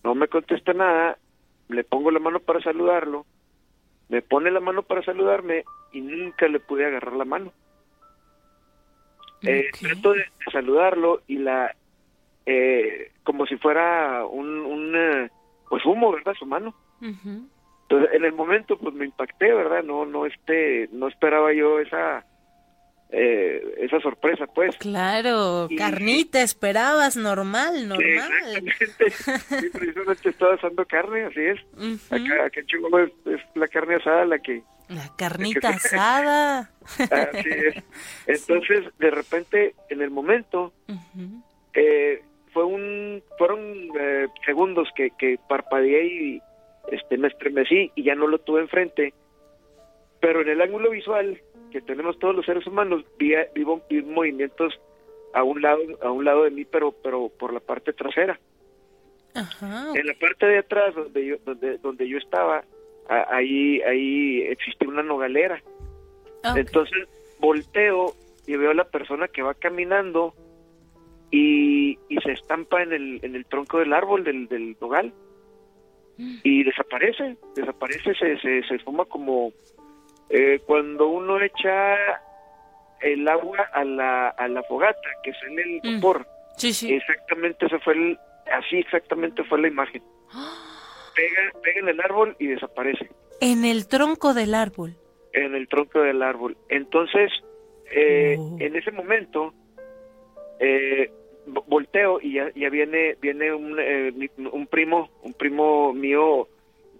[0.03, 1.17] No me contesta nada,
[1.67, 3.25] le pongo la mano para saludarlo
[4.09, 5.63] me pone la mano para saludarme
[5.93, 7.53] y nunca le pude agarrar la mano.
[9.41, 11.73] Eh, trato de, saludarlo y la
[12.45, 15.29] eh, como si fuera un, un eh,
[15.69, 16.33] pues humo, ¿verdad?
[16.37, 16.75] Su mano.
[17.01, 19.83] Entonces, en el momento, pues me impacté, ¿verdad?
[19.83, 22.25] No, no, este, no esperaba yo esa,
[23.11, 24.75] eh, esa sorpresa, pues.
[24.77, 28.63] Claro, carnita, esperabas, normal, normal.
[28.65, 29.09] Exactamente.
[29.61, 31.59] sí, precisamente estaba asando carne, así es.
[32.11, 34.61] Acá, acá en Chihuahua es, la carne asada la que...
[34.89, 36.71] La carnita asada.
[36.97, 37.83] así es.
[38.25, 40.73] Entonces, de repente, en el momento,
[41.73, 43.61] eh, fue un, fueron
[43.99, 46.41] eh, segundos que, que parpadeé y
[46.91, 49.13] este, me estremecí y ya no lo tuve enfrente.
[50.19, 51.39] Pero en el ángulo visual
[51.71, 54.73] que tenemos todos los seres humanos, vi, vivo, movimientos
[55.33, 58.39] a un lado a un lado de mí, pero pero por la parte trasera.
[59.35, 62.63] En la parte de atrás donde yo donde donde yo estaba,
[63.09, 65.61] ahí ahí existe una nogalera.
[66.55, 67.07] Entonces
[67.39, 68.13] volteo
[68.47, 70.33] y veo a la persona que va caminando
[71.31, 75.13] y, y se estampa en el en el tronco del árbol del del nogal
[76.43, 79.53] y desaparece, desaparece, se, se, se esfuma como
[80.29, 81.95] eh, cuando uno echa
[82.99, 85.95] el agua a la, a la fogata, que es en el mm.
[85.95, 86.27] vapor.
[86.57, 86.93] Sí, sí.
[86.93, 88.19] Exactamente, ese fue el,
[88.51, 90.03] así exactamente fue la imagen.
[91.19, 93.09] Pega, pega en el árbol y desaparece.
[93.41, 94.95] En el tronco del árbol.
[95.33, 96.57] En el tronco del árbol.
[96.69, 97.31] Entonces,
[97.91, 98.57] eh, oh.
[98.59, 99.53] en ese momento,
[100.59, 101.11] eh,
[101.67, 106.47] volteo y ya, ya viene viene un, eh, un primo un primo mío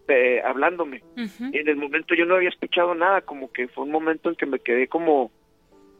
[0.07, 3.91] eh, hablándome y en el momento yo no había escuchado nada como que fue un
[3.91, 5.31] momento en que me quedé como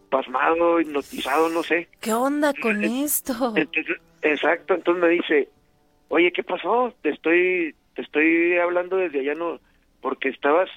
[0.09, 3.53] pasmado hipnotizado no sé qué onda con esto
[4.21, 5.49] exacto entonces me dice
[6.07, 9.59] oye qué pasó te estoy te estoy hablando desde allá no
[10.01, 10.69] porque estabas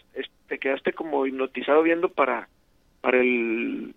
[0.48, 2.48] te quedaste como hipnotizado viendo para
[3.00, 3.94] para el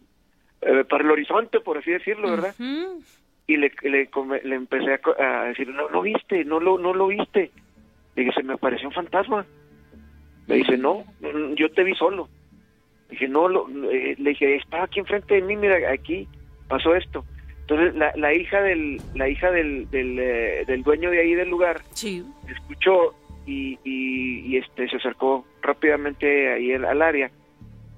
[0.62, 2.56] eh, para el horizonte por así decirlo verdad
[3.48, 4.10] y le, le,
[4.44, 7.52] le empecé a, decir, no lo viste, no lo, no lo viste.
[8.16, 9.46] Le dije, se me apareció un fantasma.
[10.48, 11.04] Me dice, no,
[11.56, 12.28] yo te vi solo.
[13.10, 16.28] dije, no, lo, eh", le dije, estaba aquí enfrente de mí, mira, aquí
[16.68, 17.24] pasó esto.
[17.68, 21.50] Entonces la, la hija del la hija del, del, eh, del dueño de ahí del
[21.50, 22.24] lugar sí.
[22.48, 23.16] escuchó
[23.48, 27.32] y, y, este se acercó rápidamente ahí al, área.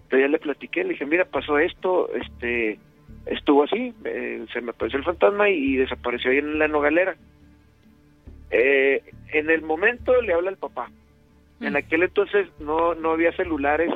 [0.03, 2.79] Entonces ya le platiqué, le dije, mira, pasó esto, este
[3.25, 7.17] estuvo así, eh, se me apareció el fantasma y, desapareció ahí en la nogalera.
[8.51, 9.03] Eh,
[9.33, 10.89] en el momento le habla el papá.
[11.59, 11.77] En mm.
[11.77, 13.91] aquel entonces no, no había celulares,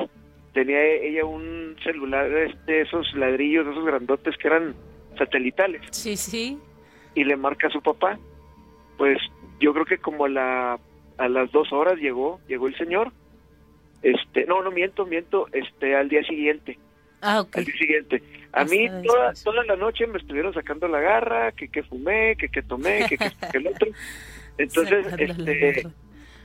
[0.52, 4.74] tenía ella un celular de esos ladrillos, esos grandotes que eran
[5.18, 5.82] satelitales.
[5.90, 6.58] Sí, sí.
[7.14, 8.18] Y le marca a su papá.
[8.98, 9.18] Pues
[9.60, 10.78] yo creo que como a, la,
[11.18, 13.12] a las dos horas llegó, llegó el señor.
[14.02, 16.78] Este, no, no miento, miento, este, al día siguiente.
[17.20, 18.22] Ah, Al día siguiente.
[18.52, 22.48] A mí toda, toda la noche me estuvieron sacando la garra, que que fumé, que
[22.48, 23.88] que tomé, que que, el otro.
[24.58, 25.86] Entonces, este,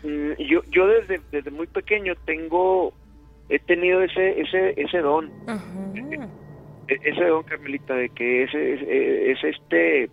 [0.03, 2.93] mm, yo yo desde desde muy pequeño tengo
[3.49, 5.31] he tenido ese ese ese don.
[5.95, 6.19] E,
[6.87, 10.09] ese don Carmelita de que ese es, este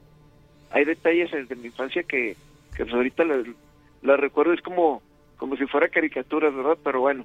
[0.70, 2.36] hay detalles desde mi infancia que
[2.76, 3.24] que pues ahorita
[4.02, 5.02] la recuerdo es como
[5.36, 6.78] como si fuera caricaturas, ¿verdad?
[6.82, 7.24] Pero bueno,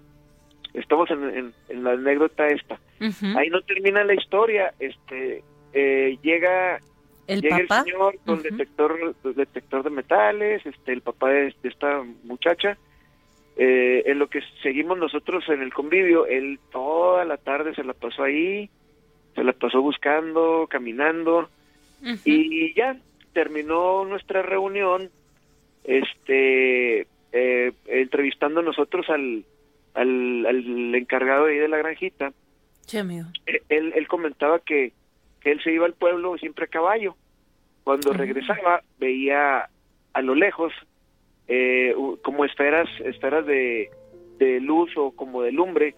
[0.73, 2.79] estamos en, la anécdota esta.
[3.37, 5.43] Ahí no termina la historia, este
[5.73, 6.79] eh, llega
[7.27, 12.77] ¿El llega el señor con detector detector de metales, este el papá de, esta muchacha.
[13.55, 17.93] Eh, en lo que seguimos nosotros en el convivio, él toda la tarde se la
[17.93, 18.69] pasó ahí,
[19.39, 21.49] se la pasó buscando, caminando
[22.25, 22.97] y ya
[23.31, 25.09] terminó nuestra reunión,
[25.85, 29.45] este eh, entrevistando nosotros al
[29.93, 32.33] al, al encargado ahí de la granjita,
[33.45, 34.91] eh, él, él comentaba que,
[35.39, 37.15] que él se iba al pueblo siempre a caballo.
[37.85, 39.69] Cuando regresaba veía
[40.13, 40.73] a lo lejos
[41.47, 43.89] eh, como esferas, esferas de,
[44.37, 45.95] de luz o como de lumbre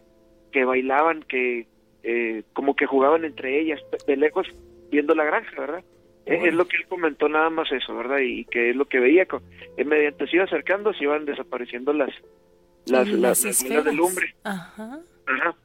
[0.52, 1.66] que bailaban, que
[2.04, 4.48] eh, como que jugaban entre ellas, de lejos
[4.90, 5.84] viendo la granja, ¿verdad?
[6.26, 8.20] Es lo que él comentó nada más eso, ¿verdad?
[8.20, 9.28] Y que es lo que veía.
[9.86, 12.12] mediante se iba acercando, se iban desapareciendo las,
[12.86, 14.36] las, las, las, de lumbre.
[14.44, 15.00] Ajá.
[15.26, 15.56] Ajá.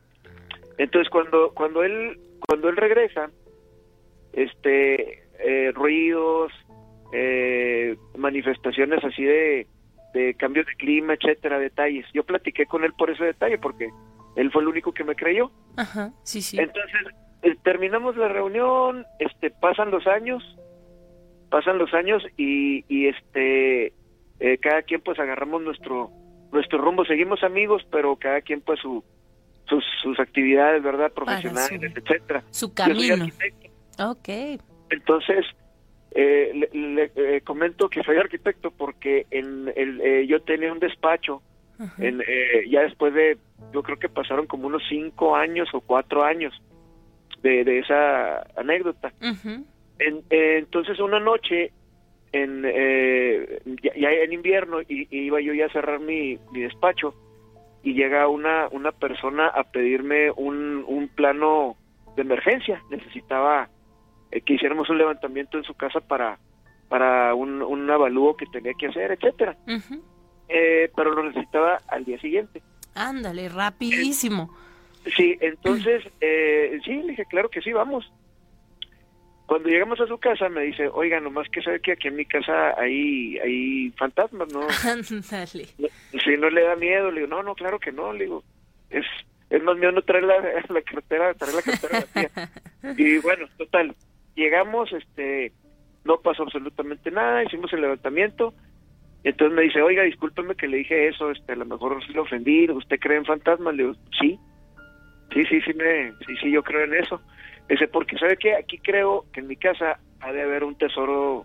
[0.78, 3.30] Entonces cuando cuando él cuando él regresa,
[4.32, 6.52] este eh, ruidos,
[7.12, 9.66] eh, manifestaciones así de,
[10.14, 12.06] de cambios de clima, etcétera, detalles.
[12.12, 13.90] Yo platiqué con él por ese detalle porque
[14.36, 15.50] él fue el único que me creyó.
[15.76, 16.58] Ajá, sí, sí.
[16.58, 20.42] Entonces eh, terminamos la reunión, este pasan los años,
[21.50, 23.92] pasan los años y, y este
[24.60, 26.10] cada quien pues agarramos nuestro
[26.52, 27.04] nuestro rumbo.
[27.04, 29.02] Seguimos amigos, pero cada quien pues su,
[29.68, 31.12] sus, sus actividades, ¿verdad?
[31.12, 32.42] Profesionales, etcétera.
[32.50, 33.26] Su camino.
[33.98, 34.28] Ok.
[34.90, 35.44] Entonces,
[36.12, 41.42] eh, le, eh, comento que soy arquitecto porque en el, eh, yo tenía un despacho.
[41.98, 42.22] En,
[42.68, 43.38] ya después de,
[43.72, 46.54] yo creo que pasaron como unos cinco años o cuatro años
[47.42, 49.12] de, de esa anécdota.
[49.98, 51.72] entonces, una noche
[52.32, 52.62] en
[53.82, 57.14] ya, en invierno y, iba yo ya a cerrar mi, mi despacho
[57.82, 61.76] y llega una una persona a pedirme un, un plano
[62.16, 62.82] de emergencia.
[62.90, 63.68] Necesitaba
[64.30, 66.38] eh, que hiciéramos un levantamiento en su casa para
[66.88, 69.56] para un, un avalúo que tenía que hacer etcétera
[70.48, 72.62] eh, pero lo necesitaba al día siguiente
[72.94, 74.54] ándale rapidísimo
[75.16, 78.10] sí entonces eh, sí le dije claro que sí vamos
[79.46, 82.26] cuando llegamos a su casa me dice, oiga, nomás que sabe que aquí en mi
[82.26, 84.60] casa hay, hay fantasmas, ¿no?
[84.84, 85.68] Ándale.
[86.24, 88.42] Si no le da miedo, le digo, no, no, claro que no, le digo,
[88.90, 89.06] es,
[89.48, 92.50] es más miedo no traer la, la cartera, traer la cartera vacía.
[92.96, 93.94] y bueno, total,
[94.34, 95.52] llegamos, este,
[96.04, 98.52] no pasó absolutamente nada, hicimos el levantamiento,
[99.28, 102.22] entonces me dice, oiga, discúlpeme que le dije eso, este, a lo mejor sí lo
[102.22, 103.74] ofendí, ¿usted cree en fantasmas?
[103.74, 104.38] Le digo, sí,
[105.34, 107.20] sí, sí, sí, me, sí, sí, yo creo en eso.
[107.68, 111.44] Ese porque sabe que aquí creo que en mi casa ha de haber un tesoro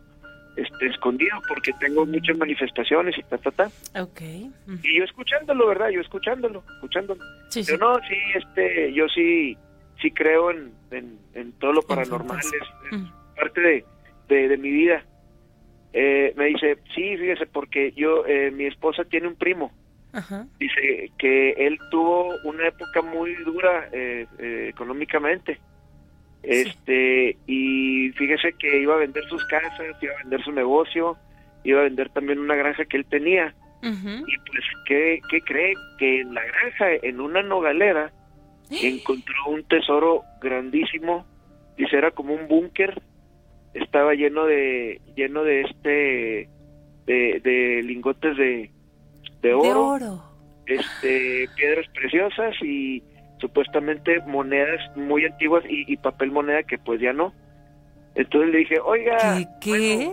[0.55, 3.71] este escondido porque tengo muchas manifestaciones y ta ta ta.
[3.99, 4.51] Okay.
[4.83, 5.89] Y yo escuchándolo, ¿verdad?
[5.89, 7.23] Yo escuchándolo, escuchándolo.
[7.49, 9.57] Sí, Pero no, sí, este, yo sí
[10.01, 13.05] sí creo en, en, todo lo paranormal, es, mm.
[13.35, 13.85] parte
[14.27, 15.03] de, de, mi vida.
[15.93, 19.71] Eh, me dice, sí, fíjese, porque yo, eh, mi esposa tiene un primo.
[20.59, 25.57] Dice que él tuvo una época muy dura eh, eh económicamente
[26.43, 31.17] este, y fíjese que iba a vender sus casas, iba a vender su negocio,
[31.63, 33.53] iba a vender también una granja que él tenía.
[33.83, 35.73] Y pues, ¿qué, ¿qué cree?
[35.97, 38.11] Que en la granja, en una nogalera,
[38.69, 41.25] encontró un tesoro grandísimo.
[41.77, 43.01] Dice, era como un búnker.
[43.73, 46.49] Estaba lleno de, lleno de este,
[47.05, 48.71] de, lingotes de,
[49.41, 49.63] de oro.
[49.63, 50.23] De oro.
[50.65, 53.03] Este, piedras preciosas y
[53.39, 57.33] supuestamente monedas muy antiguas y, papel moneda que pues ya no.
[58.13, 60.11] Entonces le dije, oiga, ¿qué?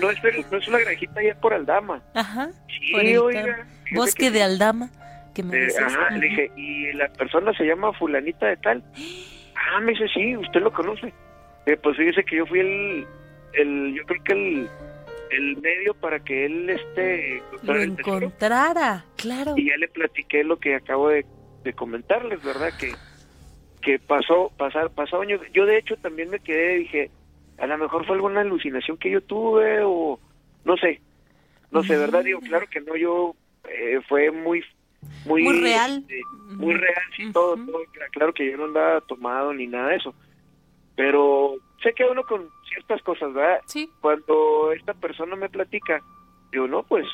[0.00, 0.18] no, es
[0.50, 2.02] no es una granjita allá por Aldama.
[2.14, 2.50] Ajá.
[2.68, 3.66] Sí, oiga.
[3.94, 4.90] Bosque de Aldama.
[5.34, 8.84] Que me eh, ajá, le dije, ¿y la persona se llama fulanita de tal?
[9.54, 11.12] Ah, me dice, sí, usted lo conoce.
[11.66, 13.06] Eh, pues fíjese que yo fui el,
[13.54, 14.68] el yo creo que el,
[15.30, 19.54] el medio para que él este lo encontrara, claro.
[19.56, 21.24] Y ya le platiqué lo que acabo de
[21.64, 22.70] de comentarles, ¿verdad?
[22.78, 22.92] Que,
[23.82, 25.40] que pasó, pasar, pasó años.
[25.52, 27.10] Yo de hecho también me quedé, dije,
[27.58, 30.20] a lo mejor fue alguna alucinación que yo tuve o
[30.64, 31.00] no sé,
[31.70, 32.22] no sé, ¿verdad?
[32.22, 33.34] Digo, claro que no, yo
[33.68, 34.62] eh, fue muy,
[35.24, 35.98] muy, muy real.
[36.02, 36.20] Este,
[36.54, 37.82] muy real, sí, todo, todo,
[38.12, 40.14] claro que yo no andaba tomado ni nada de eso,
[40.96, 43.60] pero sé que uno con ciertas cosas, ¿verdad?
[43.66, 43.90] Sí.
[44.00, 46.02] Cuando esta persona me platica,
[46.50, 47.06] digo, no, pues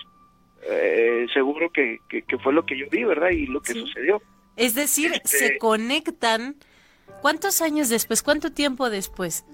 [0.62, 3.30] eh, seguro que, que, fue lo que yo vi, ¿verdad?
[3.30, 4.20] Y lo que sucedió.
[4.56, 6.56] Es decir, Este, se conectan.
[7.22, 8.22] ¿Cuántos años después?
[8.22, 9.44] ¿Cuánto tiempo después?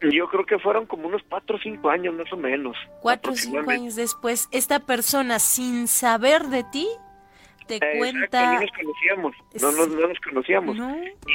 [0.00, 2.76] Yo creo que fueron como unos cuatro o cinco años más o menos.
[3.00, 6.88] Cuatro o cinco años después, esta persona sin saber de ti
[7.68, 8.54] te cuenta.
[8.54, 10.76] No nos conocíamos, no, nos conocíamos.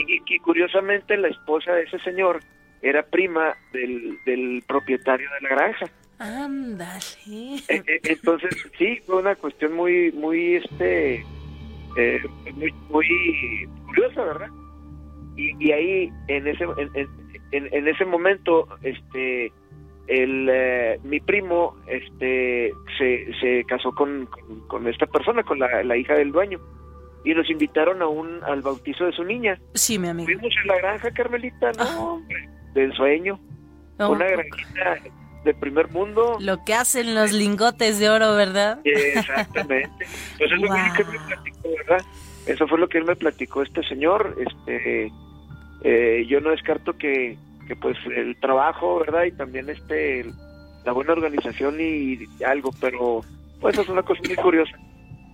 [0.07, 2.39] Y, curiosamente la esposa de ese señor
[2.81, 5.85] era prima del, del propietario de la granja.
[6.19, 6.99] Ándale.
[7.67, 11.25] E, e, entonces sí fue una cuestión muy muy este
[11.97, 12.21] eh,
[12.53, 14.49] muy, muy curiosa, ¿verdad?
[15.35, 19.51] Y, y ahí, en ese, en, en, ese momento, este,
[20.07, 24.27] el, eh, mi primo este, se, se casó con,
[24.67, 26.59] con, esta persona, con la, la, hija del dueño,
[27.23, 29.59] y nos invitaron a un, al bautizo de su niña.
[29.73, 30.25] Sí, mi amigo.
[30.25, 33.39] Fuimos en la granja, Carmelita, no, hombre, del sueño.
[33.97, 34.97] una granjita
[35.43, 36.37] de primer mundo.
[36.39, 38.79] Lo que hacen los lingotes de oro, ¿verdad?
[38.83, 40.05] Exactamente.
[40.37, 42.05] Pues eso fue lo que él me platicó, ¿verdad?
[42.45, 44.35] Eso fue lo que él me platicó este señor.
[44.37, 45.11] Este,
[45.83, 47.37] eh, yo no descarto que,
[47.67, 49.25] que, pues el trabajo, ¿verdad?
[49.25, 50.25] Y también este
[50.85, 53.21] la buena organización y, algo, pero
[53.61, 54.77] pues es una cosa muy curiosa.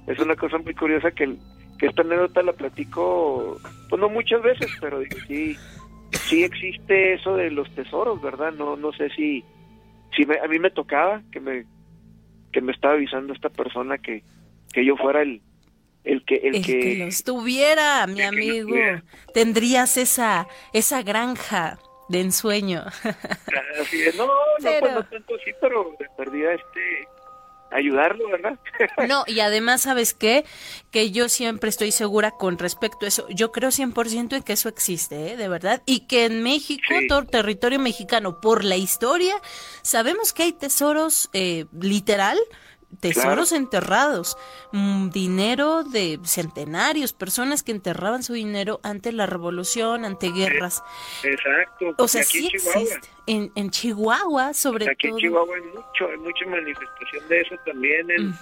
[0.07, 1.35] Es una cosa muy curiosa que,
[1.77, 3.57] que esta anécdota la platico,
[3.89, 5.55] pues no muchas veces, pero sí,
[6.11, 8.51] sí existe eso de los tesoros, ¿verdad?
[8.51, 9.43] No, no sé si
[10.15, 11.65] si a mí me tocaba que me
[12.51, 14.23] que me estaba avisando esta persona que,
[14.73, 15.41] que yo fuera el
[16.03, 18.75] el que el, que, lo estuviera, mi amigo.
[19.33, 21.77] Tendrías esa esa granja
[22.09, 22.83] de ensueño.
[23.81, 27.07] Así es, no, no, no tanto sí, pero de perdida este
[27.71, 28.57] ayudarlo, ¿verdad?
[29.07, 30.45] No, y además, ¿sabes qué?
[30.91, 33.27] Que yo siempre estoy segura con respecto a eso.
[33.29, 35.37] Yo creo 100% en que eso existe, ¿eh?
[35.37, 35.81] de verdad.
[35.85, 39.35] Y que en México, todo territorio mexicano, por la historia,
[39.81, 42.37] sabemos que hay tesoros eh, literal
[42.99, 44.37] tesoros enterrados,
[44.71, 50.83] mm, dinero de centenarios, personas que enterraban su dinero ante la revolución, ante guerras.
[51.23, 51.93] Exacto.
[51.97, 53.07] O sea, sí existe.
[53.27, 54.93] En, en Chihuahua, sobre todo.
[54.93, 58.09] Aquí en Chihuahua hay, mucho, hay mucha manifestación de eso también.
[58.09, 58.33] En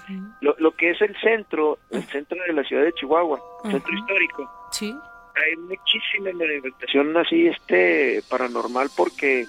[0.41, 4.49] lo, lo, que es el centro, el centro de la ciudad de Chihuahua, centro histórico.
[4.71, 4.95] Sí.
[5.35, 9.45] Hay muchísima manifestación así, este, paranormal, porque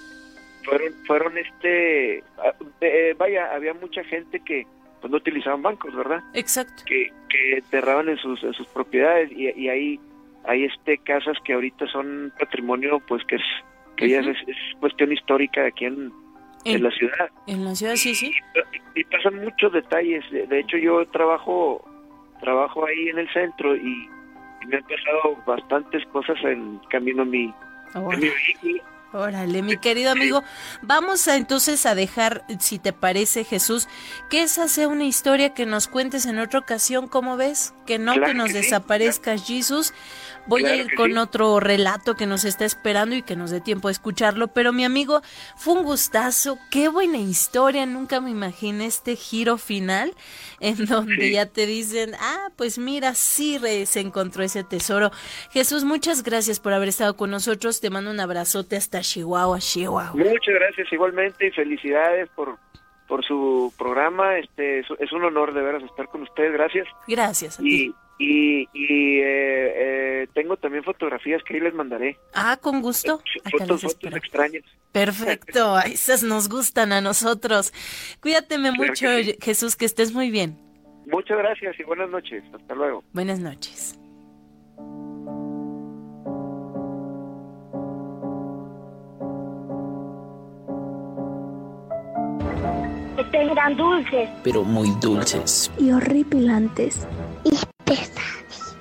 [0.63, 4.67] fueron, fueron este, ah, eh, vaya, había mucha gente que
[5.01, 6.21] pues no utilizaban bancos, ¿verdad?
[6.33, 6.83] Exacto.
[6.85, 9.99] Que, que enterraban en sus, en sus propiedades y, y hay,
[10.45, 13.43] hay este casas que ahorita son patrimonio, pues que es
[13.95, 16.11] que ya es, es, cuestión histórica aquí en,
[16.63, 17.29] en, la ciudad.
[17.47, 18.33] En la ciudad, sí, sí.
[18.95, 20.23] Y, pasan muchos detalles.
[20.31, 21.83] De, hecho, yo trabajo
[22.39, 24.09] trabajo ahí en el centro y,
[24.67, 27.53] me han pasado bastantes cosas en camino a mi,
[27.93, 30.43] a mi vehículo Órale, mi querido amigo,
[30.83, 33.87] vamos a, entonces a dejar, si te parece, Jesús,
[34.29, 37.73] que esa sea una historia que nos cuentes en otra ocasión, ¿cómo ves?
[37.87, 39.93] Que no que nos desaparezcas, Jesús.
[40.49, 43.87] Voy a ir con otro relato que nos está esperando y que nos dé tiempo
[43.87, 45.21] de escucharlo, pero mi amigo,
[45.55, 50.13] fue un gustazo, qué buena historia, nunca me imaginé este giro final
[50.59, 55.11] en donde ya te dicen, ah, pues mira, sí se encontró ese tesoro.
[55.51, 60.13] Jesús, muchas gracias por haber estado con nosotros, te mando un abrazote hasta Chihuahua, Chihuahua.
[60.15, 62.57] Muchas gracias igualmente y felicidades por
[63.09, 64.37] por su programa.
[64.37, 66.53] Este es, un honor de veras estar con ustedes.
[66.53, 66.87] Gracias.
[67.07, 67.59] Gracias.
[67.59, 69.73] y, y, y eh,
[70.23, 72.17] eh, tengo también fotografías que ahí les mandaré.
[72.33, 73.21] Ah, con gusto.
[73.51, 74.63] fotos, fotos extrañas.
[74.91, 77.73] Perfecto, esas nos gustan a nosotros.
[78.21, 79.07] Cuídateme mucho,
[79.41, 80.57] Jesús, que estés muy bien.
[81.07, 82.43] Muchas gracias y buenas noches.
[82.53, 83.03] Hasta luego.
[83.13, 83.97] Buenas noches.
[93.19, 94.29] Este eran dulces.
[94.43, 95.69] Pero muy dulces.
[95.77, 97.05] Y horripilantes.
[97.43, 97.49] Y
[97.83, 98.77] pesadillas.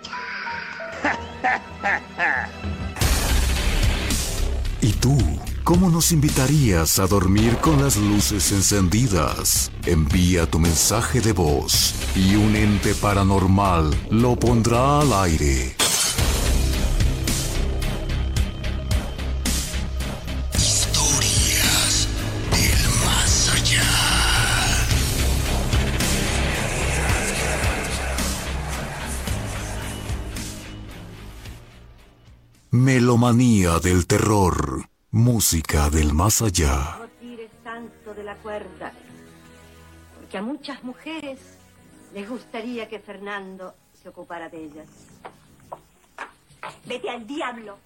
[4.81, 5.19] ¿Y tú?
[5.65, 9.73] ¿Cómo nos invitarías a dormir con las luces encendidas?
[9.87, 15.75] Envía tu mensaje de voz y un ente paranormal lo pondrá al aire.
[33.09, 34.85] Melomanía del terror.
[35.13, 36.99] Música del más allá.
[36.99, 38.93] No tires tanto de la cuerda,
[40.15, 41.39] porque a muchas mujeres
[42.13, 44.89] les gustaría que Fernando se ocupara de ellas.
[46.85, 47.79] Vete al diablo.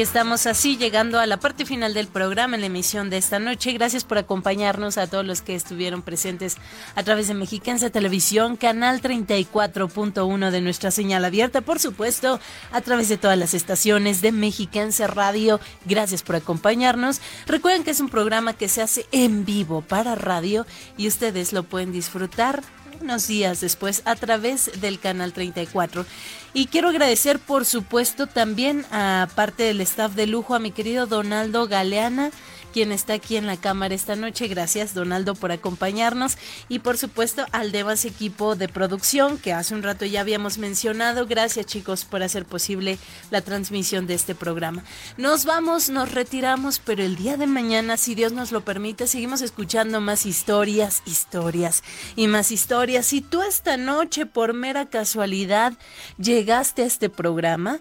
[0.00, 3.38] Y estamos así llegando a la parte final del programa en la emisión de esta
[3.38, 3.72] noche.
[3.72, 6.56] Gracias por acompañarnos a todos los que estuvieron presentes
[6.94, 12.40] a través de Mexiquense Televisión, canal 34.1 de nuestra señal abierta, por supuesto,
[12.72, 15.60] a través de todas las estaciones de Mexiquense Radio.
[15.84, 17.20] Gracias por acompañarnos.
[17.44, 20.64] Recuerden que es un programa que se hace en vivo para radio
[20.96, 22.62] y ustedes lo pueden disfrutar
[23.00, 26.04] unos días después a través del canal 34.
[26.52, 31.06] Y quiero agradecer, por supuesto, también a parte del staff de lujo, a mi querido
[31.06, 32.30] Donaldo Galeana,
[32.72, 34.48] quien está aquí en la cámara esta noche.
[34.48, 36.38] Gracias, Donaldo, por acompañarnos.
[36.68, 41.26] Y por supuesto, al demás equipo de producción que hace un rato ya habíamos mencionado.
[41.26, 42.98] Gracias, chicos, por hacer posible
[43.30, 44.84] la transmisión de este programa.
[45.16, 49.42] Nos vamos, nos retiramos, pero el día de mañana, si Dios nos lo permite, seguimos
[49.42, 51.82] escuchando más historias, historias
[52.16, 53.06] y más historias.
[53.06, 55.72] Si tú esta noche, por mera casualidad,
[56.18, 57.80] llegaste a este programa,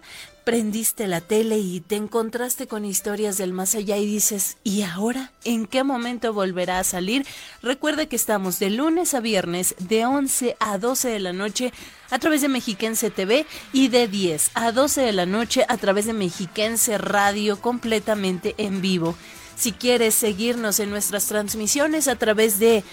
[0.50, 5.32] prendiste la tele y te encontraste con historias del más allá y dices, ¿y ahora?
[5.44, 7.24] ¿En qué momento volverá a salir?
[7.62, 11.72] Recuerda que estamos de lunes a viernes de 11 a 12 de la noche
[12.10, 16.08] a través de Mexiquense TV y de 10 a 12 de la noche a través
[16.08, 19.16] de Mexiquense Radio completamente en vivo.
[19.60, 22.86] Si quieres seguirnos en nuestras transmisiones a través de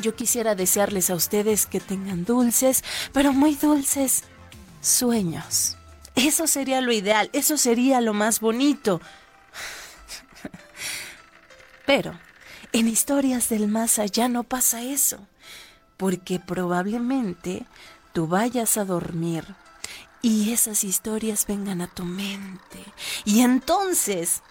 [0.00, 2.82] yo quisiera desearles a ustedes que tengan dulces,
[3.12, 4.24] pero muy dulces,
[4.80, 5.76] sueños.
[6.14, 9.00] Eso sería lo ideal, eso sería lo más bonito.
[11.86, 12.18] Pero
[12.72, 15.26] en historias del más allá no pasa eso,
[15.96, 17.66] porque probablemente
[18.12, 19.44] tú vayas a dormir
[20.22, 22.82] y esas historias vengan a tu mente.
[23.24, 24.42] Y entonces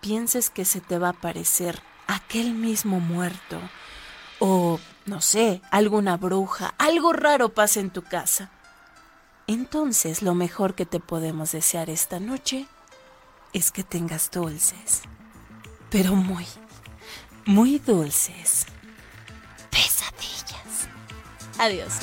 [0.00, 3.58] pienses que se te va a aparecer aquel mismo muerto
[4.40, 8.50] o, no sé, alguna bruja, algo raro pasa en tu casa.
[9.52, 12.66] Entonces lo mejor que te podemos desear esta noche
[13.52, 15.02] es que tengas dulces,
[15.90, 16.46] pero muy,
[17.44, 18.64] muy dulces
[19.70, 20.88] pesadillas.
[21.58, 21.98] Adiós.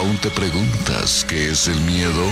[0.00, 2.24] ¿Aún te preguntas qué es el miedo?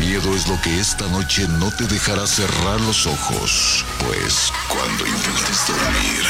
[0.00, 5.64] Miedo es lo que esta noche no te dejará cerrar los ojos, pues cuando intentes
[5.68, 6.24] dormir,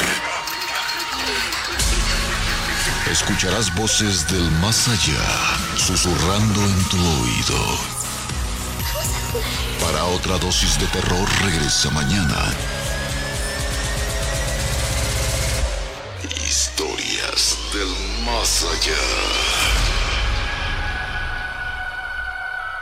[3.11, 7.92] escucharás voces del más allá susurrando en tu oído.
[9.81, 12.55] Para otra dosis de terror regresa mañana.
[16.47, 19.62] Historias del más allá.